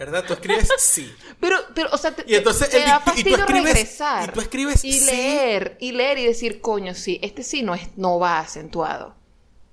¿Verdad? 0.00 0.24
Tú 0.26 0.32
escribes 0.32 0.68
sí. 0.78 1.14
Pero, 1.38 1.56
pero, 1.74 1.90
o 1.92 1.98
sea, 1.98 2.16
te, 2.16 2.24
Y 2.26 2.34
entonces 2.34 2.70
te 2.70 2.78
el 2.78 2.84
da 2.86 3.04
dic- 3.04 3.18
y 3.18 3.22
tú 3.22 3.30
fastidio 3.30 3.36
escribes- 3.36 3.74
regresar. 3.74 4.28
y 4.28 4.32
tú 4.32 4.40
escribes 4.40 4.84
Y 4.84 4.92
sí. 4.94 5.04
leer, 5.04 5.76
y 5.78 5.92
leer 5.92 6.18
y 6.18 6.24
decir, 6.26 6.60
coño, 6.62 6.94
sí, 6.94 7.20
este 7.22 7.42
sí 7.42 7.62
no, 7.62 7.74
es, 7.74 7.88
no 7.96 8.18
va 8.18 8.38
acentuado. 8.40 9.14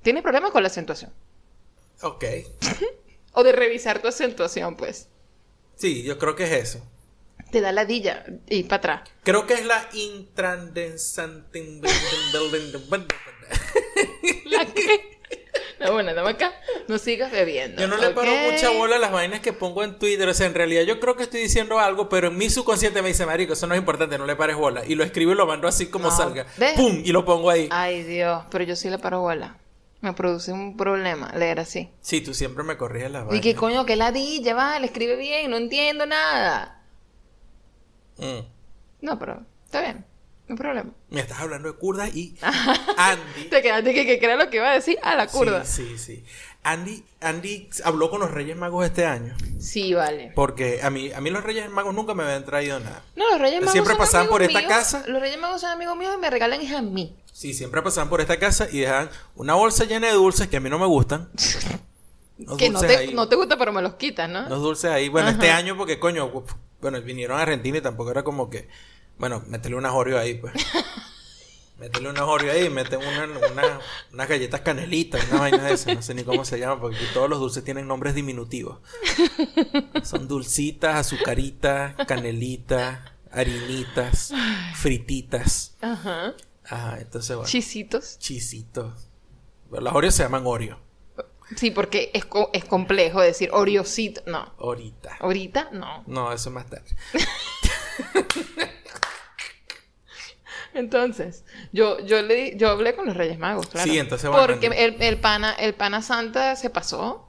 ¿Tienes 0.04 0.22
problemas 0.24 0.52
con 0.52 0.62
la 0.63 0.68
acentuación? 0.68 1.12
Ok. 2.02 2.26
O 3.40 3.44
de 3.44 3.52
revisar 3.52 4.02
tu 4.02 4.08
acentuación, 4.08 4.76
pues. 4.76 5.10
Sí, 5.76 6.02
yo 6.04 6.18
creo 6.18 6.36
que 6.36 6.46
es 6.46 6.52
eso. 6.70 6.84
Te 7.52 7.62
da 7.62 7.72
ladilla 7.72 8.26
y 8.50 8.63
para 8.63 8.78
atrás. 8.78 9.10
Creo 9.24 9.46
que 9.46 9.54
es 9.54 9.63
la 9.66 9.88
intrandensante. 9.94 11.62
¿La 14.46 14.66
qué? 14.66 15.16
No, 15.80 15.92
bueno, 15.94 16.13
dame 16.13 16.32
acá. 16.32 16.54
No 16.88 16.98
sigas 16.98 17.32
bebiendo. 17.32 17.82
Yo 17.82 17.88
no 17.88 17.98
le 17.98 18.10
paro 18.12 18.32
mucha 18.50 18.70
bola 18.72 18.96
a 18.96 19.00
las 19.00 19.12
vainas 19.12 19.40
que 19.42 19.54
pongo 19.54 19.84
en 19.84 19.98
Twitter. 20.00 20.28
O 20.28 20.34
sea, 20.34 20.48
en 20.48 20.54
realidad 20.54 20.84
yo 20.84 21.00
creo 21.00 21.16
que 21.16 21.24
estoy 21.24 21.42
diciendo 21.42 21.80
algo, 21.80 22.10
pero 22.10 22.28
en 22.30 22.38
mi 22.38 22.50
subconsciente 22.50 23.02
me 23.02 23.10
dice, 23.10 23.26
marico, 23.26 23.54
eso 23.54 23.68
no 23.68 23.74
es 23.76 23.80
importante, 23.80 24.18
no 24.18 24.26
le 24.26 24.36
pares 24.36 24.56
bola. 24.56 24.86
Y 24.86 24.96
lo 24.96 25.04
escribo 25.04 25.32
y 25.32 25.36
lo 25.36 25.46
mando 25.46 25.68
así 25.68 25.88
como 25.88 26.10
No, 26.10 26.16
salga. 26.16 26.46
¡Pum! 26.76 27.02
Y 27.04 27.12
lo 27.12 27.26
pongo 27.26 27.50
ahí. 27.50 27.68
Ay, 27.72 28.04
Dios, 28.04 28.44
pero 28.50 28.63
yo 28.63 28.76
sí 28.76 28.90
le 28.90 28.98
paro 29.00 29.22
bola. 29.22 29.58
Me 30.00 30.13
produce 30.13 30.52
un 30.52 30.78
problema 30.78 31.32
leer 31.36 31.60
así. 31.60 31.90
Sí, 32.02 32.22
tú 32.22 32.34
siempre 32.36 32.63
me 32.63 32.78
corriges 32.78 33.10
las 33.12 33.24
Y 33.24 33.26
vainas. 33.28 33.44
que 33.44 33.56
coño, 33.56 33.86
que 33.86 33.96
ladilla, 33.96 34.54
vale, 34.54 34.86
escribe 34.86 35.16
bien, 35.16 35.50
no 35.50 35.58
entiendo 35.58 36.06
nada. 36.06 36.84
Mm. 38.18 38.40
No, 39.02 39.20
pero 39.20 39.44
está 39.66 39.82
bien, 39.82 40.06
no 40.48 40.54
hay 40.54 40.58
problema. 40.58 40.92
Me 41.10 41.20
estás 41.22 41.40
hablando 41.40 41.72
de 41.72 41.78
Kurda 41.78 42.08
y 42.08 42.36
Andy. 42.98 43.50
Te 43.50 43.62
quedaste 43.62 43.94
que, 43.94 44.06
que, 44.06 44.20
que 44.20 44.26
era 44.26 44.36
lo 44.36 44.50
que 44.50 44.58
iba 44.58 44.70
a 44.70 44.74
decir 44.74 44.98
a 45.04 45.16
la 45.16 45.28
curda. 45.28 45.66
Sí, 45.66 45.86
sí, 45.98 45.98
sí. 45.98 46.24
Andy, 46.64 47.04
Andy 47.22 47.70
habló 47.86 48.10
con 48.10 48.20
los 48.20 48.32
Reyes 48.32 48.58
Magos 48.58 48.86
este 48.86 49.06
año. 49.06 49.36
Sí, 49.60 49.93
vale. 49.93 50.32
Porque 50.36 50.82
a 50.82 50.89
mí, 50.89 51.12
a 51.14 51.22
mí 51.22 51.30
los 51.30 51.43
Reyes 51.43 51.70
Magos 51.70 51.93
nunca 51.93 52.14
me 52.14 52.24
habían 52.24 52.43
traído 52.45 52.80
nada. 52.80 53.04
No, 53.16 53.30
los 53.32 53.39
Reyes 53.39 53.60
Magos 53.62 53.72
Siempre 53.72 53.93
son 53.93 54.00
pasaban 54.00 54.28
por 54.28 54.41
esta 54.41 54.60
míos. 54.60 54.70
casa. 54.70 55.04
Los 55.08 55.22
Reyes 55.22 55.39
Magos 55.39 55.62
son 55.62 55.70
amigos 55.72 55.95
míos 55.95 56.14
y 56.18 56.20
me 56.20 56.30
regalan 56.30 56.60
es 56.62 56.74
a 56.74 56.82
mí. 56.82 57.16
Sí, 57.32 57.54
siempre 57.54 57.82
pasaban 57.82 58.10
por 58.10 58.20
esta 58.20 58.38
casa 58.39 58.68
y 58.72 58.80
dejaban 58.80 59.10
una 59.36 59.54
bolsa 59.54 59.86
llena 59.86 60.08
de 60.08 60.14
dulces 60.14 60.48
que 60.48 60.58
a 60.58 60.60
mí 60.60 60.70
no 60.70 60.80
me 60.80 60.88
gustan. 60.88 61.30
Que 62.60 62.70
no 62.70 62.80
te, 62.82 62.95
ahí. 62.98 63.14
no 63.16 63.28
te 63.28 63.36
gusta, 63.36 63.58
pero 63.58 63.72
me 63.74 63.82
los 63.82 63.95
quitas, 63.95 64.30
¿no? 64.30 64.45
Unos 64.45 64.62
dulces 64.62 64.91
ahí. 64.91 65.10
Bueno, 65.10 65.30
Ajá. 65.30 65.38
este 65.38 65.50
año 65.50 65.76
porque, 65.76 65.98
coño, 65.98 66.32
bueno, 66.80 67.02
vinieron 67.02 67.39
a 67.39 67.41
Argentina 67.41 67.80
y 67.80 67.82
tampoco 67.82 68.12
era 68.12 68.24
como 68.24 68.48
que, 68.52 68.68
bueno, 69.20 69.43
métele 69.47 69.76
unas 69.76 69.93
Oreo 69.93 70.18
ahí, 70.20 70.36
pues. 70.36 70.53
métele 71.80 72.09
unas 72.09 72.24
Oreo 72.24 72.51
ahí, 72.51 72.70
mete 72.70 72.97
una, 72.97 73.26
una- 73.26 73.80
unas 74.13 74.28
galletas 74.30 74.61
canelitas, 74.61 75.26
una 75.32 75.41
vaina 75.41 75.63
de 75.63 75.74
esas, 75.74 75.95
no 75.95 76.01
sé 76.01 76.13
ni 76.13 76.24
cómo 76.24 76.43
se 76.45 76.59
llama, 76.59 76.80
porque 76.82 76.97
todos 77.13 77.30
los 77.30 77.39
dulces 77.39 77.63
tienen 77.63 77.88
nombres 77.88 78.15
diminutivos. 78.15 78.80
Son 80.03 80.28
dulcitas, 80.28 80.95
azucaritas, 80.95 81.95
canelitas, 82.07 82.99
harinitas, 83.32 84.34
frititas. 84.76 85.76
Ajá. 85.82 86.34
Ajá, 86.70 86.97
entonces, 86.99 87.36
bueno, 87.36 87.49
Chisitos. 87.49 88.18
chisitos. 88.20 89.07
Pero 89.70 89.82
Las 89.82 89.93
Oreos 89.95 90.15
se 90.15 90.24
llaman 90.24 90.43
Oreo. 90.45 90.80
Sí, 91.55 91.72
porque 91.72 92.11
es, 92.13 92.26
co- 92.26 92.49
es 92.51 92.65
complejo 92.65 93.22
decir 93.22 93.49
Oreosito. 93.53 94.22
No. 94.28 94.53
Ahorita. 94.59 95.15
Ahorita, 95.22 95.70
no. 95.72 96.03
No, 96.05 96.34
eso 96.34 96.51
más 96.51 96.65
tarde. 96.70 96.86
Entonces, 100.78 101.43
yo, 101.73 101.99
yo 102.05 102.21
le 102.21 102.36
di- 102.36 102.53
yo 102.57 102.69
hablé 102.69 102.95
con 102.95 103.05
los 103.07 103.17
Reyes 103.17 103.39
Magos, 103.39 103.67
claro. 103.67 103.89
Sí, 103.89 103.97
entonces, 103.97 104.30
bueno, 104.30 104.45
Porque 104.47 104.67
el, 104.67 105.01
el 105.01 105.19
pana, 105.19 105.53
el 105.53 105.73
pana 105.73 106.01
Santa 106.01 106.55
se 106.55 106.69
pasó. 106.69 107.23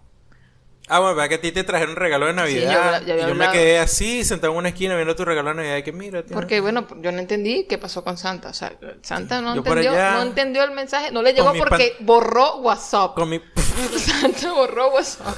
Ah, 0.91 1.01
bueno, 1.01 1.17
verdad 1.17 1.29
que 1.29 1.35
a 1.35 1.41
ti 1.43 1.53
te 1.53 1.65
trajeron 1.65 1.91
un 1.91 1.97
regalo 1.97 2.25
de 2.27 2.33
Navidad. 2.33 3.03
yo 3.07 3.35
me 3.35 3.51
quedé 3.51 3.79
así, 3.79 4.25
sentado 4.25 4.55
en 4.55 4.59
una 4.59 4.69
esquina 4.71 4.95
viendo 4.97 5.15
tu 5.15 5.23
regalo 5.25 5.51
de 5.51 5.57
Navidad. 5.57 5.77
Y 5.77 5.83
que 5.83 5.93
mira, 5.93 6.23
tío. 6.25 6.35
Porque, 6.35 6.61
bueno, 6.63 6.87
yo 7.03 7.13
no 7.13 7.19
entendí 7.19 7.67
qué 7.69 7.77
pasó 7.77 8.03
con 8.03 8.17
Santa. 8.17 8.49
O 8.49 8.55
sea, 8.55 8.73
Santa 9.03 9.43
no 9.43 9.55
Yo 9.55 9.59
entendió, 9.59 9.91
allá- 9.91 10.13
no 10.15 10.23
entendió 10.23 10.65
el 10.65 10.71
mensaje. 10.71 11.11
No 11.13 11.21
le 11.21 11.35
llegó 11.35 11.53
porque 11.55 11.95
borró 12.01 12.57
WhatsApp. 12.61 13.15
Con 13.17 13.29
mi. 13.29 13.39
Santa 13.99 14.53
borró 14.55 14.89
WhatsApp. 14.95 15.37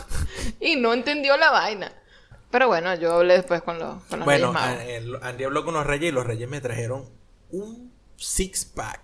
Y 0.61 0.76
no 0.76 0.92
entendió 0.92 1.36
la 1.36 1.50
vaina. 1.50 1.92
Pero 2.52 2.68
bueno, 2.68 2.94
yo 2.94 3.14
hablé 3.14 3.34
después 3.34 3.61
con 3.62 3.78
los, 3.80 4.04
con 4.04 4.20
los 4.20 4.26
Bueno, 4.26 4.52
Reyes 4.52 4.52
Magos. 4.52 4.82
el- 4.84 5.18
Andy 5.22 5.44
habló 5.44 5.64
con 5.64 5.74
los 5.74 5.84
reyes 5.86 6.11
y 6.11 6.12
los 6.12 6.26
reyes 6.26 6.48
me 6.48 6.61
trajeron 6.61 7.08
un 7.50 7.89
six 8.21 8.64
pack. 8.66 9.01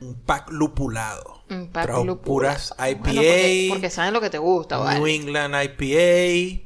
Un 0.00 0.22
pack 0.26 0.50
lupulado. 0.50 1.42
Un 1.50 1.68
pack 1.68 1.84
Trajo 1.86 2.04
lupulado. 2.04 2.22
puras 2.22 2.74
IPA. 2.78 2.98
Bueno, 3.00 3.22
porque, 3.22 3.66
porque 3.70 3.90
saben 3.90 4.12
lo 4.12 4.20
que 4.20 4.30
te 4.30 4.38
gusta, 4.38 4.76
New 4.76 4.84
¿vale? 4.84 5.14
England 5.14 5.54
IPA. 5.64 6.62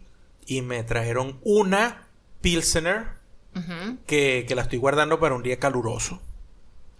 Y 0.47 0.63
me 0.63 0.83
trajeron 0.83 1.39
una 1.43 2.09
Pilsener 2.41 3.07
que, 4.07 4.45
que 4.47 4.55
la 4.55 4.63
estoy 4.63 4.79
guardando 4.79 5.19
para 5.19 5.35
un 5.35 5.43
día 5.43 5.59
caluroso. 5.59 6.21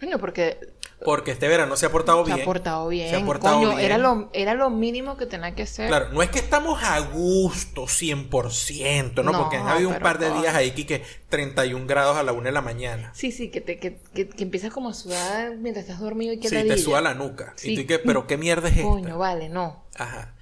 Coño, 0.01 0.19
porque 0.19 0.59
Porque 1.05 1.31
este 1.31 1.47
verano 1.47 1.77
se 1.77 1.87
ha 1.87 1.91
portado 1.91 2.25
se 2.25 2.33
bien. 2.33 2.43
ha 2.43 2.45
portado 2.45 2.89
bien. 2.89 3.11
Se 3.11 3.17
ha 3.17 3.25
portado 3.25 3.57
Coño, 3.59 3.69
bien. 3.71 3.81
Era, 3.81 3.99
lo, 3.99 4.31
era 4.33 4.55
lo 4.55 4.71
mínimo 4.71 5.17
que 5.17 5.27
tenía 5.27 5.55
que 5.55 5.63
hacer. 5.63 5.89
Claro, 5.89 6.09
no 6.11 6.23
es 6.23 6.31
que 6.31 6.39
estamos 6.39 6.83
a 6.83 6.99
gusto 7.01 7.83
100%, 7.85 9.15
¿no? 9.17 9.33
No, 9.33 9.39
Porque 9.43 9.57
han 9.57 9.69
habido 9.69 9.91
un 9.91 9.99
par 9.99 10.19
de 10.19 10.31
días 10.33 10.55
ahí 10.55 10.71
que, 10.71 10.87
que 10.87 11.03
31 11.29 11.87
grados 11.87 12.17
a 12.17 12.23
la 12.23 12.33
una 12.33 12.47
de 12.47 12.53
la 12.53 12.63
mañana. 12.63 13.13
Sí, 13.15 13.31
sí, 13.31 13.51
que, 13.51 13.61
te, 13.61 13.79
que, 13.79 13.99
que, 14.15 14.29
que 14.29 14.43
empiezas 14.43 14.73
como 14.73 14.89
a 14.89 14.95
sudar 14.95 15.57
mientras 15.57 15.85
estás 15.85 16.01
dormido 16.01 16.33
y 16.33 16.41
que 16.41 16.49
Sí, 16.49 16.57
te 16.57 16.79
suda 16.79 17.01
la 17.03 17.15
nuca. 17.15 17.53
Sí. 17.57 17.73
Y 17.73 17.77
tú 17.77 17.87
que, 17.87 17.99
pero 17.99 18.27
qué 18.27 18.39
mierda 18.39 18.69
es 18.69 18.77
esta. 18.79 18.89
Coño, 18.89 19.19
vale, 19.19 19.49
no. 19.49 19.85
Ajá. 19.97 20.35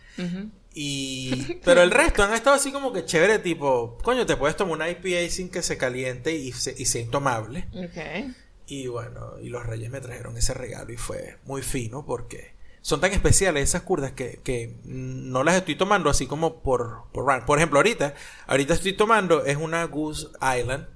Y... 0.73 1.59
Pero 1.65 1.83
el 1.83 1.91
resto 1.91 2.23
han 2.23 2.35
estado 2.35 2.57
así 2.57 2.73
como 2.73 2.93
que 2.93 3.05
chévere, 3.05 3.39
tipo, 3.39 3.97
coño, 4.03 4.27
te 4.27 4.37
puedes 4.37 4.57
tomar 4.57 4.75
una 4.75 4.91
IPA 4.91 5.31
sin 5.31 5.49
que 5.49 5.63
se 5.63 5.79
caliente 5.79 6.35
y, 6.35 6.53
se, 6.53 6.75
y 6.77 6.87
sea 6.87 7.01
intomable. 7.03 7.69
Ok. 7.73 8.35
Y 8.67 8.87
bueno, 8.87 9.39
y 9.43 9.49
los 9.51 9.65
reyes 9.67 9.91
me 9.91 10.01
trajeron 10.01 10.37
ese 10.37 10.55
regalo 10.55 10.93
y 10.93 10.97
fue 10.97 11.39
muy 11.45 11.62
fino 11.62 12.05
porque 12.07 12.55
son 12.81 13.01
tan 13.01 13.12
especiales 13.12 13.62
esas 13.69 13.83
curdas 13.83 14.12
que, 14.12 14.41
que 14.43 14.77
no 14.85 15.43
las 15.45 15.55
estoy 15.57 15.77
tomando 15.77 16.11
así 16.11 16.27
como 16.27 16.62
por, 16.62 17.05
por 17.12 17.27
run. 17.27 17.45
Por 17.47 17.59
ejemplo, 17.59 17.79
ahorita, 17.79 18.15
ahorita 18.47 18.75
estoy 18.75 18.93
tomando, 18.95 19.45
es 19.45 19.57
una 19.57 19.85
Goose 19.85 20.29
Island. 20.59 20.87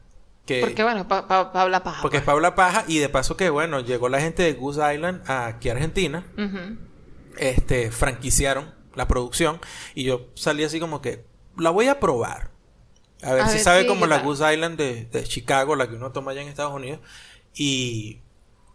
Que, 0.47 0.61
Porque 0.61 0.83
bueno, 0.83 1.07
pa, 1.07 1.29
pa 1.29 1.53
paja. 1.53 2.01
porque 2.01 2.17
es 2.17 2.23
pues. 2.23 2.33
Paula 2.33 2.55
Paja 2.55 2.85
y 2.89 2.99
de 2.99 3.11
paso 3.11 3.37
que 3.37 3.51
bueno, 3.51 3.81
llegó 3.81 4.09
la 4.09 4.19
gente 4.19 4.43
de 4.43 4.55
Goose 4.55 4.95
Island 4.95 5.23
aquí 5.31 5.69
a 5.69 5.73
Argentina, 5.73 6.25
este, 7.37 7.91
franquiciaron 7.91 8.75
la 8.95 9.07
producción 9.07 9.61
y 9.95 10.05
yo 10.05 10.29
salí 10.35 10.65
así 10.65 10.81
como 10.81 11.03
que 11.03 11.25
la 11.59 11.69
voy 11.71 11.89
a 11.89 12.01
probar. 12.01 12.51
A 13.23 13.33
ver 13.35 13.43
A 13.43 13.49
si 13.49 13.55
ver 13.55 13.63
sabe 13.63 13.87
como 13.87 14.07
la. 14.07 14.21
Goose 14.21 14.55
Island 14.55 14.79
de, 14.79 15.05
de 15.07 15.25
Chicago, 15.25 15.77
la 15.77 15.89
que 15.89 15.97
uno 15.97 16.13
toma 16.13 16.31
allá 16.31 16.43
en 16.43 16.49
Estados 16.49 16.73
Unidos. 16.73 17.01
Y, 17.55 18.21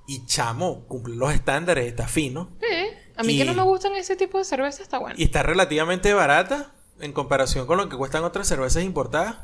y 0.08 0.26
chamo, 0.26 0.86
cumple 0.88 1.16
los 1.16 1.34
estándares, 1.34 1.86
está 1.88 2.08
fino. 2.08 2.52
Sí. 2.60 2.68
A 3.16 3.24
mí 3.24 3.34
Y- 3.34 3.38
que 3.38 3.46
no 3.46 3.54
me 3.54 3.64
gustan 3.64 3.94
ese 3.96 4.16
tipo 4.16 4.38
de 4.38 4.46
cerveza 4.46 4.82
está 4.84 4.98
bueno. 5.00 5.16
Y 5.18 5.24
está 5.24 5.44
relativamente 5.44 6.14
barata 6.14 6.74
en 7.00 7.14
comparación 7.14 7.66
con 7.68 7.78
lo 7.78 7.90
que 7.90 7.96
cuestan 7.98 8.24
otras 8.24 8.48
cervezas 8.48 8.84
importadas. 8.84 9.38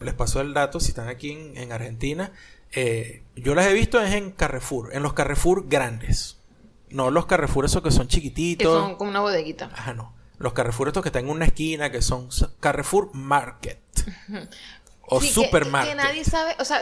Les 0.00 0.14
paso 0.14 0.40
el 0.40 0.54
dato 0.54 0.80
si 0.80 0.88
están 0.88 1.08
aquí 1.08 1.32
en, 1.32 1.56
en 1.56 1.72
Argentina. 1.72 2.32
Eh, 2.72 3.22
yo 3.36 3.54
las 3.54 3.66
he 3.66 3.72
visto 3.74 4.00
es 4.00 4.14
en 4.14 4.30
Carrefour, 4.30 4.94
en 4.94 5.02
los 5.02 5.12
Carrefour 5.12 5.68
grandes. 5.68 6.38
No 6.88 7.10
los 7.10 7.26
Carrefour 7.26 7.64
esos 7.66 7.82
que 7.82 7.90
son 7.90 8.06
que 8.06 8.14
chiquititos. 8.14 8.80
son 8.82 8.96
como 8.96 9.10
una 9.10 9.20
bodeguita. 9.20 9.70
Ajá, 9.72 9.92
no. 9.92 10.14
Los 10.38 10.54
Carrefour 10.54 10.88
estos 10.88 11.02
que 11.02 11.10
están 11.10 11.24
en 11.26 11.30
una 11.30 11.44
esquina, 11.44 11.90
que 11.90 12.00
son 12.00 12.28
Carrefour 12.60 13.10
Market. 13.12 13.78
O 15.10 15.20
Sí, 15.20 15.28
Supermarket. 15.28 15.96
Que, 15.96 16.02
nadie 16.02 16.24
sabe, 16.24 16.54
o 16.58 16.64
sea, 16.64 16.80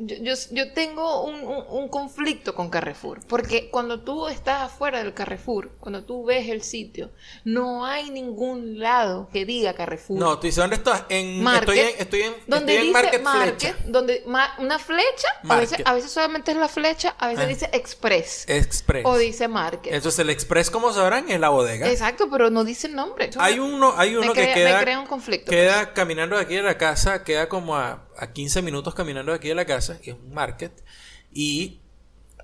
yo, 0.00 0.16
yo, 0.20 0.34
yo 0.52 0.72
tengo 0.72 1.22
un, 1.24 1.34
un- 1.44 1.64
un 1.68 1.88
conflicto 1.88 2.54
con 2.54 2.70
Carrefour, 2.70 3.20
porque 3.26 3.70
cuando 3.70 4.00
tú 4.00 4.28
estás 4.28 4.62
afuera 4.62 4.98
del 5.02 5.14
Carrefour, 5.14 5.70
cuando 5.80 6.04
tú 6.04 6.24
ves 6.24 6.48
el 6.48 6.62
sitio, 6.62 7.10
no 7.44 7.84
hay 7.84 8.10
ningún 8.10 8.78
lado 8.78 9.28
que 9.32 9.44
diga 9.44 9.74
Carrefour. 9.74 10.18
No, 10.18 10.38
tú 10.38 10.46
dices, 10.46 10.56
¿dónde 10.62 10.76
estás? 10.76 11.04
En, 11.08 11.42
Market, 11.42 11.68
estoy 11.68 11.78
en, 11.80 12.00
estoy 12.00 12.22
en, 12.22 12.34
donde 12.46 12.72
estoy 12.72 12.76
en 12.76 12.80
dice 12.82 12.92
Market, 12.92 13.22
Market, 13.22 13.58
Flecha. 13.74 13.76
donde 13.86 14.22
ma- 14.26 14.54
una 14.58 14.78
flecha, 14.78 15.28
a 15.48 15.56
veces, 15.56 15.78
a 15.84 15.92
veces 15.94 16.10
solamente 16.10 16.50
es 16.52 16.56
la 16.56 16.68
flecha, 16.68 17.14
a 17.18 17.28
veces 17.28 17.44
Ah. 17.44 17.48
dice 17.48 17.70
Express 17.72 18.44
Express. 18.48 19.04
o 19.06 19.16
dice 19.18 19.48
Market. 19.48 19.92
Entonces 19.92 20.18
el 20.20 20.30
Express, 20.30 20.70
como 20.70 20.92
sabrán, 20.92 21.28
es 21.30 21.38
la 21.40 21.48
bodega. 21.50 21.88
Exacto, 21.90 22.28
pero 22.30 22.50
no 22.50 22.64
dice 22.64 22.86
el 22.86 22.94
nombre. 22.94 23.30
Hay 23.38 23.58
uno, 23.58 23.94
hay 23.96 24.12
me 24.12 24.18
uno 24.20 24.32
crea- 24.32 24.46
que 24.54 24.54
queda, 24.54 24.78
me 24.78 24.82
crea 24.82 25.00
un 25.00 25.06
conflicto. 25.06 25.46
pues. 25.46 25.56
queda 25.58 25.92
caminando 25.92 26.36
de 26.36 26.42
aquí 26.42 26.54
de 26.56 26.62
la 26.62 26.78
casa, 26.78 27.24
queda 27.24 27.48
como 27.48 27.65
a, 27.74 28.06
a 28.16 28.32
15 28.32 28.62
minutos 28.62 28.94
caminando 28.94 29.32
de 29.32 29.38
aquí 29.38 29.48
de 29.48 29.54
la 29.56 29.64
casa, 29.64 29.98
y 30.02 30.10
es 30.10 30.16
un 30.16 30.32
market. 30.32 30.84
Y 31.32 31.80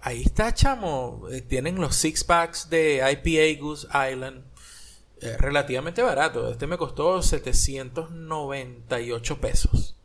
ahí 0.01 0.23
está, 0.23 0.53
chamo. 0.55 1.29
eh, 1.31 1.43
tienen 1.43 1.77
los 1.81 1.95
six 1.95 2.25
packs 2.25 2.69
de 2.71 2.97
IPA 3.13 3.61
Goose 3.63 3.87
Island. 4.13 4.45
eh, 5.21 5.37
relativamente 5.39 6.03
barato. 6.03 6.51
Este 6.51 6.67
me 6.67 6.77
costó 6.77 7.23
798 7.23 9.41
pesos. 9.41 9.97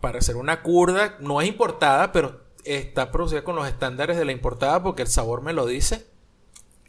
Para 0.00 0.18
hacer 0.18 0.34
una 0.36 0.62
curda, 0.62 1.16
no 1.20 1.40
es 1.40 1.46
importada, 1.48 2.10
pero 2.10 2.40
está 2.64 3.12
producida 3.12 3.44
con 3.44 3.54
los 3.54 3.68
estándares 3.68 4.16
de 4.16 4.24
la 4.24 4.32
importada 4.32 4.82
porque 4.82 5.02
el 5.02 5.08
sabor 5.08 5.42
me 5.42 5.52
lo 5.52 5.64
dice. 5.66 6.04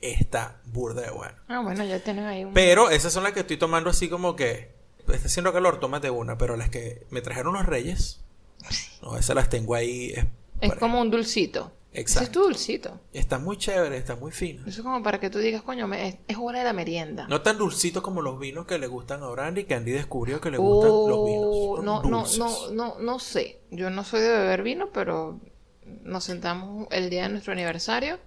Está 0.01 0.59
burda 0.65 1.03
de 1.03 1.11
bueno. 1.11 1.35
Ah, 1.47 1.61
bueno, 1.61 1.83
ya 1.85 1.99
tienen 1.99 2.25
ahí 2.25 2.43
un... 2.43 2.53
Pero 2.53 2.89
esas 2.89 3.13
son 3.13 3.23
las 3.23 3.33
que 3.33 3.41
estoy 3.41 3.57
tomando 3.57 3.91
así 3.91 4.09
como 4.09 4.35
que 4.35 4.73
está 5.07 5.27
haciendo 5.27 5.51
calor, 5.53 5.79
tómate 5.79 6.09
una, 6.09 6.37
pero 6.37 6.55
las 6.57 6.69
que 6.69 7.05
me 7.09 7.21
trajeron 7.21 7.53
los 7.53 7.65
reyes, 7.65 8.21
no, 9.01 9.17
esas 9.17 9.35
las 9.35 9.49
tengo 9.49 9.75
ahí. 9.75 10.11
Es, 10.15 10.25
Es 10.61 10.73
como 10.75 11.01
un 11.01 11.09
dulcito. 11.11 11.71
Exacto. 11.95 12.21
Ese 12.21 12.23
es 12.23 12.31
tu 12.31 12.41
dulcito. 12.41 12.99
Está 13.13 13.37
muy 13.37 13.55
chévere, 13.57 13.97
está 13.97 14.15
muy 14.15 14.31
fino. 14.31 14.61
Eso 14.65 14.81
es 14.81 14.83
como 14.83 15.03
para 15.03 15.19
que 15.19 15.29
tú 15.29 15.37
digas, 15.37 15.61
coño, 15.61 15.87
me- 15.87 16.07
es, 16.07 16.17
es 16.27 16.37
hora 16.39 16.57
de 16.59 16.65
la 16.65 16.73
merienda. 16.73 17.27
No 17.27 17.41
tan 17.41 17.59
dulcitos 17.59 18.01
como 18.01 18.23
los 18.23 18.39
vinos 18.39 18.65
que 18.65 18.79
le 18.79 18.87
gustan 18.87 19.21
a 19.21 19.27
Brandy, 19.27 19.65
que 19.65 19.75
Andy 19.75 19.91
descubrió 19.91 20.41
que 20.41 20.49
le 20.49 20.57
gustan 20.57 20.89
los 20.89 21.25
vinos. 21.25 21.49
Oh, 21.51 21.81
no, 21.83 22.01
no, 22.01 22.25
no, 22.37 22.71
no, 22.71 22.99
no 22.99 23.19
sé. 23.19 23.59
Yo 23.69 23.91
no 23.91 24.03
soy 24.03 24.21
de 24.21 24.29
beber 24.29 24.63
vino, 24.63 24.89
pero 24.91 25.39
nos 26.01 26.23
sentamos 26.23 26.87
el 26.89 27.11
día 27.11 27.23
de 27.23 27.29
nuestro 27.29 27.53
aniversario 27.53 28.17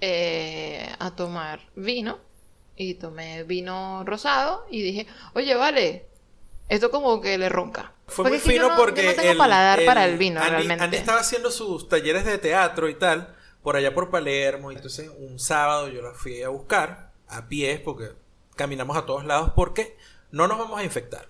eh, 0.00 0.88
a 0.98 1.10
tomar 1.14 1.60
vino. 1.76 2.18
Y 2.82 2.94
tomé 2.94 3.44
vino 3.44 4.02
rosado 4.04 4.66
y 4.70 4.82
dije, 4.82 5.06
oye, 5.34 5.54
vale, 5.54 6.06
esto 6.68 6.90
como 6.90 7.20
que 7.20 7.38
le 7.38 7.48
ronca. 7.48 7.92
Fue 8.06 8.24
Porque 8.24 8.30
muy 8.30 8.38
que 8.40 8.46
yo 8.46 8.52
fino 8.62 8.68
no- 8.70 8.76
porque 8.76 9.02
yo 9.04 9.10
no 9.10 9.14
tengo 9.16 9.32
el- 9.32 9.38
paladar 9.38 9.84
para 9.84 10.04
el 10.04 10.18
vino, 10.18 10.40
Andy, 10.40 10.50
realmente. 10.50 10.84
Andy 10.84 10.96
estaba 10.96 11.20
haciendo 11.20 11.50
sus 11.50 11.88
talleres 11.88 12.24
de 12.24 12.38
teatro 12.38 12.88
y 12.88 12.94
tal, 12.94 13.34
por 13.62 13.76
allá 13.76 13.94
por 13.94 14.10
Palermo. 14.10 14.72
Y 14.72 14.76
entonces 14.76 15.10
un 15.18 15.38
sábado 15.38 15.88
yo 15.88 16.02
la 16.02 16.12
fui 16.12 16.42
a 16.42 16.48
buscar 16.48 17.12
a 17.28 17.46
pies 17.48 17.80
porque 17.80 18.10
caminamos 18.56 18.96
a 18.96 19.06
todos 19.06 19.24
lados 19.24 19.52
porque 19.54 19.96
no 20.30 20.46
nos 20.48 20.58
vamos 20.58 20.78
a 20.80 20.84
infectar. 20.84 21.28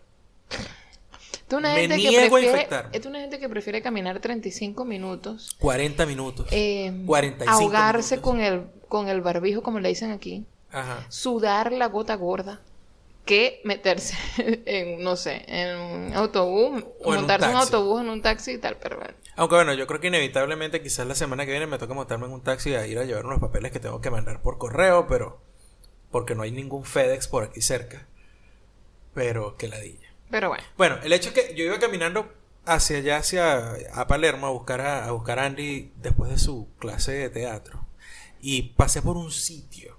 Es 1.48 1.58
una 1.58 1.74
Me 1.74 1.80
gente 1.82 1.96
que 1.96 2.08
niego 2.08 2.36
a 2.36 2.40
prefiere, 2.40 2.68
es 2.92 3.06
una 3.06 3.20
gente 3.20 3.38
que 3.38 3.48
prefiere 3.48 3.82
caminar 3.82 4.20
35 4.20 4.84
minutos 4.86 5.54
40 5.58 6.06
minutos. 6.06 6.46
eh, 6.50 7.02
45 7.04 7.50
ahogarse 7.64 8.16
minutos. 8.16 8.30
con 8.32 8.40
el, 8.40 8.64
con 8.88 9.08
el 9.08 9.20
barbijo, 9.20 9.62
como 9.62 9.78
le 9.78 9.90
dicen 9.90 10.12
aquí, 10.12 10.46
Ajá. 10.72 11.06
sudar 11.08 11.72
la 11.72 11.86
gota 11.86 12.14
gorda, 12.16 12.60
que 13.24 13.60
meterse 13.64 14.16
en, 14.66 15.02
no 15.04 15.16
sé, 15.16 15.44
en 15.46 15.76
un 15.78 16.14
autobús, 16.14 16.84
O 17.00 17.12
un 17.12 17.14
montarse 17.14 17.50
en 17.50 17.56
un 17.56 17.60
taxi. 17.60 17.74
autobús, 17.74 18.00
en 18.00 18.08
un 18.10 18.22
taxi 18.22 18.52
y 18.52 18.58
tal, 18.58 18.76
pero 18.78 18.96
bueno. 18.98 19.14
Aunque 19.36 19.54
bueno, 19.56 19.72
yo 19.74 19.86
creo 19.86 20.00
que 20.00 20.08
inevitablemente 20.08 20.82
quizás 20.82 21.06
la 21.06 21.14
semana 21.14 21.44
que 21.46 21.52
viene 21.52 21.66
me 21.66 21.78
toca 21.78 21.94
montarme 21.94 22.26
en 22.26 22.32
un 22.32 22.42
taxi 22.42 22.74
a 22.74 22.86
ir 22.86 22.98
a 22.98 23.04
llevar 23.04 23.24
unos 23.26 23.40
papeles 23.40 23.72
que 23.72 23.80
tengo 23.80 24.00
que 24.00 24.10
mandar 24.10 24.42
por 24.42 24.58
correo, 24.58 25.06
pero 25.06 25.40
porque 26.10 26.34
no 26.34 26.42
hay 26.42 26.50
ningún 26.52 26.84
FedEx 26.84 27.28
por 27.28 27.44
aquí 27.44 27.62
cerca. 27.62 28.06
Pero 29.14 29.56
que 29.56 29.68
ladilla. 29.68 30.12
Pero 30.30 30.48
bueno. 30.48 30.64
Bueno, 30.76 30.98
el 31.02 31.12
hecho 31.12 31.30
es 31.30 31.34
que 31.34 31.54
yo 31.54 31.64
iba 31.64 31.78
caminando 31.78 32.32
hacia 32.64 32.98
allá, 32.98 33.18
hacia 33.18 33.74
a 33.94 34.06
Palermo, 34.06 34.46
a 34.46 34.50
buscar 34.50 34.80
a, 34.80 35.06
a 35.06 35.12
buscar 35.12 35.38
a 35.38 35.46
Andy 35.46 35.92
después 35.96 36.30
de 36.30 36.38
su 36.38 36.68
clase 36.78 37.12
de 37.12 37.30
teatro. 37.30 37.86
Y 38.40 38.74
pasé 38.74 39.02
por 39.02 39.16
un 39.16 39.30
sitio. 39.30 39.91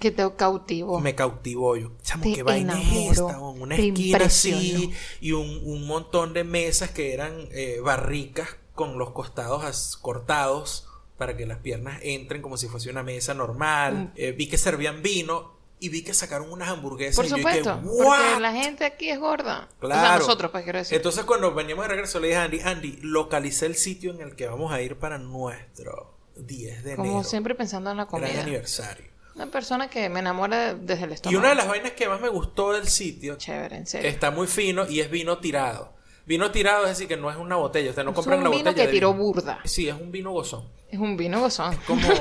Que 0.00 0.10
te 0.10 0.22
cautivó. 0.36 1.00
Me 1.00 1.14
cautivó 1.14 1.76
yo. 1.76 1.90
Chamo, 2.02 2.22
Te 2.24 2.32
qué 2.34 2.42
vaina 2.42 2.80
es 2.80 3.12
esta? 3.18 3.38
Una 3.40 3.74
esquina 3.74 4.18
así 4.24 4.92
y 5.20 5.32
un, 5.32 5.60
un 5.64 5.86
montón 5.86 6.32
de 6.32 6.44
mesas 6.44 6.90
que 6.90 7.12
eran 7.14 7.48
eh, 7.52 7.80
barricas 7.82 8.48
con 8.74 8.96
los 8.98 9.10
costados 9.10 9.96
cortados 9.96 10.86
para 11.16 11.36
que 11.36 11.46
las 11.46 11.58
piernas 11.58 11.98
entren 12.02 12.42
como 12.42 12.56
si 12.56 12.68
fuese 12.68 12.90
una 12.90 13.02
mesa 13.02 13.34
normal. 13.34 13.94
Mm. 13.94 14.12
Eh, 14.14 14.32
vi 14.32 14.46
que 14.48 14.56
servían 14.56 15.02
vino 15.02 15.56
y 15.80 15.88
vi 15.88 16.02
que 16.02 16.14
sacaron 16.14 16.50
unas 16.52 16.68
hamburguesas. 16.68 17.16
Por 17.16 17.24
y 17.26 17.28
yo 17.28 17.36
dije, 17.36 17.58
supuesto. 17.64 17.80
Porque 17.82 18.40
la 18.40 18.52
gente 18.52 18.84
aquí 18.84 19.10
es 19.10 19.18
gorda. 19.18 19.68
O 19.80 19.86
sea, 19.88 19.96
Claro. 19.96 20.18
nosotros, 20.20 20.50
pues 20.52 20.62
quiero 20.62 20.78
decir. 20.78 20.96
Entonces 20.96 21.24
cuando 21.24 21.52
veníamos 21.54 21.84
de 21.84 21.88
regreso 21.88 22.20
le 22.20 22.28
dije 22.28 22.38
a 22.38 22.44
Andy, 22.44 22.60
Andy, 22.60 22.98
localicé 23.02 23.66
el 23.66 23.74
sitio 23.74 24.12
en 24.12 24.20
el 24.20 24.36
que 24.36 24.46
vamos 24.46 24.72
a 24.72 24.80
ir 24.80 24.96
para 24.96 25.18
nuestro 25.18 26.14
10 26.36 26.84
de 26.84 26.94
Como 26.96 27.10
enero. 27.10 27.24
siempre 27.24 27.56
pensando 27.56 27.90
en 27.90 27.96
la 27.96 28.04
gran 28.04 28.22
comida. 28.22 28.42
aniversario. 28.42 29.06
Una 29.38 29.46
persona 29.52 29.88
que 29.88 30.08
me 30.08 30.18
enamora 30.18 30.74
desde 30.74 31.04
el 31.04 31.10
Y 31.10 31.14
estómago. 31.14 31.38
una 31.38 31.48
de 31.50 31.54
las 31.54 31.68
vainas 31.68 31.92
que 31.92 32.08
más 32.08 32.20
me 32.20 32.28
gustó 32.28 32.72
del 32.72 32.88
sitio 32.88 33.36
Chévere, 33.36 33.76
en 33.76 33.86
serio. 33.86 34.10
está 34.10 34.32
muy 34.32 34.48
fino 34.48 34.84
y 34.88 34.98
es 34.98 35.08
vino 35.10 35.38
tirado. 35.38 35.92
Vino 36.26 36.50
tirado 36.50 36.82
es 36.84 36.90
decir 36.90 37.06
que 37.06 37.16
no 37.16 37.30
es 37.30 37.36
una 37.36 37.54
botella, 37.54 37.90
usted 37.90 38.02
no 38.02 38.10
es 38.10 38.16
compran 38.16 38.38
un 38.38 38.44
la 38.44 38.50
vino 38.50 38.64
botella. 38.70 38.86
que 38.86 38.92
tiró 38.92 39.12
vino. 39.12 39.22
burda. 39.24 39.60
Sí, 39.64 39.88
es 39.88 39.94
un 39.94 40.10
vino 40.10 40.32
gozón. 40.32 40.68
Es 40.90 40.98
un 40.98 41.16
vino 41.16 41.38
gozón. 41.40 41.76
Como 41.86 42.02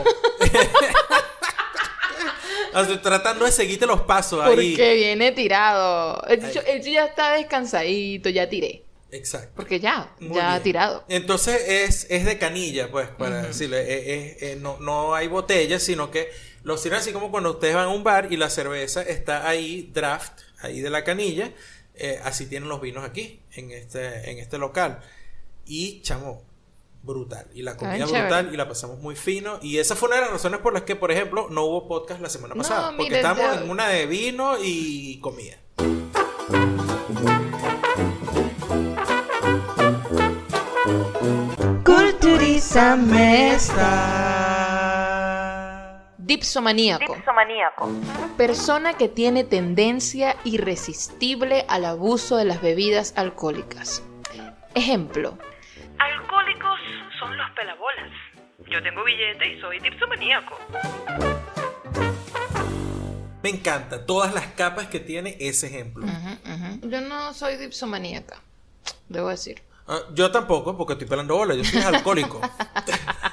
Estoy 2.76 2.98
tratando 3.00 3.46
de 3.46 3.52
seguirte 3.52 3.88
los 3.88 4.02
pasos 4.02 4.40
ahí. 4.44 4.72
Porque 4.74 4.94
viene 4.94 5.32
tirado. 5.32 6.22
El 6.28 6.46
chicho, 6.46 6.62
el 6.68 6.80
chicho 6.82 6.92
ya 6.94 7.06
está 7.06 7.32
descansadito, 7.34 8.30
ya 8.30 8.48
tiré. 8.48 8.84
Exacto. 9.10 9.54
Porque 9.56 9.80
ya, 9.80 10.14
Muy 10.20 10.36
ya 10.36 10.52
bien. 10.52 10.64
tirado. 10.64 11.04
Entonces 11.10 11.60
es, 11.68 12.06
es 12.12 12.26
de 12.26 12.38
canilla, 12.38 12.92
pues, 12.92 13.08
para 13.10 13.42
decirle. 13.44 13.82
Es- 13.82 14.08
es- 14.36 14.44
es- 14.44 14.58
no, 14.62 14.78
no 14.80 15.16
hay 15.16 15.28
botellas, 15.28 15.82
sino 15.82 16.12
que 16.12 16.30
los 16.68 16.82
sirven 16.82 17.00
así 17.00 17.14
como 17.14 17.32
cuando 17.32 17.52
ustedes 17.52 17.74
van 17.76 17.86
a 17.86 17.90
un 17.90 18.04
bar 18.04 18.28
y 18.32 18.36
la 18.38 18.50
cerveza 18.50 19.02
está 19.02 19.48
ahí, 19.48 19.90
draft, 19.94 20.34
ahí 20.62 20.82
de 20.82 20.90
la 20.90 21.04
canilla. 21.04 21.52
eh, 21.96 22.20
así 22.24 22.46
tienen 22.46 22.70
los 22.70 22.80
vinos 22.82 23.04
aquí, 23.04 23.40
en 23.54 23.72
este, 23.72 24.30
en 24.30 24.38
este 24.38 24.58
local. 24.60 25.00
Y, 25.66 26.02
chamo, 26.02 26.44
brutal. 27.04 27.48
Y 27.56 27.64
la 27.64 27.76
comida 27.78 28.06
brutal 28.06 28.54
y 28.54 28.58
la 28.58 28.68
pasamos 28.68 29.00
muy 29.00 29.16
fino. 29.16 29.60
Y 29.64 29.78
esa 29.80 29.96
fue 29.96 30.08
una 30.10 30.18
de 30.18 30.22
las 30.24 30.32
razones 30.32 30.60
por 30.60 30.74
las 30.74 30.84
que, 30.84 30.96
por 30.96 31.10
ejemplo, 31.12 31.48
no 31.50 31.64
hubo 31.64 31.88
podcast 31.88 32.22
la 32.22 32.30
semana 32.30 32.54
No, 32.54 32.62
pasada. 32.62 32.96
porque 32.98 33.16
estábamos 33.16 33.56
ya- 33.56 33.62
en 33.64 33.70
una 33.70 33.88
de 33.88 34.06
vino 34.06 34.58
y 34.62 35.20
comida. 35.22 35.58
Culturízame 42.28 43.58
Dipsomaníaco. 46.28 47.16
Dipsomaníaco. 47.16 47.90
Persona 48.36 48.96
que 48.98 49.08
tiene 49.08 49.46
tendencia 49.46 50.36
irresistible 50.44 51.66
al 51.70 51.86
abuso 51.86 52.36
de 52.36 52.44
las 52.44 52.62
bebidas 52.62 53.14
alcohólicas. 53.16 54.04
Ejemplo. 54.76 55.38
Alcohólicos 55.98 56.80
son 57.18 57.38
los 57.38 57.50
pelabolas. 57.52 58.12
Yo 58.70 58.84
tengo 58.84 59.06
billete 59.06 59.54
y 59.54 59.62
soy 59.62 59.80
dipsomaníaco. 59.80 60.60
Me 63.42 63.50
encanta 63.50 64.06
todas 64.06 64.34
las 64.34 64.48
capas 64.48 64.88
que 64.88 65.00
tiene 65.00 65.38
ese 65.40 65.68
ejemplo. 65.68 66.06
Yo 66.82 67.00
no 67.00 67.34
soy 67.34 67.56
dipsomaníaca, 67.56 68.42
debo 69.08 69.30
decir. 69.30 69.62
Ah, 69.88 70.02
yo 70.14 70.30
tampoco, 70.30 70.76
porque 70.76 70.94
estoy 70.94 71.08
pelando 71.08 71.38
bola, 71.38 71.56
yo 71.56 71.64
soy 71.64 71.82
alcohólico. 71.82 72.42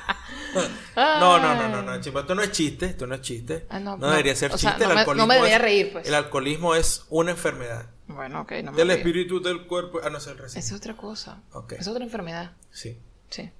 no, 0.96 1.38
no, 1.38 1.54
no, 1.54 1.68
no, 1.68 1.82
no, 1.82 2.00
chimba, 2.00 2.20
esto 2.22 2.34
no 2.34 2.42
es 2.42 2.52
chiste, 2.52 2.86
esto 2.86 3.06
no 3.06 3.14
es 3.14 3.20
chiste. 3.22 3.66
Ah, 3.68 3.78
no, 3.80 3.96
debería 3.96 4.34
ser 4.36 4.52
O 4.52 4.58
sea, 4.58 4.70
chiste. 4.72 4.84
no 4.84 4.90
el 4.90 4.94
me- 4.94 5.00
alcoholismo 5.00 5.22
no 5.22 5.26
me 5.28 5.34
debería 5.34 5.56
es- 5.56 5.62
reír, 5.62 5.92
pues. 5.92 6.06
El 6.08 6.14
alcoholismo 6.14 6.74
es 6.74 7.04
una 7.10 7.30
enfermedad. 7.32 7.86
Bueno, 8.06 8.42
ok, 8.42 8.52
no 8.64 8.72
me 8.72 8.76
Del 8.78 8.90
espíritu 8.90 9.40
del 9.40 9.66
cuerpo. 9.66 10.00
Ah, 10.04 10.10
no 10.10 10.20
sé 10.20 10.30
el 10.32 10.38
recién. 10.38 10.62
Es 10.62 10.72
otra 10.72 10.94
cosa. 10.96 11.40
Ok. 11.52 11.72
Es 11.72 11.88
otra 11.88 12.04
enfermedad. 12.04 12.52
Sí. 12.70 12.98
Sí. 13.30 13.50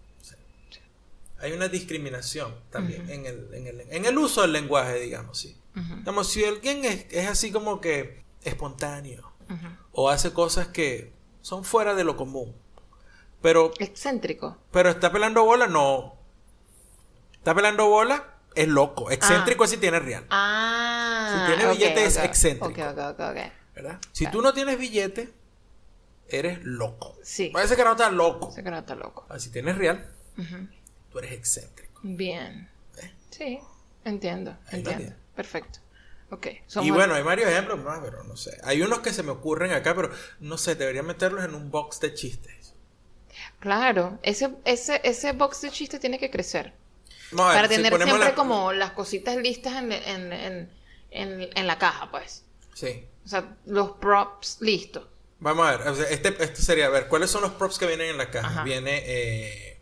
Hay 1.40 1.52
una 1.52 1.68
discriminación 1.68 2.54
también 2.70 3.10
en, 3.10 3.26
el, 3.26 3.48
en, 3.52 3.66
el, 3.66 3.80
en 3.90 4.04
el 4.06 4.16
uso 4.16 4.42
del 4.42 4.52
lenguaje, 4.52 4.98
digamos, 5.00 5.36
sí. 5.38 5.56
Ujú. 5.76 5.96
Digamos, 5.96 6.28
si 6.30 6.44
alguien 6.44 6.84
es, 6.84 7.06
es 7.10 7.28
así 7.28 7.50
como 7.52 7.80
que 7.80 8.22
espontáneo 8.42 9.30
o 9.92 10.08
hace 10.08 10.32
cosas 10.32 10.68
que 10.68 11.12
son 11.42 11.64
fuera 11.64 11.94
de 11.94 12.04
lo 12.04 12.16
común, 12.16 12.54
pero 13.42 13.72
Excéntrico. 13.78 14.56
Pero 14.70 14.88
está 14.88 15.12
pelando 15.12 15.44
bola, 15.44 15.66
no. 15.66 16.14
Está 17.44 17.54
pelando 17.54 17.86
bola, 17.90 18.24
es 18.54 18.66
loco. 18.68 19.10
Excéntrico 19.10 19.64
es 19.64 19.70
si 19.70 19.76
tiene 19.76 20.00
real. 20.00 20.24
Ah. 20.30 21.28
Si 21.46 21.52
tiene 21.54 21.70
ok, 21.70 21.76
billete, 21.78 22.04
es 22.06 22.16
excéntrico. 22.16 22.68
Ok, 22.68 22.78
ok, 22.78 22.98
ok, 23.10 23.20
ok. 23.20 23.52
¿Verdad? 23.74 23.98
Si 24.12 24.26
tú 24.28 24.40
no 24.40 24.54
tienes 24.54 24.78
billete, 24.78 25.30
eres 26.26 26.60
loco. 26.64 27.18
Sí. 27.22 27.50
Parece 27.52 27.76
que 27.76 27.84
no 27.84 27.90
estás 27.92 28.14
loco. 28.14 28.50
Sé 28.50 28.64
que 28.64 28.70
no 28.70 28.78
está 28.78 28.94
loco. 28.94 29.26
Ah, 29.28 29.38
Si 29.38 29.50
tienes 29.50 29.76
real, 29.76 30.10
tú 31.12 31.18
eres 31.18 31.32
excéntrico. 31.32 32.00
Bien. 32.02 32.70
¿Eh? 33.02 33.12
Sí, 33.28 33.60
entiendo, 34.06 34.56
Ahí 34.72 34.78
entiendo. 34.78 35.14
Perfecto. 35.36 35.80
Ok. 36.30 36.46
Y 36.46 36.62
somos- 36.66 36.96
bueno, 36.96 37.12
hay 37.12 37.22
varios 37.22 37.50
ejemplos 37.50 37.78
más, 37.84 38.00
pero 38.02 38.24
no 38.24 38.38
sé. 38.38 38.58
Hay 38.64 38.80
unos 38.80 39.00
que 39.00 39.12
se 39.12 39.22
me 39.22 39.32
ocurren 39.32 39.72
acá, 39.72 39.94
pero 39.94 40.10
no 40.40 40.56
sé, 40.56 40.76
debería 40.76 41.02
meterlos 41.02 41.44
en 41.44 41.54
un 41.54 41.70
box 41.70 42.00
de 42.00 42.14
chistes. 42.14 42.72
Claro, 43.60 44.18
ese, 44.22 44.54
ese, 44.64 45.02
ese 45.04 45.32
box 45.32 45.60
de 45.60 45.70
chistes 45.70 46.00
tiene 46.00 46.18
que 46.18 46.30
crecer. 46.30 46.72
Para 47.36 47.68
tener 47.68 47.92
siempre 47.94 48.18
la- 48.18 48.34
como 48.34 48.72
las 48.72 48.92
cositas 48.92 49.36
listas 49.36 49.74
en, 49.82 49.92
en, 49.92 50.32
en, 51.10 51.50
en, 51.54 51.66
la 51.66 51.78
caja, 51.78 52.10
pues. 52.10 52.44
Sí. 52.74 53.04
O 53.24 53.28
sea, 53.28 53.56
los 53.66 53.92
props 53.92 54.58
listos. 54.60 55.06
Vamos 55.40 55.66
a 55.66 55.76
ver, 55.76 55.88
o 55.88 55.94
sea, 55.94 56.06
este, 56.08 56.28
este 56.42 56.62
sería, 56.62 56.86
a 56.86 56.90
ver, 56.90 57.08
¿cuáles 57.08 57.30
son 57.30 57.42
los 57.42 57.52
props 57.52 57.78
que 57.78 57.86
vienen 57.86 58.10
en 58.10 58.18
la 58.18 58.30
caja? 58.30 58.46
Ajá. 58.48 58.62
Viene 58.64 59.02
eh, 59.04 59.80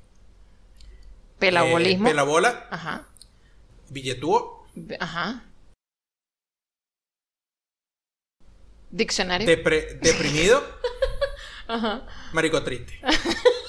Pelabolismo. 1.38 2.06
eh, 2.06 2.10
pelabola, 2.10 2.68
Ajá. 2.70 3.06
billetúo, 3.90 4.66
Ajá. 5.00 5.44
Diccionario. 8.90 9.46
Depre- 9.46 9.98
deprimido, 10.00 10.62
Ajá. 11.68 12.06
marico 12.32 12.62
triste. 12.62 13.00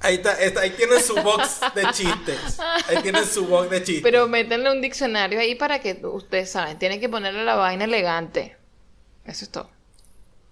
Ahí 0.00 0.14
está, 0.16 0.32
está- 0.40 0.60
ahí 0.62 0.70
tienen 0.70 1.02
su 1.02 1.14
box 1.14 1.60
de 1.74 1.82
chistes. 1.92 2.58
Ahí 2.88 3.02
tienen 3.02 3.26
su 3.26 3.46
box 3.46 3.70
de 3.70 3.82
chistes. 3.82 4.02
Pero 4.02 4.26
métanle 4.28 4.70
un 4.72 4.80
diccionario 4.80 5.38
ahí 5.40 5.54
para 5.54 5.80
que 5.80 6.00
ustedes 6.02 6.50
saben. 6.50 6.78
Tienen 6.78 7.00
que 7.00 7.08
ponerle 7.08 7.44
la 7.44 7.54
vaina 7.56 7.84
elegante. 7.84 8.56
Eso 9.26 9.44
es 9.44 9.50
todo. 9.50 9.70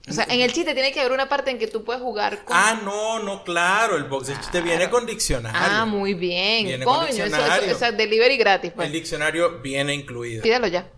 O 0.08 0.12
sea, 0.12 0.24
en 0.30 0.40
el 0.40 0.52
chiste 0.54 0.72
tiene 0.72 0.90
que 0.92 1.00
haber 1.00 1.12
una 1.12 1.28
parte 1.28 1.50
en 1.50 1.58
que 1.58 1.66
tú 1.66 1.84
puedes 1.84 2.00
jugar 2.00 2.44
con. 2.44 2.56
Ah, 2.56 2.80
no, 2.82 3.18
no, 3.22 3.44
claro, 3.44 3.96
el 3.96 4.04
box 4.04 4.28
de 4.28 4.36
chistes 4.38 4.62
viene 4.64 4.88
con 4.88 5.04
diccionario. 5.04 5.60
Ah, 5.62 5.84
muy 5.84 6.14
bien. 6.14 6.64
Viene 6.66 6.84
con 6.84 6.94
Coño, 7.00 7.08
eso, 7.08 7.24
eso, 7.24 7.36
diccionario. 7.36 7.74
o 7.74 7.78
sea, 7.78 7.92
delivery 7.92 8.36
gratis, 8.38 8.72
pues. 8.74 8.86
El 8.86 8.92
diccionario 8.92 9.60
viene 9.60 9.92
incluido. 9.94 10.42
Pídalo 10.42 10.66
ya. 10.66 10.88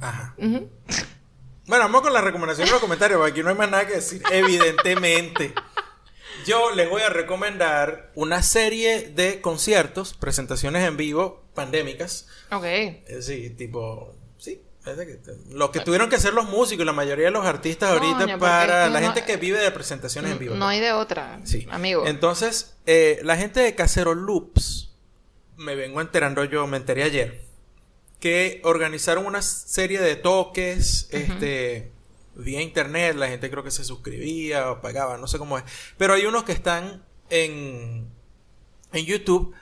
Ajá. 0.00 0.34
Bueno, 0.38 1.84
vamos 1.84 2.00
con 2.00 2.12
la 2.14 2.22
recomendación 2.22 2.66
de 2.66 2.72
los 2.72 2.80
comentarios, 2.80 3.18
porque 3.18 3.32
aquí 3.32 3.42
no 3.42 3.50
hay 3.50 3.54
más 3.56 3.70
nada 3.70 3.86
que 3.86 3.94
decir, 3.96 4.22
evidentemente. 4.30 5.52
Yo 6.46 6.70
les 6.74 6.88
voy 6.88 7.02
a 7.02 7.08
recomendar 7.10 8.10
una 8.14 8.42
serie 8.42 9.08
de 9.10 9.40
conciertos, 9.40 10.14
presentaciones 10.14 10.86
en 10.86 10.96
vivo, 10.96 11.42
pandémicas. 11.54 12.26
Ok. 12.50 12.64
Eh, 12.64 13.18
Sí, 13.20 13.50
tipo, 13.50 14.14
sí. 14.38 14.62
Lo 15.50 15.70
que 15.70 15.80
tuvieron 15.80 16.08
que 16.08 16.16
hacer 16.16 16.32
los 16.32 16.46
músicos 16.46 16.82
y 16.82 16.86
la 16.86 16.92
mayoría 16.92 17.26
de 17.26 17.30
los 17.30 17.44
artistas 17.44 17.90
ahorita 17.90 18.38
para 18.38 18.88
la 18.88 19.00
gente 19.00 19.24
que 19.24 19.36
vive 19.36 19.58
de 19.58 19.70
presentaciones 19.70 20.32
en 20.32 20.38
vivo. 20.38 20.54
No 20.54 20.66
hay 20.68 20.80
de 20.80 20.92
otra, 20.92 21.40
Sí. 21.44 21.66
amigo. 21.70 22.06
Entonces, 22.06 22.76
eh, 22.86 23.20
la 23.22 23.36
gente 23.36 23.60
de 23.60 23.74
Casero 23.74 24.14
Loops, 24.14 24.90
me 25.56 25.74
vengo 25.74 26.00
enterando 26.00 26.44
yo, 26.44 26.66
me 26.66 26.76
enteré 26.78 27.02
ayer, 27.02 27.42
que 28.20 28.60
organizaron 28.64 29.26
una 29.26 29.42
serie 29.42 30.00
de 30.00 30.16
toques, 30.16 31.08
este, 31.10 31.92
vía 32.38 32.62
internet, 32.62 33.16
la 33.16 33.28
gente 33.28 33.50
creo 33.50 33.62
que 33.64 33.70
se 33.70 33.84
suscribía 33.84 34.70
o 34.70 34.80
pagaba, 34.80 35.18
no 35.18 35.26
sé 35.26 35.38
cómo 35.38 35.58
es. 35.58 35.64
Pero 35.96 36.14
hay 36.14 36.24
unos 36.26 36.44
que 36.44 36.52
están 36.52 37.04
en, 37.30 38.08
en 38.92 39.04
YouTube 39.04 39.54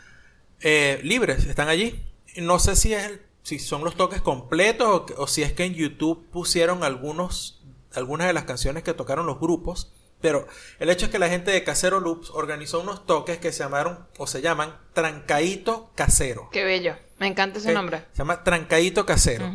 eh, 0.61 1.01
libres, 1.03 1.45
están 1.47 1.68
allí. 1.68 2.03
No 2.37 2.59
sé 2.59 2.77
si 2.77 2.93
es 2.95 3.05
el- 3.05 3.22
si 3.43 3.59
son 3.61 3.85
los 3.85 3.95
toques 3.97 4.20
completos 4.22 5.05
o, 5.16 5.27
si 5.29 5.43
es 5.43 5.53
que 5.53 5.64
en 5.64 5.74
YouTube 5.74 6.27
pusieron 6.33 6.83
algunos, 6.83 7.62
algunas 7.95 8.27
de 8.27 8.33
las 8.33 8.45
canciones 8.45 8.83
que 8.83 8.93
tocaron 8.93 9.24
los 9.27 9.39
grupos 9.39 9.93
Pero 10.20 10.49
el 10.81 10.91
hecho 10.91 11.07
es 11.07 11.12
que 11.12 11.18
la 11.20 11.29
gente 11.29 11.51
de 11.53 11.62
Casero 11.62 12.01
Loops 12.01 12.31
organizó 12.31 12.81
unos 12.81 13.07
toques 13.07 13.39
que 13.39 13.53
se 13.53 13.61
llamaron 13.62 14.07
o 14.18 14.27
se 14.27 14.41
llaman 14.43 14.77
Trancaíto 14.95 15.93
Casero. 15.95 16.49
Qué 16.51 16.64
bello. 16.64 16.97
Me 17.18 17.26
encanta 17.26 17.58
ese 17.58 17.68
¿ok? 17.68 17.74
nombre. 17.74 18.04
Se 18.12 18.18
llama 18.18 18.44
Trancaíto 18.44 19.06
Casero. 19.06 19.50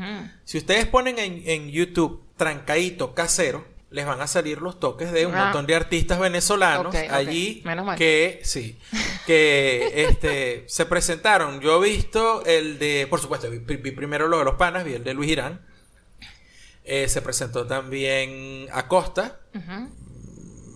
Si 0.46 0.58
ustedes 0.58 0.86
ponen 0.88 1.20
en, 1.20 1.42
en 1.46 1.70
YouTube 1.70 2.24
Trancaíto 2.38 3.14
Casero, 3.14 3.66
les 3.92 4.06
van 4.06 4.22
a 4.22 4.28
salir 4.28 4.62
los 4.62 4.80
toques 4.80 5.12
de 5.12 5.26
un 5.26 5.36
Ah. 5.36 5.44
montón 5.46 5.68
de 5.68 5.76
artistas 5.76 6.18
venezolanos 6.20 6.96
allí 6.96 7.62
Menos 7.66 7.86
mal. 7.86 7.98
que 7.98 8.40
sí, 8.44 8.80
que 9.28 9.92
este 10.10 10.64
se 10.68 10.86
presentaron. 10.86 11.60
Yo 11.62 11.84
he 11.84 11.90
visto 11.90 12.44
el 12.46 12.80
de, 12.80 13.06
por 13.10 13.20
supuesto, 13.20 13.50
vi, 13.52 13.58
vi 13.60 13.92
primero 13.92 14.28
lo 14.28 14.40
de 14.40 14.46
los 14.46 14.56
panas, 14.56 14.86
vi 14.86 14.94
el 14.94 15.04
de 15.04 15.14
Luis 15.14 15.30
Irán. 15.32 15.62
Eh, 16.84 17.08
se 17.10 17.22
presentó 17.22 17.68
también 17.68 18.68
Acosta. 18.72 19.40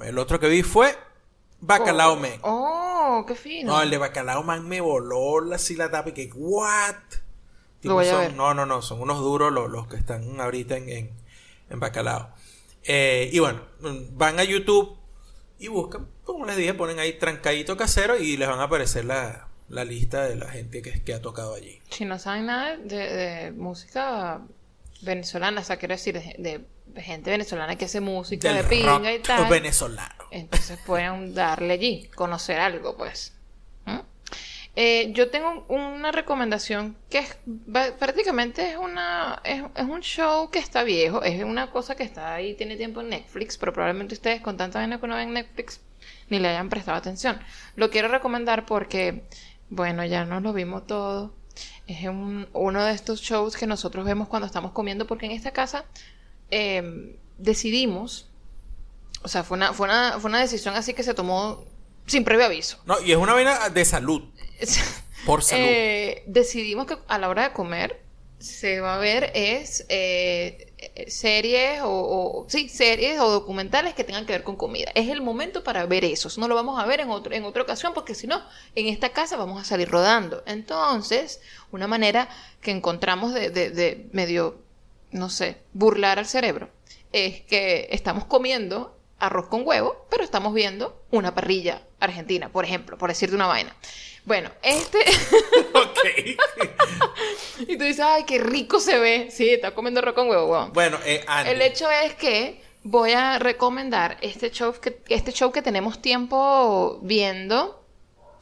El 0.04 0.18
otro 0.20 0.40
que 0.40 0.50
vi 0.50 0.62
fue 0.62 0.96
Bacalao 1.62 2.16
Man. 2.18 2.40
Oh, 2.42 3.24
qué 3.28 3.36
fino. 3.36 3.74
No, 3.74 3.82
el 3.82 3.90
de 3.90 3.98
Bacalao 3.98 4.44
Man 4.44 4.68
me 4.68 4.82
voló 4.82 5.42
la, 5.42 5.56
así 5.56 5.76
la 5.76 5.90
tapa 5.92 6.10
y 6.10 6.14
que, 6.14 6.30
¿what? 6.36 6.96
Son-. 7.84 8.36
No, 8.36 8.54
no, 8.54 8.66
no, 8.66 8.82
son 8.82 9.02
unos 9.02 9.20
duros 9.20 9.52
los, 9.52 9.70
los 9.70 9.88
que 9.88 9.96
están 9.96 10.40
ahorita 10.40 10.78
en, 10.78 10.90
en, 10.90 11.12
en 11.70 11.80
Bacalao. 11.80 12.30
Eh, 12.84 13.30
y 13.32 13.40
bueno, 13.40 13.62
van 14.12 14.40
a 14.40 14.44
YouTube 14.44 14.98
y 15.60 15.68
buscan, 15.68 16.08
como 16.24 16.46
les 16.46 16.58
dije, 16.58 16.74
ponen 16.74 17.00
ahí 17.00 17.14
trancadito 17.18 17.78
casero 17.78 18.18
y 18.18 18.38
les 18.38 18.48
van 18.48 18.60
a 18.60 18.64
aparecer 18.64 19.06
la, 19.06 19.48
la 19.70 19.86
lista 19.86 20.24
de 20.24 20.36
la 20.36 20.50
gente 20.50 20.82
que, 20.82 21.04
que 21.04 21.14
ha 21.14 21.22
tocado 21.22 21.56
allí. 21.56 21.80
Si 21.90 22.06
no 22.06 22.20
saben 22.20 22.48
nada 22.48 22.78
de, 22.78 22.96
de 22.96 23.52
música 23.52 24.42
venezolana, 25.02 25.62
o 25.62 25.64
sea, 25.64 25.78
quiero 25.78 25.94
decir, 25.94 26.16
de, 26.20 26.66
de 26.86 27.02
gente 27.02 27.30
venezolana 27.32 27.76
que 27.76 27.86
hace 27.86 28.02
música 28.02 28.52
Del 28.54 28.64
de 28.64 28.70
pinga 28.70 29.12
y 29.14 29.18
rock 29.18 29.28
tal. 29.28 29.50
venezolano. 29.50 30.25
Entonces 30.36 30.78
pueden 30.86 31.34
darle 31.34 31.74
allí, 31.74 32.10
conocer 32.14 32.60
algo, 32.60 32.98
pues. 32.98 33.34
¿Mm? 33.86 34.00
Eh, 34.76 35.14
yo 35.14 35.30
tengo 35.30 35.66
una 35.70 36.12
recomendación 36.12 36.98
que 37.10 37.20
es 37.20 37.38
prácticamente 37.98 38.72
es 38.72 38.78
una 38.78 39.42
es, 39.46 39.64
es 39.74 39.86
un 39.86 40.02
show 40.02 40.50
que 40.50 40.60
está 40.60 40.84
viejo, 40.84 41.24
es 41.24 41.42
una 41.42 41.72
cosa 41.72 41.96
que 41.96 42.04
está 42.04 42.34
ahí, 42.34 42.54
tiene 42.56 42.76
tiempo 42.76 43.00
en 43.00 43.08
Netflix, 43.10 43.58
pero 43.58 43.72
probablemente 43.72 44.16
ustedes 44.16 44.42
con 44.42 44.58
tanta 44.58 44.80
vaina 44.80 45.00
que 45.00 45.08
no 45.08 45.16
ven 45.16 45.32
Netflix 45.32 45.80
ni 46.30 46.40
le 46.40 46.50
hayan 46.50 46.68
prestado 46.68 46.98
atención. 46.98 47.40
Lo 47.78 47.90
quiero 47.90 48.10
recomendar 48.10 48.66
porque, 48.66 49.24
bueno, 49.70 50.04
ya 50.04 50.26
nos 50.26 50.44
lo 50.44 50.52
vimos 50.52 50.86
todo. 50.86 51.34
Es 51.88 52.06
un- 52.10 52.50
uno 52.52 52.84
de 52.84 52.92
estos 52.92 53.22
shows 53.22 53.56
que 53.56 53.68
nosotros 53.68 54.04
vemos 54.06 54.28
cuando 54.28 54.48
estamos 54.48 54.74
comiendo, 54.74 55.08
porque 55.08 55.28
en 55.28 55.32
esta 55.32 55.52
casa 55.52 55.86
eh, 56.52 57.18
decidimos 57.38 58.30
o 59.26 59.28
sea, 59.28 59.44
fue 59.44 59.58
una, 59.58 59.74
fue, 59.74 59.86
una, 59.88 60.20
fue 60.20 60.30
una 60.30 60.40
decisión 60.40 60.76
así 60.76 60.94
que 60.94 61.04
se 61.04 61.14
tomó 61.14 61.66
sin 62.06 62.24
previo 62.24 62.46
aviso. 62.46 62.78
No, 62.86 63.02
y 63.02 63.12
es 63.12 63.18
una 63.18 63.34
vaina 63.34 63.70
de 63.70 63.84
salud, 63.86 64.22
por 65.26 65.42
salud. 65.44 65.66
Eh, 65.68 66.24
decidimos 66.28 66.86
que 66.86 66.98
a 67.08 67.18
la 67.18 67.28
hora 67.30 67.44
de 67.50 67.54
comer 67.54 68.02
se 68.38 68.82
va 68.82 68.96
a 68.96 69.00
ver 69.00 69.32
es 69.34 69.86
eh, 69.90 70.74
eh, 70.78 71.10
series 71.10 71.82
o, 71.82 71.90
o- 71.90 72.46
sí 72.50 72.68
series 72.70 73.20
o 73.20 73.32
documentales 73.32 73.94
que 73.96 74.04
tengan 74.04 74.26
que 74.26 74.34
ver 74.34 74.44
con 74.44 74.58
comida 74.58 74.92
es 74.94 75.10
el 75.10 75.22
momento 75.22 75.64
para 75.64 75.86
ver 75.86 76.04
esos 76.04 76.38
no 76.38 76.48
lo 76.50 76.54
vamos 76.54 76.78
a 76.80 76.86
ver 76.86 77.00
en 77.00 77.10
otro 77.10 77.34
en 77.34 77.46
otra 77.46 77.64
ocasión 77.64 77.94
porque 77.94 78.14
si 78.14 78.28
no 78.28 78.44
en 78.76 78.88
esta 78.88 79.10
casa 79.14 79.38
vamos 79.38 79.60
a 79.62 79.66
salir 79.66 79.90
rodando 79.90 80.44
entonces 80.46 81.40
una 81.72 81.88
manera 81.88 82.28
que 82.62 82.72
encontramos 82.72 83.34
de, 83.34 83.50
de- 83.50 83.70
de 83.72 84.10
medio 84.12 84.60
no 85.12 85.30
sé 85.30 85.58
burlar 85.74 86.20
al 86.20 86.28
cerebro 86.28 86.70
es 87.14 87.42
que 87.42 87.88
estamos 87.92 88.26
comiendo 88.26 88.95
arroz 89.20 89.48
con 89.48 89.66
huevo 89.66 90.06
pero 90.10 90.24
estamos 90.24 90.54
viendo 90.54 91.04
una 91.12 91.34
parrilla 91.34 91.82
argentina 92.00 92.50
por 92.50 92.66
ejemplo 92.66 92.98
por 92.98 93.10
decirte 93.10 93.36
una 93.36 93.48
vaina 93.48 93.76
bueno 94.26 94.50
este 94.62 95.00
ok. 95.74 96.00
Y 97.68 97.78
tú 97.78 97.84
dices, 97.86 98.02
ay, 98.06 98.24
qué 98.26 98.38
rico 98.40 98.80
se 98.80 98.98
ve. 99.00 99.30
Sí, 99.32 99.50
está 99.50 99.72
comiendo 99.72 100.00
arroz 100.02 100.14
con 100.14 100.28
huevo, 100.30 100.70
bueno, 100.74 101.00
eh, 101.06 101.24
Andy. 101.28 101.52
El 101.52 101.62
hecho 101.62 101.90
es 101.90 102.14
que 102.16 102.62
voy 102.84 103.12
a 103.14 103.40
recomendar 103.40 104.18
este 104.22 104.52
show 104.52 104.74
que, 104.74 105.02
este 105.08 105.32
show 105.32 105.52
que 105.52 105.62
tenemos 105.62 106.02
tiempo 106.02 107.00
viendo 107.02 107.82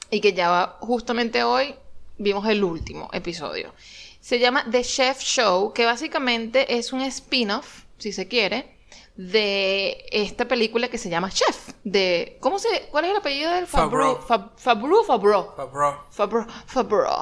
y 0.09 0.19
que 0.19 0.33
ya 0.33 0.49
va- 0.49 0.77
justamente 0.81 1.43
hoy 1.43 1.75
vimos 2.17 2.47
el 2.49 2.63
último 2.63 3.09
episodio. 3.13 3.73
Se 4.19 4.39
llama 4.39 4.65
The 4.69 4.83
Chef 4.83 5.19
Show, 5.19 5.73
que 5.73 5.85
básicamente 5.85 6.75
es 6.77 6.91
un 6.91 7.01
spin-off, 7.01 7.83
si 7.99 8.11
se 8.13 8.27
quiere, 8.27 8.72
de 9.15 10.05
esta 10.11 10.47
película 10.47 10.87
que 10.89 10.97
se 10.97 11.09
llama 11.09 11.29
Chef. 11.31 11.69
De, 11.83 12.37
¿cómo 12.39 12.59
se, 12.59 12.87
¿Cuál 12.91 13.05
es 13.05 13.11
el 13.11 13.17
apellido 13.17 13.51
del 13.53 13.67
Fabro? 13.67 14.21
Favreau. 14.21 14.51
Fabreau, 14.57 15.03
Fabreau. 15.03 15.53
Favreau. 15.55 15.95
Favreau, 16.09 16.47
Favreau, 16.65 17.19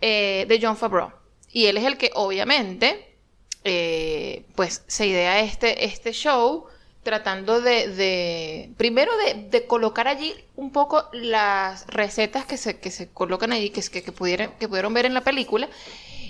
eh, 0.00 0.44
de 0.48 0.58
John 0.62 0.76
Favreau. 0.76 1.10
Y 1.50 1.66
él 1.66 1.76
es 1.78 1.84
el 1.84 1.96
que 1.98 2.10
obviamente, 2.14 3.16
eh, 3.64 4.44
pues 4.54 4.82
se 4.86 5.06
idea 5.06 5.40
este, 5.40 5.84
este 5.84 6.12
show 6.12 6.66
tratando 7.02 7.60
de, 7.60 7.88
de- 7.88 8.70
primero 8.76 9.16
de, 9.16 9.34
de 9.48 9.66
colocar 9.66 10.08
allí 10.08 10.34
un 10.56 10.72
poco 10.72 11.04
las 11.12 11.86
recetas 11.86 12.44
que 12.46 12.56
se, 12.56 12.80
que 12.80 12.90
se 12.90 13.08
colocan 13.12 13.52
allí, 13.52 13.70
que, 13.70 13.80
que, 13.82 14.02
que, 14.02 14.12
pudieran, 14.12 14.52
que 14.58 14.68
pudieron 14.68 14.92
ver 14.92 15.06
en 15.06 15.14
la 15.14 15.20
película. 15.22 15.68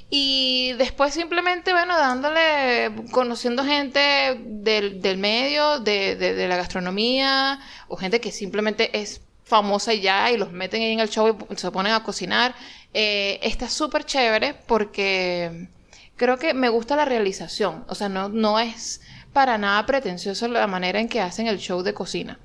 Y 0.09 0.73
después 0.75 1.15
simplemente, 1.15 1.73
bueno, 1.73 1.97
dándole, 1.99 2.93
conociendo 3.11 3.65
gente 3.65 4.41
del, 4.41 5.01
del 5.03 5.19
medio, 5.19 5.81
de, 5.81 6.15
de- 6.15 6.47
la 6.49 6.57
gastronomía, 6.57 7.59
o 7.89 7.97
gente 7.97 8.21
que 8.21 8.31
simplemente 8.31 8.97
es 9.01 9.21
famosa 9.43 9.95
ya, 9.95 10.31
y 10.31 10.37
los 10.37 10.53
meten 10.53 10.83
ahí 10.83 10.93
en 10.93 11.01
el 11.01 11.09
show 11.11 11.37
y 11.51 11.57
se 11.57 11.71
ponen 11.73 11.93
a 11.93 12.05
cocinar. 12.05 12.55
Eh, 12.95 13.41
está 13.43 13.69
súper 13.69 14.05
chévere 14.05 14.55
porque 14.55 15.69
creo 16.17 16.39
que 16.39 16.55
me 16.55 16.69
gusta 16.69 16.95
la 16.97 17.05
realización. 17.05 17.85
O 17.89 17.95
sea, 17.97 18.09
no, 18.09 18.29
no 18.29 18.61
es 18.61 19.01
para 19.33 19.59
nada 19.59 19.85
pretencioso 19.87 20.47
la 20.49 20.67
manera 20.69 21.01
en 21.01 21.09
que 21.09 21.21
hacen 21.21 21.47
el 21.49 21.59
show 21.59 21.83
de 21.83 21.95
cocina. 21.95 22.39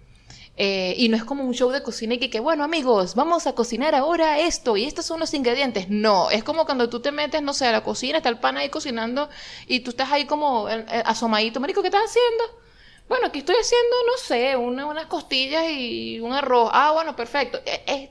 Eh, 0.58 0.93
y 0.97 1.10
no 1.10 1.16
es 1.18 1.24
como 1.24 1.43
un 1.43 1.54
show 1.54 1.72
de 1.72 1.82
cocina 1.82 2.16
y 2.16 2.20
que, 2.20 2.30
que, 2.30 2.39
bueno, 2.39 2.64
amigos, 2.64 3.16
vamos 3.16 3.47
a 3.47 3.54
cocinar 3.56 3.95
ahora 3.95 4.39
esto 4.39 4.78
y 4.78 4.86
estos 4.86 5.06
son 5.06 5.20
los 5.20 5.34
ingredientes. 5.34 5.89
No, 5.89 6.30
es 6.30 6.43
como 6.43 6.66
cuando 6.66 6.89
tú 6.89 6.99
te 7.02 7.12
metes, 7.12 7.41
no 7.41 7.54
sé, 7.54 7.66
a 7.68 7.72
la 7.72 7.84
cocina, 7.84 8.18
está 8.18 8.30
el 8.30 8.39
pan 8.39 8.58
ahí 8.58 8.70
cocinando 8.70 9.30
y 9.68 9.80
tú 9.80 9.91
estás 9.91 10.12
ahí 10.12 10.26
como 10.26 10.70
eh, 10.70 10.86
eh, 10.91 11.04
asomadito. 11.06 11.60
Marico, 11.60 11.82
¿qué 11.82 11.88
estás 11.88 12.04
haciendo? 12.06 12.60
Bueno, 13.08 13.28
aquí 13.28 13.39
estoy 13.39 13.56
haciendo, 13.60 13.95
no 14.08 14.18
sé, 14.18 14.56
una- 14.56 14.86
unas 14.86 15.06
costillas 15.08 15.64
y 15.70 16.20
un 16.20 16.34
arroz. 16.34 16.70
Ah, 16.74 16.91
bueno, 16.93 17.16
perfecto. 17.16 17.60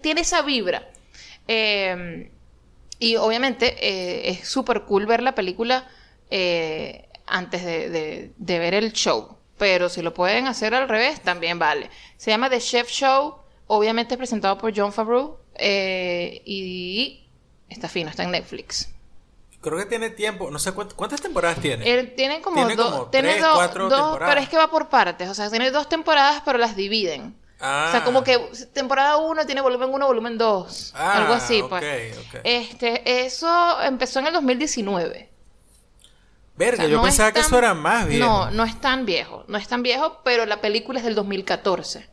Tiene 0.03 0.23
esa 0.23 0.43
vibra. 0.43 0.91
Eh, 1.49 2.31
y 2.99 3.17
obviamente 3.17 4.29
es 4.31 4.47
súper 4.49 4.83
cool 4.85 5.07
ver 5.07 5.23
la 5.23 5.35
película 5.35 5.89
antes 7.27 7.65
de 7.65 8.33
ver 8.59 8.75
el 8.75 8.93
show. 8.93 9.37
Pero 9.61 9.89
si 9.91 10.01
lo 10.03 10.13
pueden 10.13 10.49
hacer 10.49 10.75
al 10.75 10.89
revés, 10.89 11.21
también 11.23 11.59
vale. 11.61 11.89
Se 12.17 12.31
llama 12.33 12.51
The 12.51 12.61
Chef 12.61 12.89
Show. 12.91 13.37
Obviamente 13.69 14.15
es 14.15 14.19
presentado 14.19 14.59
por 14.59 14.73
John 14.77 14.93
Favreau. 14.93 15.39
eh, 15.55 16.41
y 16.47 17.29
está 17.69 17.89
fino, 17.89 18.09
está 18.11 18.23
en 18.25 18.31
Netflix. 18.33 18.89
Creo 19.61 19.77
que 19.77 19.85
tiene 19.85 20.09
tiempo. 20.11 20.51
No 20.51 20.59
sé 20.59 20.73
cuántas, 20.73 20.95
cuántas 20.95 21.21
temporadas 21.21 21.61
tiene. 21.61 21.87
Él 21.89 22.15
tiene 22.17 22.41
como 22.41 22.57
Tiene 22.57 22.75
dos. 22.77 22.91
como 22.91 23.07
tiene 23.11 23.29
tres, 23.33 23.43
do- 23.43 23.55
cuatro 23.55 23.89
dos, 23.91 24.01
temporadas. 24.01 24.29
pero 24.35 24.41
es 24.43 24.49
que 24.49 24.57
va 24.57 24.71
por 24.71 24.89
partes. 24.89 25.29
O 25.29 25.35
sea, 25.35 25.51
tiene 25.51 25.71
dos 25.71 25.89
temporadas, 25.89 26.41
pero 26.45 26.57
las 26.59 26.75
dividen. 26.75 27.37
Ah. 27.61 27.85
O 27.89 27.91
sea, 27.93 28.03
como 28.05 28.25
que 28.25 28.39
temporada 28.73 29.19
1 29.19 29.45
tiene 29.45 29.61
volumen 29.61 29.91
1, 29.93 30.07
volumen 30.07 30.39
2. 30.39 30.93
Ah, 30.97 31.19
algo 31.19 31.35
así, 31.35 31.63
pues. 31.69 31.85
Este, 32.43 33.27
eso 33.27 33.83
empezó 33.83 34.21
en 34.21 34.29
el 34.29 34.33
2019. 34.33 35.30
Verga, 36.61 36.75
O 36.75 36.87
sea, 36.87 36.89
yo 36.89 36.97
no 36.99 37.03
pensaba 37.03 37.33
que 37.33 37.41
eso 37.41 37.57
era 37.57 37.73
más 37.73 38.07
viejo. 38.07 38.27
No, 38.27 38.51
no 38.51 38.65
es 38.65 38.79
tan 38.81 39.07
viejo. 39.07 39.45
No 39.49 39.57
es 39.57 39.67
tan 39.67 39.83
viejo, 39.83 40.21
pero 40.23 40.45
la 40.45 40.61
película 40.61 40.99
es 40.99 41.05
del 41.07 41.15
2014. 41.15 42.07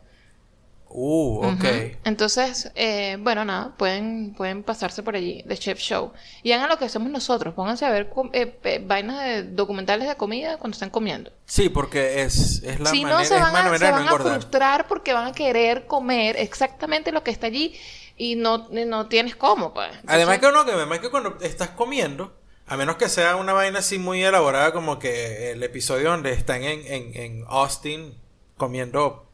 Uh, 0.90 1.46
ok. 1.48 1.64
Entonces, 2.04 2.72
eh, 2.74 3.18
bueno, 3.20 3.44
nada, 3.44 3.74
pueden, 3.76 4.32
pueden 4.34 4.62
pasarse 4.62 5.02
por 5.02 5.16
allí, 5.16 5.42
de 5.44 5.58
Chef 5.58 5.78
Show. 5.78 6.12
Y 6.42 6.52
hagan 6.52 6.70
lo 6.70 6.78
que 6.78 6.86
hacemos 6.86 7.10
nosotros. 7.10 7.52
Pónganse 7.52 7.84
a 7.84 7.90
ver 7.90 8.10
eh, 8.32 8.82
vainas 8.86 9.22
de 9.22 9.42
documentales 9.42 10.08
de 10.08 10.16
comida 10.16 10.56
cuando 10.56 10.76
están 10.76 10.88
comiendo. 10.88 11.30
Sí, 11.44 11.68
porque 11.68 12.22
es, 12.22 12.62
es 12.62 12.80
la 12.80 12.88
si 12.88 13.02
manera, 13.02 13.18
no, 13.18 13.24
se 13.26 13.34
van, 13.34 13.54
a, 13.54 13.78
se 13.78 13.84
no 13.84 13.92
van 13.92 14.08
a 14.08 14.16
frustrar 14.16 14.86
porque 14.88 15.12
van 15.12 15.26
a 15.26 15.32
querer 15.32 15.86
comer 15.86 16.36
exactamente 16.38 17.12
lo 17.12 17.22
que 17.22 17.32
está 17.32 17.48
allí 17.48 17.78
y 18.16 18.36
no, 18.36 18.68
no 18.70 19.08
tienes 19.08 19.36
cómo, 19.36 19.74
pues. 19.74 19.90
Además 20.06 20.38
que 20.38 20.50
no, 20.50 20.64
que 20.64 20.72
además 20.72 21.00
que 21.00 21.10
cuando 21.10 21.36
estás 21.42 21.68
comiendo, 21.70 22.34
a 22.68 22.76
menos 22.76 22.96
que 22.96 23.08
sea 23.08 23.36
una 23.36 23.52
vaina 23.52 23.78
así 23.80 23.98
muy 23.98 24.22
elaborada 24.22 24.72
como 24.72 24.98
que 24.98 25.52
el 25.52 25.62
episodio 25.62 26.10
donde 26.10 26.32
están 26.32 26.62
en, 26.64 26.80
en, 26.86 27.16
en 27.16 27.44
Austin 27.48 28.14
comiendo 28.56 29.26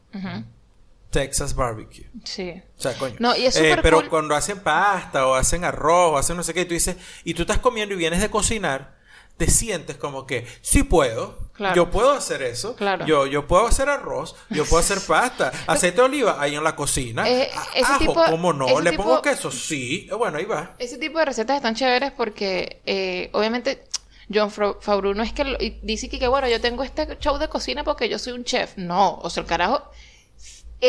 Texas 1.09 1.55
barbecue. 1.55 2.09
Sí. 2.23 2.61
O 2.77 2.81
sea, 2.81 2.97
coño. 2.97 3.15
No, 3.19 3.35
y 3.35 3.45
es 3.45 3.55
Eh, 3.57 3.77
pero 3.81 3.97
cool. 4.01 4.09
cuando 4.09 4.35
hacen 4.35 4.59
pasta 4.59 5.27
o 5.27 5.35
hacen 5.35 5.63
arroz 5.63 6.13
o 6.13 6.17
hacen 6.17 6.35
no 6.37 6.43
sé 6.43 6.53
qué, 6.53 6.65
tú 6.65 6.73
dices, 6.73 6.97
y 7.23 7.33
tú 7.33 7.43
estás 7.43 7.59
comiendo 7.59 7.95
y 7.95 7.97
vienes 7.97 8.21
de 8.21 8.29
cocinar, 8.29 8.97
te 9.37 9.49
sientes 9.49 9.95
como 9.97 10.25
que 10.25 10.45
sí 10.61 10.83
puedo. 10.83 11.44
Claro. 11.55 11.75
Yo 11.75 11.89
puedo 11.89 12.11
hacer 12.11 12.41
eso. 12.41 12.75
Claro. 12.75 13.05
Yo, 13.05 13.25
yo 13.27 13.47
puedo 13.47 13.65
hacer 13.67 13.87
arroz. 13.89 14.35
Yo 14.49 14.65
puedo 14.65 14.79
hacer 14.81 14.99
pasta. 15.07 15.51
Aceite 15.67 15.97
de 15.97 16.03
oliva 16.03 16.35
ahí 16.39 16.55
en 16.55 16.63
la 16.63 16.75
cocina. 16.75 17.27
Eh, 17.29 17.49
ese 17.73 17.85
Ajo, 17.91 17.99
tipo- 17.99 18.25
¿cómo 18.29 18.51
no? 18.53 18.81
Le 18.81 18.91
tipo- 18.91 19.03
pongo 19.03 19.21
queso. 19.21 19.49
Sí. 19.51 20.07
Eh, 20.11 20.15
Bueno, 20.15 20.37
ahí 20.37 20.45
va. 20.45 20.75
Ese 20.79 20.97
tipo 20.97 21.17
de 21.19 21.25
recetas 21.25 21.55
están 21.55 21.73
chéveres 21.75 22.11
porque, 22.11 22.81
eh, 22.85 23.29
obviamente, 23.31 23.85
John 24.33 24.51
Favreau 24.51 25.13
no 25.13 25.23
es 25.23 25.31
que 25.33 25.43
lo- 25.45 25.57
dice 25.83 26.09
que, 26.09 26.19
que, 26.19 26.27
bueno, 26.27 26.49
yo 26.49 26.59
tengo 26.59 26.83
este 26.83 27.17
show 27.19 27.37
de 27.37 27.47
cocina 27.47 27.83
porque 27.83 28.09
yo 28.09 28.19
soy 28.19 28.33
un 28.33 28.43
chef. 28.43 28.73
No, 28.77 29.15
o 29.19 29.29
sea, 29.29 29.41
el 29.41 29.47
carajo, 29.47 29.89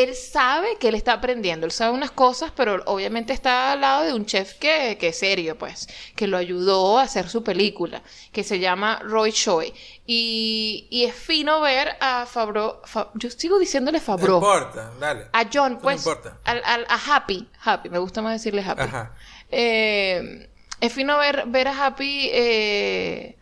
él 0.03 0.15
sabe 0.15 0.77
que 0.79 0.89
él 0.89 0.95
está 0.95 1.13
aprendiendo, 1.13 1.65
él 1.65 1.71
sabe 1.71 1.93
unas 1.93 2.11
cosas, 2.11 2.51
pero 2.55 2.81
obviamente 2.85 3.33
está 3.33 3.71
al 3.73 3.81
lado 3.81 4.03
de 4.05 4.13
un 4.13 4.25
chef 4.25 4.53
que, 4.55 4.97
que 4.99 5.09
es 5.09 5.19
serio, 5.19 5.57
pues, 5.57 5.87
que 6.15 6.27
lo 6.27 6.37
ayudó 6.37 6.97
a 6.99 7.03
hacer 7.03 7.29
su 7.29 7.43
película, 7.43 8.01
que 8.31 8.43
se 8.43 8.59
llama 8.59 8.99
Roy 9.03 9.31
Choi. 9.31 9.73
Y, 10.05 10.87
y 10.89 11.03
es 11.05 11.13
fino 11.15 11.61
ver 11.61 11.95
a 11.99 12.25
Favreau, 12.25 12.81
Fa- 12.85 13.11
yo 13.15 13.29
sigo 13.29 13.59
diciéndole 13.59 13.99
No 13.99 14.03
Favreau. 14.05 14.37
importa. 14.37 14.91
Dale. 14.99 15.27
A 15.33 15.45
John, 15.51 15.73
No 15.73 15.79
pues, 15.79 15.97
importa. 16.05 16.37
al, 16.45 16.61
al- 16.65 16.85
a 16.89 17.15
Happy, 17.15 17.47
Happy, 17.63 17.89
me 17.89 17.99
gusta 17.99 18.21
más 18.21 18.33
decirle 18.33 18.61
Happy. 18.63 18.81
Ajá. 18.81 19.15
Eh, 19.49 20.49
es 20.81 20.93
fino 20.93 21.17
ver, 21.17 21.45
ver 21.47 21.67
a 21.69 21.85
Happy 21.87 22.29
eh, 22.31 23.36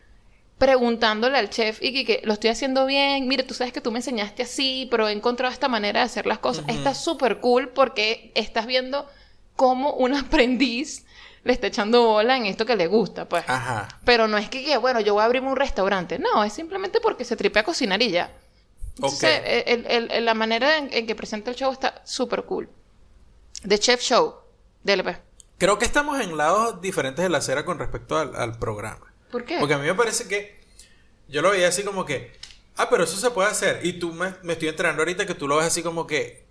preguntándole 0.65 1.37
al 1.37 1.49
chef 1.51 1.77
y 1.81 2.03
que, 2.05 2.21
lo 2.23 2.33
estoy 2.33 2.49
haciendo 2.49 2.85
bien, 2.87 3.27
mire, 3.27 3.43
tú 3.43 3.53
sabes 3.53 3.71
que 3.71 3.81
tú 3.81 3.91
me 3.91 3.99
enseñaste 3.99 4.41
así, 4.41 4.87
pero 4.89 5.07
he 5.07 5.11
encontrado 5.11 5.53
esta 5.53 5.67
manera 5.67 5.99
de 5.99 6.05
hacer 6.07 6.25
las 6.25 6.39
cosas. 6.39 6.65
Está 6.67 6.95
súper 6.95 7.39
cool 7.39 7.69
porque 7.69 8.31
estás 8.33 8.65
viendo 8.65 9.07
cómo 9.55 9.93
un 9.93 10.15
aprendiz 10.23 11.05
le 11.43 11.53
está 11.53 11.67
echando 11.67 12.03
bola 12.03 12.35
en 12.35 12.47
esto 12.47 12.65
que 12.65 12.75
le 12.75 12.87
gusta, 12.87 13.29
pues. 13.29 13.43
Ajá. 13.47 13.87
Pero 14.03 14.27
no 14.27 14.39
es 14.39 14.49
que, 14.49 14.75
bueno, 14.77 14.99
yo 15.01 15.13
voy 15.13 15.21
a 15.21 15.25
abrirme 15.25 15.49
un 15.49 15.55
restaurante. 15.55 16.17
No, 16.17 16.43
es 16.43 16.51
simplemente 16.53 16.99
porque 16.99 17.23
se 17.25 17.35
tripea 17.35 17.61
a 17.61 17.65
cocinar 17.65 18.01
y 18.01 18.09
ya. 18.09 18.31
Entonces, 18.95 19.39
Ok. 19.41 19.45
el- 19.67 19.85
el- 19.87 20.11
el- 20.11 20.25
la 20.25 20.33
manera 20.33 20.77
en, 20.79 20.89
en 20.91 21.05
que 21.05 21.13
presenta 21.15 21.51
el 21.51 21.55
show 21.55 21.71
está 21.71 22.01
súper 22.05 22.43
cool. 22.45 22.67
The 23.67 23.77
Chef 23.77 24.01
Show, 24.01 24.33
DLP. 24.83 25.17
Creo 25.59 25.77
que 25.77 25.85
estamos 25.85 26.19
en 26.19 26.35
lados 26.35 26.81
diferentes 26.81 27.21
de 27.21 27.29
la 27.29 27.37
acera 27.37 27.63
con 27.65 27.77
respecto 27.77 28.17
al, 28.17 28.35
al 28.35 28.57
programa. 28.57 29.13
¿Por 29.35 29.43
qué? 29.43 29.57
Porque 29.59 29.73
a 29.73 29.77
mí 29.77 29.85
me 29.85 29.95
parece 29.95 30.29
que 30.29 30.55
yo 31.27 31.41
lo 31.41 31.49
veía 31.51 31.67
así 31.67 31.83
como 31.83 32.05
que, 32.05 32.31
ah, 32.77 32.89
pero 32.89 33.03
eso 33.03 33.17
se 33.17 33.31
puede 33.31 33.49
hacer. 33.49 33.85
Y 33.85 33.99
tú 33.99 34.13
me, 34.13 34.33
me 34.43 34.53
estoy 34.53 34.69
enterando 34.69 35.01
ahorita 35.01 35.25
que 35.25 35.35
tú 35.35 35.45
lo 35.45 35.57
ves 35.57 35.65
así 35.65 35.83
como 35.83 36.07
que, 36.07 36.45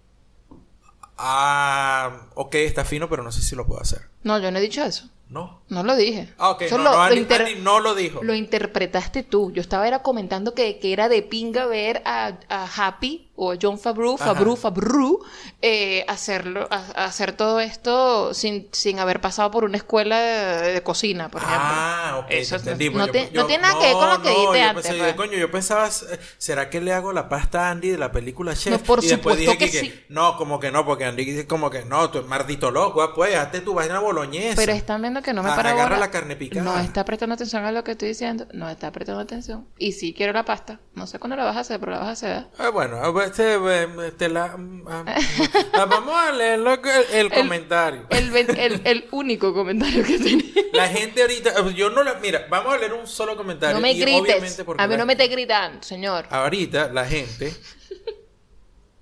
ah, 1.16 2.26
ok, 2.35 2.55
está 2.57 2.85
fino, 2.85 3.09
pero 3.09 3.22
no 3.22 3.32
sé 3.32 3.41
si 3.43 3.57
lo 3.57 3.66
puedo 3.66 3.80
hacer. 3.80 4.03
No, 4.22 4.39
yo 4.39 4.51
no 4.51 4.59
he 4.59 4.62
dicho 4.62 4.85
eso. 4.85 5.09
No. 5.30 5.62
No 5.70 5.82
lo 5.82 5.97
dije. 5.97 6.32
Ah, 6.37 6.51
ok, 6.51 6.62
Eso 6.62 6.76
no, 6.76 6.85
lo, 6.85 6.91
no, 6.93 7.09
lo 7.09 7.14
inter- 7.14 7.59
no 7.61 7.80
lo 7.80 7.95
dijo. 7.95 8.22
lo 8.22 8.35
interpretaste 8.35 9.22
tú. 9.22 9.51
Yo 9.53 9.62
estaba 9.62 9.89
era 9.89 10.03
comentando 10.03 10.53
que, 10.55 10.78
que 10.78 10.93
era 10.93 11.09
de 11.09 11.22
pinga 11.22 11.64
ver 11.66 12.03
a, 12.05 12.39
a 12.51 12.68
Happy 12.87 13.30
o 13.37 13.55
John 13.61 13.78
Favreau, 13.78 14.14
Ajá. 14.14 14.26
Favreau, 14.26 14.55
Favreau, 14.57 15.18
eh, 15.61 16.05
hacerlo, 16.09 16.68
a- 16.70 17.05
hacer 17.05 17.32
todo 17.32 17.59
esto 17.61 18.32
sin, 18.32 18.68
sin 18.72 18.99
haber 19.01 19.20
pasado 19.20 19.51
por 19.51 19.64
una 19.64 19.76
escuela 19.76 20.18
de, 20.20 20.72
de 20.74 20.82
cocina, 20.82 21.28
por 21.28 21.43
ejemplo. 21.43 21.61
Ah, 21.64 22.16
ok, 22.20 22.26
Eso 22.30 22.57
te 22.61 22.70
entendí. 22.72 22.91
no, 22.91 23.07
Yo- 23.07 23.12
te- 23.12 23.30
yo- 23.32 23.41
no 23.41 23.47
tiene 23.47 23.62
nada 23.62 23.78
que 23.80 23.87
ver 23.87 23.93
con 23.95 24.09
lo 24.09 24.22
que 24.22 24.28
no, 24.28 24.35
dijiste 24.35 24.59
yo 24.61 24.68
antes. 24.68 24.82
pensé, 24.87 24.99
pues. 25.03 25.14
Coño, 25.14 25.32
yo 25.39 25.51
pensaba, 25.51 25.89
eh, 25.89 26.18
¿será 26.39 26.70
que 26.70 26.80
le 26.80 26.93
hago 26.93 27.12
la 27.12 27.28
pasta 27.28 27.68
a 27.68 27.70
Andy 27.70 27.91
de 27.91 27.99
la 27.99 28.12
película 28.12 28.55
Chef? 28.55 28.72
No, 28.72 28.78
por 28.78 29.03
y 29.03 29.09
después 29.09 29.37
dije 29.37 29.59
que 29.59 29.70
que, 29.70 29.80
sí. 29.80 30.05
no, 30.09 30.37
como 30.37 30.61
que 30.61 30.70
no, 30.70 30.85
porque 30.87 31.05
Andy 31.05 31.24
dice 31.24 31.47
como 31.47 31.70
que 31.70 31.85
no, 31.85 32.11
tú 32.11 32.18
eres 32.18 32.30
maldito 32.30 32.70
loco, 32.70 33.03
ah, 33.03 33.14
pues, 33.14 33.35
hazte 33.35 33.61
tu 33.61 33.74
vaina 33.74 33.99
boloñesa. 33.99 34.55
Pero 34.57 34.72
están 34.72 35.03
viendo 35.03 35.22
que 35.22 35.32
no 35.32 35.43
me 35.43 35.51
Ah, 35.51 35.57
para 35.57 35.70
agarra 35.70 35.97
bola. 35.97 35.99
la 36.07 36.11
carne 36.12 36.37
picada. 36.37 36.62
No 36.64 36.78
está 36.78 37.05
prestando 37.05 37.35
atención 37.35 37.64
a 37.64 37.72
lo 37.72 37.82
que 37.82 37.93
estoy 37.93 38.09
diciendo. 38.09 38.47
No 38.53 38.68
está 38.70 38.93
prestando 38.93 39.20
atención. 39.22 39.66
Y 39.78 39.93
sí 39.93 40.14
quiero 40.14 40.32
la 40.32 40.45
pasta. 40.45 40.78
No 40.95 41.07
sé 41.09 41.18
cuándo 41.18 41.35
la 41.37 41.45
vas 41.45 41.57
a 41.57 41.61
hacer, 41.61 41.80
pero 41.80 41.93
la 41.93 41.99
vas 41.99 42.09
a 42.09 42.12
hacer. 42.12 42.47
Ah, 42.59 42.68
bueno, 42.70 42.99
este, 43.25 43.55
eh, 43.55 43.89
este, 44.07 44.29
la, 44.29 44.57
vamos 44.57 46.14
a 46.14 46.33
leer 46.33 46.61
el, 46.61 46.68
el 47.12 47.31
comentario. 47.31 48.07
El, 48.11 48.37
el, 48.37 48.81
el 48.85 49.09
único 49.11 49.53
comentario 49.53 50.05
que 50.05 50.18
tenía. 50.18 50.53
La 50.72 50.89
gente 50.89 51.22
ahorita, 51.22 51.51
eh, 51.51 51.75
yo 51.75 51.91
no 51.91 52.03
la, 52.03 52.14
mira, 52.14 52.47
vamos 52.51 52.75
a 52.75 52.79
leer 52.79 52.93
un 52.93 53.07
solo 53.07 53.37
comentario. 53.37 53.75
No 53.77 53.81
me 53.81 53.93
y 53.93 54.01
grites. 54.01 54.64
A 54.79 54.87
mí 54.87 54.97
no 54.97 55.07
me 55.07 55.12
estés 55.14 55.31
gritando, 55.31 55.83
señor. 55.83 56.27
Ahorita 56.31 56.89
la 56.93 57.05
gente, 57.07 57.53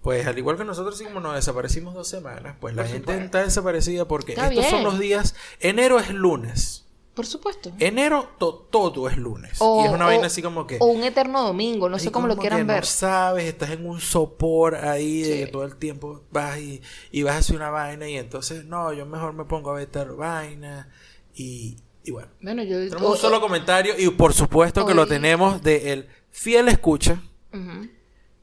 pues 0.02 0.26
al 0.26 0.36
igual 0.38 0.56
que 0.56 0.64
nosotros, 0.64 0.94
así 0.96 1.04
como 1.04 1.20
nos 1.20 1.34
desaparecimos 1.34 1.94
dos 1.94 2.08
semanas, 2.08 2.56
pues 2.60 2.74
la 2.74 2.82
Por 2.82 2.90
gente 2.90 3.04
supuesto. 3.12 3.24
está 3.24 3.42
desaparecida 3.44 4.06
porque 4.08 4.32
Está 4.32 4.48
estos 4.48 4.66
son 4.66 4.82
los 4.84 4.98
días. 4.98 5.34
Enero 5.60 5.98
es 5.98 6.10
lunes. 6.10 6.81
Por 7.14 7.26
supuesto. 7.26 7.70
Enero 7.78 8.30
to- 8.38 8.66
todo 8.70 9.06
es 9.08 9.18
lunes. 9.18 9.56
O- 9.58 9.82
y 9.82 9.86
es 9.86 9.92
una 9.92 10.04
o- 10.06 10.08
vaina 10.08 10.28
así 10.28 10.40
como 10.40 10.66
que. 10.66 10.78
O 10.80 10.86
un 10.86 11.02
eterno 11.02 11.42
domingo, 11.42 11.88
no 11.90 11.98
sé 11.98 12.10
cómo 12.10 12.26
lo 12.26 12.36
quieran 12.38 12.60
que 12.60 12.64
ver. 12.64 12.80
No 12.80 12.86
sabes, 12.86 13.44
estás 13.44 13.70
en 13.70 13.84
un 13.86 14.00
sopor 14.00 14.76
ahí 14.76 15.20
de 15.22 15.44
que 15.44 15.46
todo 15.48 15.64
el 15.64 15.76
tiempo 15.76 16.22
vas 16.30 16.58
y, 16.58 16.80
y 17.10 17.22
vas 17.22 17.34
a 17.34 17.38
hacer 17.38 17.56
una 17.56 17.68
vaina 17.70 18.08
y 18.08 18.16
entonces, 18.16 18.64
no, 18.64 18.92
yo 18.94 19.04
mejor 19.04 19.34
me 19.34 19.44
pongo 19.44 19.70
a 19.70 19.74
ver 19.74 19.86
tal 19.88 20.12
vaina 20.12 20.88
y, 21.34 21.76
y 22.02 22.10
bueno. 22.12 22.28
Bueno, 22.40 22.62
yo. 22.62 22.78
Tenemos 22.78 23.02
o- 23.02 23.10
un 23.12 23.18
solo 23.18 23.40
comentario 23.42 23.94
y 23.98 24.08
por 24.08 24.32
supuesto 24.32 24.86
que 24.86 24.94
lo 24.94 25.06
tenemos 25.06 25.62
de 25.62 25.92
el 25.92 26.08
fiel 26.30 26.68
escucha, 26.68 27.20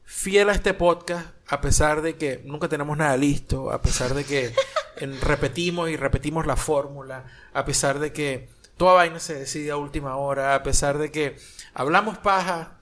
fiel 0.04 0.48
a 0.48 0.52
este 0.52 0.74
podcast, 0.74 1.26
a 1.48 1.60
pesar 1.60 2.02
de 2.02 2.16
que 2.16 2.40
nunca 2.44 2.68
tenemos 2.68 2.96
nada 2.96 3.16
listo, 3.16 3.70
a 3.72 3.80
pesar 3.82 4.14
de 4.14 4.24
que 4.24 4.54
repetimos 5.22 5.90
y 5.90 5.96
repetimos 5.96 6.46
la 6.46 6.56
fórmula, 6.56 7.24
a 7.52 7.64
pesar 7.64 7.98
de 7.98 8.12
que 8.12 8.48
toda 8.80 8.94
vaina 8.94 9.20
se 9.20 9.34
decide 9.34 9.70
a 9.72 9.76
última 9.76 10.16
hora, 10.16 10.54
a 10.54 10.62
pesar 10.62 10.96
de 10.96 11.10
que 11.12 11.36
hablamos 11.74 12.16
paja 12.16 12.78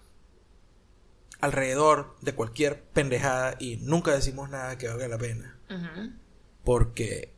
alrededor 1.40 2.14
de 2.20 2.34
cualquier 2.36 2.84
pendejada 2.84 3.56
y 3.58 3.78
nunca 3.78 4.12
decimos 4.12 4.48
nada 4.48 4.78
que 4.78 4.86
valga 4.86 5.08
la 5.08 5.18
pena. 5.18 5.58
Porque... 6.62 7.34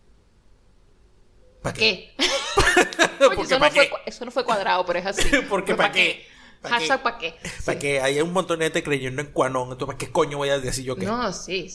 ¿Para 1.62 1.72
¿Qué? 1.74 2.14
Oye, 2.18 3.34
Porque 3.34 3.42
eso, 3.42 3.58
¿pa' 3.58 3.68
no 3.68 3.74
fue, 3.74 3.84
qué? 3.86 3.90
cua- 3.90 4.02
eso 4.04 4.24
no 4.26 4.30
fue 4.30 4.44
cuadrado, 4.44 4.84
pero 4.84 4.98
es 4.98 5.06
así. 5.06 5.28
Porque 5.48 5.74
¿pa' 5.74 5.84
¿pa' 5.84 5.92
qué? 5.92 6.26
¿Pa' 6.62 6.68
Hashtag 6.68 6.98
qué? 6.98 7.02
¿para 7.02 7.18
qué? 7.18 7.34
Para 7.64 7.78
Sí. 7.80 7.86
que 7.86 8.00
haya 8.02 8.22
un 8.22 8.34
montón 8.34 8.58
de 8.58 8.66
gente 8.66 8.82
creyendo 8.82 9.22
en 9.22 9.28
Cuanón. 9.28 9.64
Entonces, 9.72 9.86
¿para 9.86 9.96
qué 9.98 10.11
coño 10.12 10.36
voy 10.36 10.50
a 10.50 10.58
decir 10.58 10.84
yo 10.84 10.94
que 10.94 11.06
No, 11.06 11.32
sí. 11.32 11.72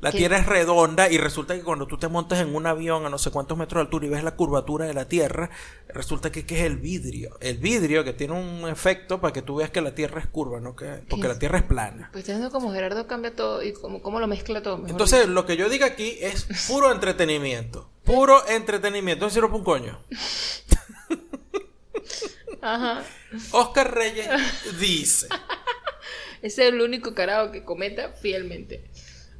La 0.00 0.12
que- 0.12 0.18
Tierra 0.18 0.38
es 0.38 0.46
redonda 0.46 1.08
y 1.10 1.16
resulta 1.16 1.54
que 1.54 1.62
cuando 1.62 1.86
tú 1.86 1.96
te 1.96 2.08
montas 2.08 2.38
en 2.40 2.54
un 2.54 2.66
avión 2.66 3.06
a 3.06 3.08
no 3.08 3.16
sé 3.16 3.30
cuántos 3.30 3.56
metros 3.56 3.78
de 3.78 3.82
altura 3.86 4.06
y 4.06 4.08
ves 4.10 4.22
la 4.22 4.36
curvatura 4.36 4.84
de 4.84 4.92
la 4.92 5.06
Tierra, 5.08 5.48
resulta 5.88 6.30
que, 6.30 6.44
que 6.44 6.58
es 6.60 6.66
el 6.66 6.76
vidrio. 6.76 7.38
El 7.40 7.56
vidrio 7.56 8.04
que 8.04 8.12
tiene 8.12 8.34
un 8.34 8.68
efecto 8.68 9.20
para 9.22 9.32
que 9.32 9.40
tú 9.40 9.56
veas 9.56 9.70
que 9.70 9.80
la 9.80 9.94
Tierra 9.94 10.20
es 10.20 10.26
curva, 10.26 10.60
¿no? 10.60 10.76
Que, 10.76 11.02
porque 11.08 11.26
la 11.26 11.38
Tierra 11.38 11.58
es 11.58 11.64
plana. 11.64 12.10
Pues 12.12 12.26
viendo 12.26 12.50
como 12.50 12.72
Gerardo 12.72 13.06
cambia 13.06 13.34
todo 13.34 13.62
y 13.62 13.72
como, 13.72 14.02
cómo 14.02 14.20
lo 14.20 14.26
mezcla 14.26 14.62
todo. 14.62 14.76
mejor 14.76 14.90
Entonces, 14.90 15.28
lo 15.28 15.46
que 15.46 15.56
yo 15.56 15.70
diga 15.70 15.86
aquí 15.86 16.18
es 16.20 16.46
puro 16.68 16.92
entretenimiento. 16.92 17.88
Puro 18.04 18.46
entretenimiento. 18.48 19.24
No 19.24 19.30
sirve 19.30 19.46
para 19.48 19.58
un 19.58 19.64
coño. 19.64 19.98
Ajá. 22.62 23.02
Oscar 23.52 23.94
Reyes 23.94 24.28
dice, 24.78 25.28
Ese 26.42 26.62
es 26.66 26.72
el 26.72 26.80
único 26.80 27.14
carajo 27.14 27.50
que 27.52 27.64
comenta 27.64 28.10
fielmente. 28.12 28.90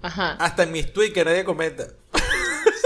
Ajá. 0.03 0.33
hasta 0.41 0.63
en 0.63 0.73
mis 0.73 0.91
tweets 0.93 1.13
que 1.13 1.25
nadie 1.25 1.45
comenta. 1.45 1.87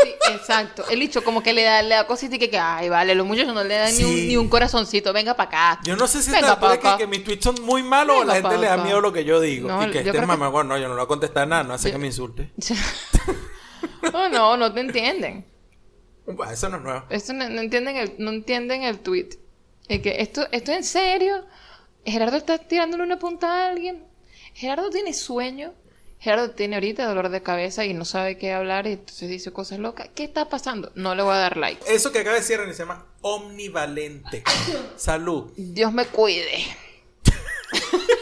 Sí, 0.02 0.10
exacto. 0.32 0.84
El 0.90 1.00
dicho 1.00 1.24
como 1.24 1.42
que 1.42 1.52
le 1.54 1.62
da, 1.62 1.80
le 1.82 1.94
da 1.94 2.06
cosita 2.06 2.36
y 2.36 2.38
que, 2.38 2.50
que, 2.50 2.58
ay, 2.58 2.88
vale, 2.90 3.14
los 3.14 3.26
muchachos 3.26 3.54
no 3.54 3.64
le 3.64 3.74
dan 3.74 3.96
ni, 3.96 4.04
un, 4.04 4.12
Sí. 4.14 4.26
ni 4.28 4.36
un 4.36 4.48
corazoncito. 4.50 5.12
Venga 5.14 5.34
para 5.34 5.48
acá. 5.74 5.80
Yo 5.84 5.96
no 5.96 6.06
sé 6.06 6.22
si 6.22 6.30
Venga 6.30 6.56
de 6.56 6.78
que, 6.78 6.94
que 6.98 7.06
mis 7.06 7.24
tweets 7.24 7.42
son 7.44 7.54
muy 7.62 7.82
malos 7.82 8.18
o 8.18 8.24
la 8.24 8.34
gente 8.34 8.58
le 8.58 8.66
da 8.66 8.76
miedo 8.76 9.00
lo 9.00 9.12
que 9.14 9.24
yo 9.24 9.40
digo. 9.40 9.68
No, 9.68 9.82
y 9.86 9.90
que 9.90 10.00
este 10.00 10.12
que- 10.12 10.20
mamá, 10.26 10.48
bueno, 10.48 10.74
no, 10.74 10.78
yo 10.78 10.88
no 10.88 10.94
le 10.94 10.98
voy 10.98 11.04
a 11.04 11.08
contestar 11.08 11.48
nada, 11.48 11.62
no 11.62 11.72
hace 11.74 11.88
Yo- 11.88 11.94
que 11.94 11.98
me 11.98 12.06
insulte. 12.08 12.50
No, 14.12 14.28
no, 14.28 14.56
no 14.56 14.72
te 14.72 14.80
entienden. 14.80 15.46
Eso 16.50 16.68
no 16.68 16.76
es 16.76 16.82
nuevo. 16.82 17.04
Esto 17.10 17.32
no, 17.32 17.48
no 17.48 17.60
entienden 17.62 17.96
el, 17.96 18.14
no 18.18 18.30
entienden 18.30 18.82
el 18.82 18.98
tweet. 19.00 19.30
Es 19.88 20.00
que 20.00 20.20
esto, 20.20 20.46
esto 20.50 20.72
es 20.72 20.78
en 20.78 20.84
serio. 20.84 21.44
Gerardo 22.04 22.36
está 22.36 22.58
tirándole 22.58 23.02
una 23.02 23.18
punta 23.18 23.48
a 23.48 23.68
alguien. 23.68 24.04
Gerardo 24.54 24.90
tiene 24.90 25.12
sueño. 25.12 25.72
Gerardo 26.18 26.50
tiene 26.52 26.76
ahorita 26.76 27.06
dolor 27.06 27.28
de 27.28 27.42
cabeza 27.42 27.84
y 27.84 27.92
no 27.92 28.06
sabe 28.06 28.38
qué 28.38 28.52
hablar 28.52 28.86
y 28.86 28.92
entonces 28.92 29.28
dice 29.28 29.52
cosas 29.52 29.78
locas. 29.78 30.08
¿Qué 30.14 30.24
está 30.24 30.48
pasando? 30.48 30.90
No 30.94 31.14
le 31.14 31.22
voy 31.22 31.34
a 31.34 31.38
dar 31.38 31.58
like. 31.58 31.82
Eso 31.86 32.12
que 32.12 32.20
acaba 32.20 32.34
de 32.34 32.40
decir 32.40 32.58
se 32.72 32.78
llama 32.78 33.06
omnivalente. 33.20 34.42
Salud. 34.96 35.52
Dios 35.56 35.92
me 35.92 36.06
cuide. 36.06 36.64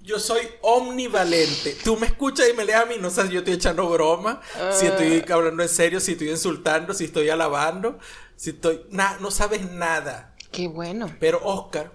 Yo 0.00 0.18
soy 0.20 0.48
omnivalente. 0.62 1.76
Tú 1.82 1.96
me 1.96 2.06
escuchas 2.06 2.48
y 2.48 2.52
me 2.52 2.64
lees 2.64 2.78
a 2.78 2.86
mí, 2.86 2.94
no 3.00 3.10
sabes 3.10 3.30
si 3.30 3.34
yo 3.34 3.40
estoy 3.40 3.54
echando 3.54 3.88
broma, 3.88 4.40
si 4.70 4.86
estoy 4.86 5.24
hablando 5.28 5.64
en 5.64 5.68
serio, 5.68 5.98
si 5.98 6.12
estoy 6.12 6.30
insultando, 6.30 6.94
si 6.94 7.06
estoy 7.06 7.28
alabando, 7.28 7.98
si 8.36 8.50
estoy... 8.50 8.82
na- 8.90 9.16
no 9.20 9.30
sabes 9.30 9.70
nada. 9.72 10.34
Qué 10.52 10.68
bueno. 10.68 11.10
Pero 11.20 11.40
Oscar, 11.42 11.92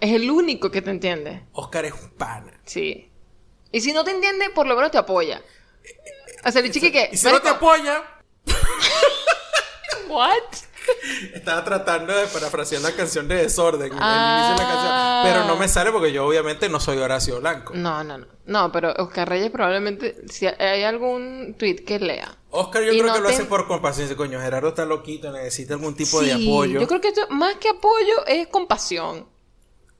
Es 0.00 0.12
el 0.12 0.30
único 0.30 0.70
que 0.70 0.82
te 0.82 0.90
entiende. 0.90 1.44
Oscar 1.52 1.84
es 1.86 1.92
un 1.94 2.10
pana. 2.10 2.52
Sí. 2.64 3.10
Y 3.72 3.80
si 3.80 3.92
no 3.92 4.04
te 4.04 4.10
entiende, 4.12 4.50
por 4.50 4.66
lo 4.66 4.76
menos 4.76 4.90
te 4.90 4.98
apoya. 4.98 5.42
O 6.44 6.50
sea, 6.52 6.62
el 6.62 6.70
chiqui 6.70 6.92
que... 6.92 7.10
Y 7.12 7.16
si 7.16 7.26
no 7.26 7.40
te 7.40 7.48
apoya, 7.48 8.02
¿What? 10.08 10.36
Estaba 11.34 11.64
tratando 11.64 12.14
de 12.14 12.26
parafrasear 12.28 12.80
la 12.80 12.92
canción 12.92 13.26
de 13.26 13.34
Desorden, 13.36 13.92
el 13.92 13.98
Ah. 14.00 14.38
inicio 14.38 14.54
de 14.54 14.62
la 14.62 14.74
canción, 14.74 15.22
pero 15.24 15.44
no 15.52 15.56
me 15.58 15.66
sale 15.68 15.90
porque 15.90 16.12
yo 16.12 16.24
obviamente 16.26 16.68
no 16.68 16.78
soy 16.78 16.98
Horacio 16.98 17.40
Blanco. 17.40 17.74
No, 17.74 18.04
no, 18.04 18.18
no. 18.18 18.26
No, 18.46 18.70
pero 18.70 18.92
Oscar 18.98 19.28
Reyes 19.28 19.50
probablemente, 19.50 20.16
si 20.30 20.46
hay 20.46 20.84
algún 20.84 21.56
tweet 21.58 21.84
que 21.84 21.98
lea. 21.98 22.36
Oscar 22.56 22.82
yo 22.82 22.92
Y 22.92 22.98
creo 22.98 23.06
no 23.08 23.14
que 23.14 23.20
lo 23.20 23.28
te- 23.28 23.34
hace 23.34 23.44
por 23.44 23.66
compasión. 23.66 24.06
Dice, 24.06 24.16
coño, 24.16 24.40
Gerardo 24.40 24.68
está 24.68 24.84
loquito, 24.84 25.30
necesita 25.32 25.74
algún 25.74 25.94
tipo 25.94 26.20
de 26.22 26.32
apoyo. 26.32 26.80
Yo 26.80 26.86
creo 26.88 27.00
que 27.00 27.08
esto, 27.08 27.26
más 27.30 27.56
que 27.56 27.68
apoyo, 27.68 28.26
es 28.26 28.46
compasión. 28.48 29.26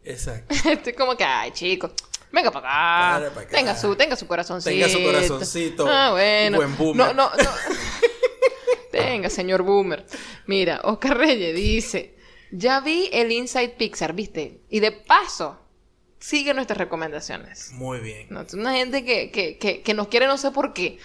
Exacto. 0.04 0.54
Estoy 0.70 0.92
como 0.94 1.16
que, 1.16 1.24
ay, 1.24 1.50
chicos, 1.52 1.90
venga 2.32 2.50
para 2.50 2.68
acá. 2.68 3.18
Venga 3.20 3.34
pa' 3.34 3.40
acá. 3.42 3.50
Tenga 3.57 3.76
su, 3.76 3.96
tenga 3.96 4.16
su 4.16 4.26
corazoncito. 4.26 4.70
Tenga 4.70 4.88
su 4.88 5.02
corazoncito, 5.02 5.86
Ah, 5.88 6.11
bueno. 6.12 6.57
buen 6.59 6.76
boomer. 6.76 7.07
No, 7.09 7.12
no, 7.12 7.30
no. 7.36 7.50
tenga, 8.92 9.30
señor 9.30 9.62
boomer. 9.62 10.07
Mira, 10.46 10.80
Oscar 10.84 11.16
Reyes 11.18 11.54
dice, 11.54 12.14
ya 12.50 12.80
vi 12.80 13.09
el 13.12 13.32
Inside 13.32 13.70
Pixar, 13.70 14.12
¿viste? 14.14 14.61
Y 14.70 14.80
de 14.80 14.92
paso, 14.92 15.59
sigue 16.18 16.54
nuestras 16.54 16.78
recomendaciones. 16.78 17.72
Muy 17.72 17.98
bien. 18.00 18.26
No, 18.30 18.40
es 18.42 18.54
una 18.54 18.74
gente 18.74 19.04
que, 19.04 19.30
que, 19.30 19.59
que, 19.59 19.82
que 19.82 19.94
nos 19.94 20.09
quiere 20.09 20.26
no 20.26 20.38
sé 20.38 20.50
por 20.50 20.72
qué. 20.72 20.98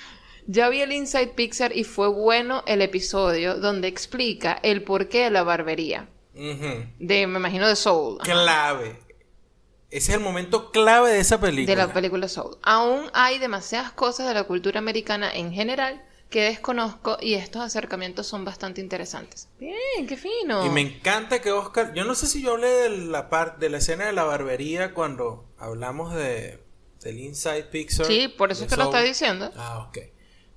Ya 0.47 0.69
vi 0.69 0.81
el 0.81 0.91
Inside 0.91 1.27
Pixar 1.27 1.75
y 1.75 1.83
fue 1.83 2.07
bueno 2.07 2.63
el 2.65 2.81
episodio 2.81 3.55
donde 3.55 3.87
explica 3.87 4.59
el 4.63 4.83
porqué 4.83 5.23
de 5.23 5.31
la 5.31 5.43
barbería. 5.43 6.09
De, 6.33 7.27
me 7.27 7.39
imagino, 7.39 7.67
de 7.67 7.75
Soul. 7.75 8.19
Clave. 8.19 8.99
Ese 9.89 10.11
es 10.11 10.17
el 10.17 10.23
momento 10.23 10.71
clave 10.71 11.11
de 11.11 11.19
esa 11.19 11.39
película. 11.39 11.75
De 11.75 11.87
la 11.87 11.93
película 11.93 12.27
Soul. 12.27 12.57
Aún 12.63 13.09
hay 13.13 13.39
demasiadas 13.39 13.91
cosas 13.91 14.27
de 14.27 14.33
la 14.33 14.45
cultura 14.45 14.79
americana 14.79 15.31
en 15.33 15.51
general 15.51 16.01
que 16.29 16.43
desconozco 16.43 17.17
y 17.19 17.33
estos 17.33 17.61
acercamientos 17.61 18.25
son 18.25 18.45
bastante 18.45 18.79
interesantes. 18.79 19.49
Bien, 19.59 20.07
qué 20.07 20.15
fino. 20.15 20.65
Y 20.65 20.69
me 20.69 20.79
encanta 20.79 21.41
que 21.41 21.51
Oscar, 21.51 21.93
yo 21.93 22.05
no 22.05 22.15
sé 22.15 22.27
si 22.27 22.41
yo 22.41 22.53
hablé 22.53 22.69
de 22.69 22.89
la 22.89 23.29
parte 23.29 23.59
de 23.59 23.69
la 23.69 23.79
escena 23.79 24.05
de 24.05 24.13
la 24.13 24.23
barbería 24.23 24.93
cuando 24.93 25.45
hablamos 25.57 26.15
de 26.15 26.63
del 27.03 27.19
Inside 27.19 27.63
Pixar. 27.63 28.05
Sí, 28.05 28.27
por 28.27 28.51
eso 28.51 28.63
es 28.63 28.69
que 28.69 28.77
lo 28.77 28.85
está 28.85 29.01
diciendo. 29.01 29.51
Ah, 29.55 29.87
ok. 29.89 29.97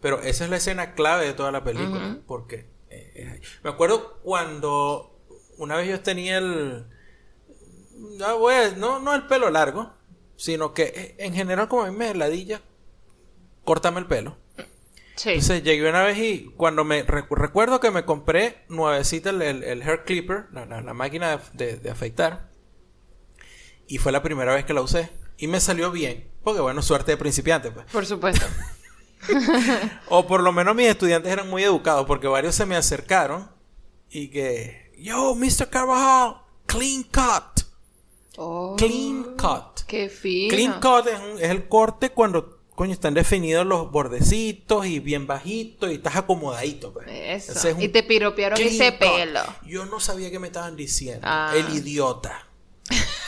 Pero 0.05 0.21
esa 0.21 0.45
es 0.45 0.51
la 0.51 0.57
escena 0.59 0.93
clave 0.95 1.25
de 1.25 1.33
toda 1.33 1.51
la 1.51 1.65
película. 1.65 2.19
Porque 2.27 2.69
eh, 2.91 3.41
me 3.63 3.71
acuerdo 3.71 4.21
cuando 4.23 5.19
una 5.57 5.77
vez 5.77 5.89
yo 5.89 6.01
tenía 6.01 6.37
el. 6.37 6.85
No, 8.19 8.39
voy 8.39 8.53
a- 8.55 8.71
no, 8.77 8.99
no 8.99 9.15
el 9.15 9.27
pelo 9.27 9.49
largo, 9.49 9.95
sino 10.37 10.75
que 10.75 10.83
eh, 10.95 11.15
en 11.21 11.33
general, 11.33 11.69
como 11.69 11.85
a 11.85 11.91
mí 11.91 11.97
me 11.97 12.15
ladilla, 12.15 12.61
córtame 13.65 13.99
el 14.01 14.07
pelo. 14.07 14.37
Sí. 15.17 15.31
Entonces 15.31 15.63
llegué 15.63 15.89
una 15.89 16.03
vez 16.03 16.19
y 16.19 16.53
cuando 16.55 16.85
me 16.85 17.07
recu- 17.07 17.35
recuerdo 17.37 17.81
que 17.81 17.91
me 17.91 18.05
compré 18.05 18.59
nuevecita 18.69 19.31
el, 19.31 19.41
el- 19.41 19.65
el 19.65 19.81
hair 19.83 20.05
clipper, 20.05 20.49
la, 20.53 20.67
la- 20.67 20.83
la 20.83 20.93
máquina 20.93 21.39
de, 21.55 21.67
de- 21.67 21.77
de 21.79 21.91
afeitar, 21.91 22.51
y 23.87 23.97
fue 23.97 24.13
la 24.13 24.23
primera 24.23 24.55
vez 24.55 24.67
que 24.67 24.75
la 24.75 24.83
usé. 24.83 25.09
Y 25.39 25.47
me 25.49 25.61
salió 25.61 25.91
bien, 25.91 26.29
porque 26.43 26.61
bueno, 26.61 26.83
suerte 26.83 27.13
de 27.13 27.17
principiante, 27.17 27.71
pues. 27.71 27.87
Por 27.91 28.05
supuesto. 28.05 28.45
O 30.09 30.27
por 30.27 30.43
lo 30.43 30.53
menos 30.53 30.75
mis 30.75 30.87
estudiantes 30.87 31.33
eran 31.33 31.49
muy 31.51 31.63
educados, 31.63 32.07
porque 32.07 32.27
varios 32.27 32.55
se 32.55 32.67
me 32.67 32.77
acercaron 32.77 33.51
y 34.11 34.29
que, 34.29 34.93
yo, 34.99 35.35
Mr. 35.35 35.69
Carvajal, 35.71 36.37
clean 36.67 37.03
cut. 37.05 37.65
Oh, 38.37 38.75
Clean 38.77 39.37
cut. 39.37 39.83
Qué 39.87 40.09
fino. 40.09 40.51
Clean 40.55 40.81
cut 40.81 41.07
es, 41.07 41.21
un- 41.21 41.39
es 41.41 41.51
el 41.51 41.69
corte 41.69 42.11
cuando, 42.11 42.59
coño, 42.75 42.93
están 42.93 43.15
definidos 43.15 43.65
los 43.65 43.91
bordecitos 43.93 44.87
y 44.87 44.99
bien 44.99 45.27
bajitos 45.29 45.91
y 45.91 45.95
estás 45.95 46.17
acomodadito. 46.17 46.93
pues. 46.93 47.07
Eso. 47.09 47.69
Es 47.69 47.77
Y 47.81 47.89
te 47.89 48.03
piropearon 48.03 48.61
ese 48.61 48.91
pelo. 48.93 49.41
Yo 49.67 49.87
no 49.87 50.01
sabía 50.01 50.31
qué 50.33 50.39
me 50.41 50.49
estaban 50.49 50.75
diciendo. 50.75 51.21
Ah. 51.23 51.53
El 51.55 51.77
idiota. 51.77 52.49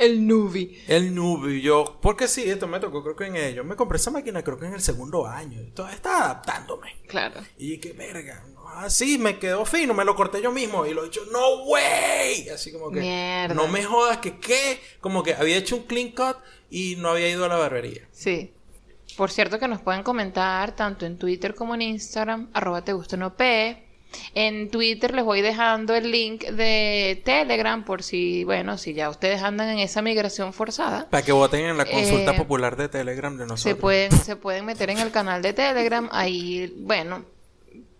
El 0.00 0.26
nubi. 0.26 0.82
El 0.88 1.14
nubio. 1.14 1.60
Yo, 1.60 1.98
porque 2.00 2.26
sí, 2.26 2.48
esto 2.48 2.66
me 2.66 2.80
tocó, 2.80 3.02
creo 3.02 3.14
que 3.14 3.26
en 3.26 3.36
ello. 3.36 3.64
Me 3.64 3.76
compré 3.76 3.96
esa 3.96 4.10
máquina, 4.10 4.42
creo 4.42 4.58
que 4.58 4.64
en 4.64 4.72
el 4.72 4.80
segundo 4.80 5.26
año. 5.26 5.60
Todavía 5.74 5.96
estaba 5.96 6.24
adaptándome. 6.24 6.96
Claro. 7.06 7.40
Y 7.58 7.76
que 7.76 7.92
verga, 7.92 8.42
así 8.76 9.18
me 9.18 9.38
quedó 9.38 9.66
fino, 9.66 9.92
me 9.92 10.06
lo 10.06 10.16
corté 10.16 10.40
yo 10.40 10.52
mismo 10.52 10.86
y 10.86 10.94
lo 10.94 11.04
he 11.04 11.08
hecho, 11.08 11.20
no 11.30 11.64
way, 11.64 12.48
así 12.48 12.72
como 12.72 12.90
que 12.90 13.00
Mierda. 13.00 13.54
no 13.54 13.68
me 13.68 13.84
jodas 13.84 14.18
que 14.18 14.38
qué, 14.38 14.80
como 15.02 15.22
que 15.22 15.34
había 15.34 15.58
hecho 15.58 15.76
un 15.76 15.82
clean 15.82 16.12
cut 16.12 16.36
y 16.70 16.96
no 16.96 17.10
había 17.10 17.28
ido 17.28 17.44
a 17.44 17.48
la 17.48 17.56
barbería. 17.56 18.08
Sí. 18.10 18.54
Por 19.18 19.30
cierto 19.30 19.58
que 19.58 19.68
nos 19.68 19.82
pueden 19.82 20.02
comentar 20.02 20.74
tanto 20.76 21.04
en 21.04 21.18
Twitter 21.18 21.54
como 21.54 21.74
en 21.74 21.82
Instagram, 21.82 22.48
arroba 22.54 22.82
te 22.82 22.94
gusta 22.94 23.18
no 23.18 23.36
P. 23.36 23.89
En 24.34 24.70
Twitter 24.70 25.14
les 25.14 25.24
voy 25.24 25.40
dejando 25.40 25.94
el 25.94 26.10
link 26.10 26.44
de 26.44 27.20
Telegram 27.24 27.84
por 27.84 28.02
si, 28.02 28.44
bueno, 28.44 28.78
si 28.78 28.94
ya 28.94 29.08
ustedes 29.10 29.42
andan 29.42 29.68
en 29.70 29.78
esa 29.78 30.02
migración 30.02 30.52
forzada. 30.52 31.08
Para 31.10 31.22
que 31.24 31.32
voten 31.32 31.64
en 31.66 31.76
la 31.78 31.84
consulta 31.84 32.32
Eh, 32.32 32.36
popular 32.36 32.76
de 32.76 32.88
Telegram 32.88 33.32
de 33.36 33.44
nosotros. 33.46 33.60
Se 33.62 33.74
pueden, 33.74 34.12
se 34.24 34.36
pueden 34.36 34.64
meter 34.64 34.90
en 34.90 34.98
el 34.98 35.10
canal 35.10 35.42
de 35.42 35.52
Telegram. 35.52 36.08
Ahí, 36.12 36.72
bueno, 36.78 37.24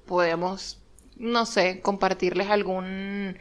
podemos, 0.07 0.79
no 1.17 1.47
sé, 1.47 1.81
compartirles 1.81 2.49
algún 2.51 3.37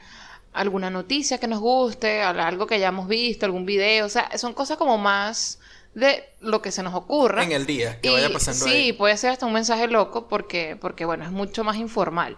alguna 0.51 0.89
noticia 0.89 1.37
que 1.37 1.47
nos 1.47 1.59
guste, 1.59 2.21
al- 2.23 2.39
algo 2.39 2.65
que 2.65 2.75
hayamos 2.75 3.07
visto, 3.07 3.45
algún 3.45 3.65
video. 3.65 4.05
O 4.07 4.09
sea, 4.09 4.35
son 4.37 4.53
cosas 4.53 4.77
como 4.77 4.97
más 4.97 5.58
de 5.95 6.23
lo 6.39 6.61
que 6.61 6.71
se 6.71 6.83
nos 6.83 6.93
ocurra. 6.93 7.43
En 7.43 7.51
el 7.51 7.65
día, 7.65 7.99
que 8.01 8.09
Y 8.09 8.13
vaya 8.13 8.31
pasando 8.31 8.65
Sí, 8.65 8.71
ahí. 8.71 8.93
puede 8.93 9.17
ser 9.17 9.31
hasta 9.31 9.45
un 9.45 9.53
mensaje 9.53 9.87
loco 9.87 10.27
porque, 10.27 10.77
porque, 10.79 11.05
bueno, 11.05 11.23
es 11.25 11.31
mucho 11.31 11.63
más 11.63 11.77
informal. 11.77 12.37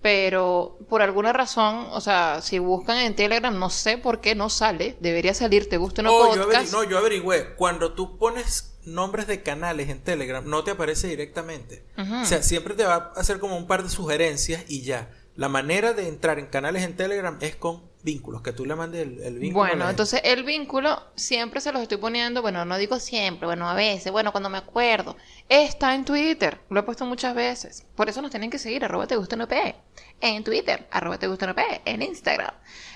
Pero 0.00 0.78
por 0.88 1.02
alguna 1.02 1.32
razón, 1.32 1.86
o 1.90 2.00
sea, 2.00 2.40
si 2.40 2.60
buscan 2.60 2.98
en 2.98 3.16
Telegram, 3.16 3.56
no 3.58 3.68
sé 3.68 3.98
por 3.98 4.20
qué 4.20 4.36
no 4.36 4.48
sale. 4.48 4.96
Debería 5.00 5.34
salir, 5.34 5.68
te 5.68 5.76
gusta 5.76 6.02
o 6.02 6.04
no 6.04 6.12
Oh, 6.14 6.36
yo 6.36 6.44
podcast. 6.44 6.72
no, 6.72 6.84
yo 6.84 6.98
averigüé, 6.98 7.54
cuando 7.56 7.94
tú 7.94 8.16
pones 8.16 8.76
nombres 8.84 9.26
de 9.26 9.42
canales 9.42 9.88
en 9.88 10.00
Telegram, 10.00 10.48
no 10.48 10.62
te 10.62 10.70
aparece 10.70 11.08
directamente. 11.08 11.84
O 11.96 12.24
sea, 12.24 12.42
siempre 12.44 12.74
te 12.74 12.84
va 12.84 13.12
a 13.16 13.20
hacer 13.20 13.40
como 13.40 13.56
un 13.56 13.66
par 13.66 13.82
de 13.82 13.90
sugerencias 13.90 14.62
y 14.68 14.82
ya. 14.82 15.10
La 15.38 15.48
manera 15.48 15.92
de 15.92 16.08
entrar 16.08 16.40
en 16.40 16.46
canales 16.46 16.82
en 16.82 16.96
Telegram 16.96 17.38
es 17.40 17.54
con 17.54 17.88
vínculos, 18.02 18.42
que 18.42 18.52
tú 18.52 18.66
le 18.66 18.74
mandes 18.74 19.02
el, 19.02 19.20
el 19.22 19.38
vínculo. 19.38 19.68
Bueno, 19.68 19.88
entonces 19.88 20.20
el 20.24 20.42
vínculo 20.42 21.00
siempre 21.14 21.60
se 21.60 21.70
los 21.70 21.80
estoy 21.80 21.98
poniendo, 21.98 22.42
bueno, 22.42 22.64
no 22.64 22.76
digo 22.76 22.98
siempre, 22.98 23.46
bueno, 23.46 23.68
a 23.68 23.74
veces, 23.74 24.10
bueno, 24.10 24.32
cuando 24.32 24.50
me 24.50 24.58
acuerdo. 24.58 25.16
Está 25.48 25.94
en 25.94 26.04
Twitter, 26.04 26.58
lo 26.70 26.80
he 26.80 26.82
puesto 26.82 27.06
muchas 27.06 27.36
veces. 27.36 27.86
Por 27.94 28.08
eso 28.08 28.20
nos 28.20 28.32
tienen 28.32 28.50
que 28.50 28.58
seguir, 28.58 28.84
arroba 28.84 29.06
te 29.06 29.14
gusta 29.14 29.36
no 29.36 29.46
P, 29.46 29.76
en 30.20 30.42
Twitter, 30.42 30.88
arroba 30.90 31.20
te 31.20 31.28
gusta 31.28 31.46
no 31.46 31.54
P, 31.54 31.62
en 31.84 32.02
Instagram. 32.02 32.54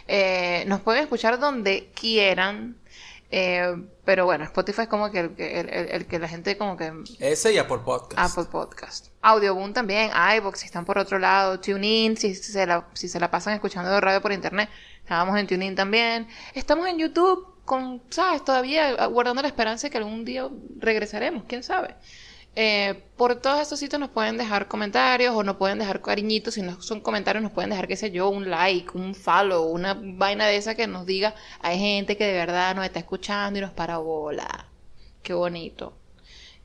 Eh, 0.09 0.64
nos 0.66 0.80
pueden 0.80 1.05
escuchar 1.05 1.38
donde 1.38 1.93
quieran, 1.95 2.76
eh, 3.33 3.74
pero 4.05 4.24
bueno, 4.26 4.45
Spotify 4.45 4.83
es 4.83 4.89
como 4.89 5.11
que 5.11 5.20
el, 5.20 5.35
que- 5.35 5.59
el- 5.61 5.68
el- 5.70 5.89
el 5.89 6.07
que 6.07 6.18
la 6.18 6.28
gente 6.28 6.57
como 6.59 6.76
que 6.76 6.93
Ese 7.18 7.53
y 7.53 7.59
Apple 7.59 7.78
Podcast. 7.85 8.18
Apple 8.18 8.51
Podcast. 8.51 9.09
Audioboom 9.22 9.72
también, 9.72 10.11
iVoox 10.37 10.59
si 10.61 10.66
están 10.66 10.85
por 10.85 10.99
otro 10.99 11.18
lado, 11.18 11.59
TuneIn 11.59 12.16
si 12.16 12.35
se 12.35 12.66
la, 12.66 12.87
si 12.93 13.09
se 13.09 13.18
la 13.18 13.30
pasan 13.30 13.55
escuchando 13.55 14.01
radio 14.01 14.20
por 14.20 14.33
internet. 14.33 14.68
Estábamos 15.01 15.39
en 15.39 15.47
TuneIn 15.47 15.74
también. 15.74 16.28
Estamos 16.55 16.87
en 16.89 16.99
YouTube 16.99 17.49
con, 17.64 18.03
¿sabes? 18.11 18.45
Todavía 18.45 19.07
guardando 19.07 19.41
la 19.43 19.49
esperanza 19.49 19.87
de 19.87 19.91
que 19.93 19.99
algún 19.99 20.24
día 20.24 20.49
regresaremos, 20.78 21.45
quién 21.49 21.62
sabe. 21.62 21.95
Eh, 22.55 23.03
por 23.16 23.36
todos 23.40 23.61
estos 23.61 23.78
sitios 23.78 23.98
nos 23.98 24.11
pueden 24.11 24.36
dejar 24.36 24.68
comentarios 24.68 25.34
o 25.34 25.42
nos 25.42 25.57
pueden 25.57 25.78
dejar 25.78 26.03
cariñitos. 26.03 26.55
Si 26.55 26.62
no 26.62 26.80
son 26.82 27.00
comentarios, 27.00 27.42
nos 27.42 27.53
pueden 27.53 27.70
dejar, 27.70 27.88
qué 27.88 27.96
sé 27.96 28.11
yo, 28.11 28.28
un 28.28 28.50
like, 28.50 28.96
un 28.96 29.14
follow, 29.14 29.64
una 29.64 29.94
vaina 29.94 30.46
de 30.46 30.57
esa 30.57 30.74
que 30.74 30.86
nos 30.86 31.07
diga, 31.07 31.34
hay 31.61 31.78
gente 31.78 32.16
que 32.16 32.26
de 32.26 32.34
verdad 32.34 32.74
nos 32.74 32.84
está 32.84 32.98
escuchando 32.98 33.59
y 33.59 33.62
nos 33.62 33.72
para 33.72 33.98
bola. 33.98 34.68
Qué 35.22 35.32
bonito. 35.32 35.96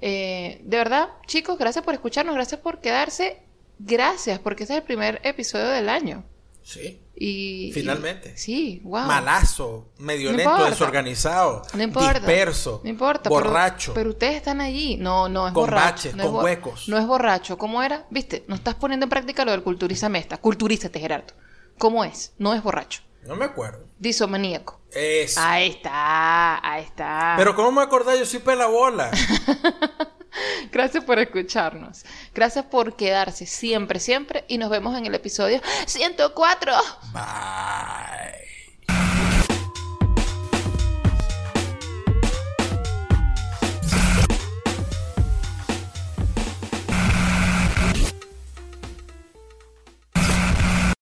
Eh, 0.01 0.61
de 0.63 0.77
verdad, 0.77 1.09
chicos, 1.25 1.57
gracias 1.57 1.83
por 1.85 1.93
escucharnos, 1.93 2.35
gracias 2.35 2.59
por 2.61 2.79
quedarse. 2.81 3.41
Gracias, 3.79 4.39
porque 4.39 4.63
este 4.63 4.73
es 4.73 4.79
el 4.79 4.85
primer 4.85 5.21
episodio 5.23 5.67
del 5.67 5.89
año. 5.89 6.23
Sí. 6.63 6.99
Y. 7.19 7.71
Finalmente. 7.73 8.33
y- 8.35 8.37
sí, 8.37 8.81
wow. 8.83 9.05
Malazo, 9.05 9.89
medio 9.97 10.31
No 10.31 10.37
lento, 10.37 10.51
importa. 10.51 10.69
desorganizado, 10.69 11.61
No 11.73 11.81
importa. 11.83 12.13
disperso, 12.19 12.81
No 12.83 12.89
importa. 12.89 13.29
borracho. 13.29 13.93
Pero, 13.95 14.11
ustedes 14.11 14.35
están 14.35 14.61
allí. 14.61 14.97
No, 14.97 15.27
no 15.27 15.47
es 15.47 15.53
Con 15.53 15.63
borracho. 15.63 15.85
baches, 15.85 16.15
no 16.15 16.31
con 16.31 16.43
huecos. 16.43 16.87
No 16.87 16.97
es 16.97 17.07
borracho. 17.07 17.57
¿Cómo 17.57 17.81
era? 17.81 18.05
¿Viste? 18.11 18.45
No 18.47 18.53
estás 18.55 18.75
poniendo 18.75 19.05
en 19.05 19.09
práctica 19.09 19.43
lo 19.45 19.51
del 19.51 19.63
culturízame 19.63 20.19
esta. 20.19 20.37
Culturízate, 20.37 20.99
Gerardo. 20.99 21.33
¿Cómo 21.79 22.03
es? 22.05 22.33
No 22.37 22.53
es 22.53 22.61
borracho. 22.61 23.01
No 23.25 23.35
me 23.35 23.45
acuerdo. 23.45 23.85
Disomaníaco. 23.99 24.79
Eso. 24.91 25.39
Ahí 25.43 25.69
está, 25.69 26.59
ahí 26.65 26.83
está. 26.83 27.33
Pero 27.37 27.55
¿cómo 27.55 27.71
me 27.71 27.81
acordás? 27.81 28.17
Yo 28.19 28.25
soy 28.25 28.39
pelabola. 28.39 29.11
Gracias 30.71 31.03
por 31.03 31.19
escucharnos. 31.19 32.03
Gracias 32.33 32.65
por 32.65 32.95
quedarse 32.95 33.45
siempre, 33.45 33.99
siempre. 33.99 34.45
Y 34.47 34.57
nos 34.57 34.69
vemos 34.69 34.97
en 34.97 35.05
el 35.05 35.15
episodio 35.15 35.61
104. 35.85 36.73
Bye. 37.13 38.47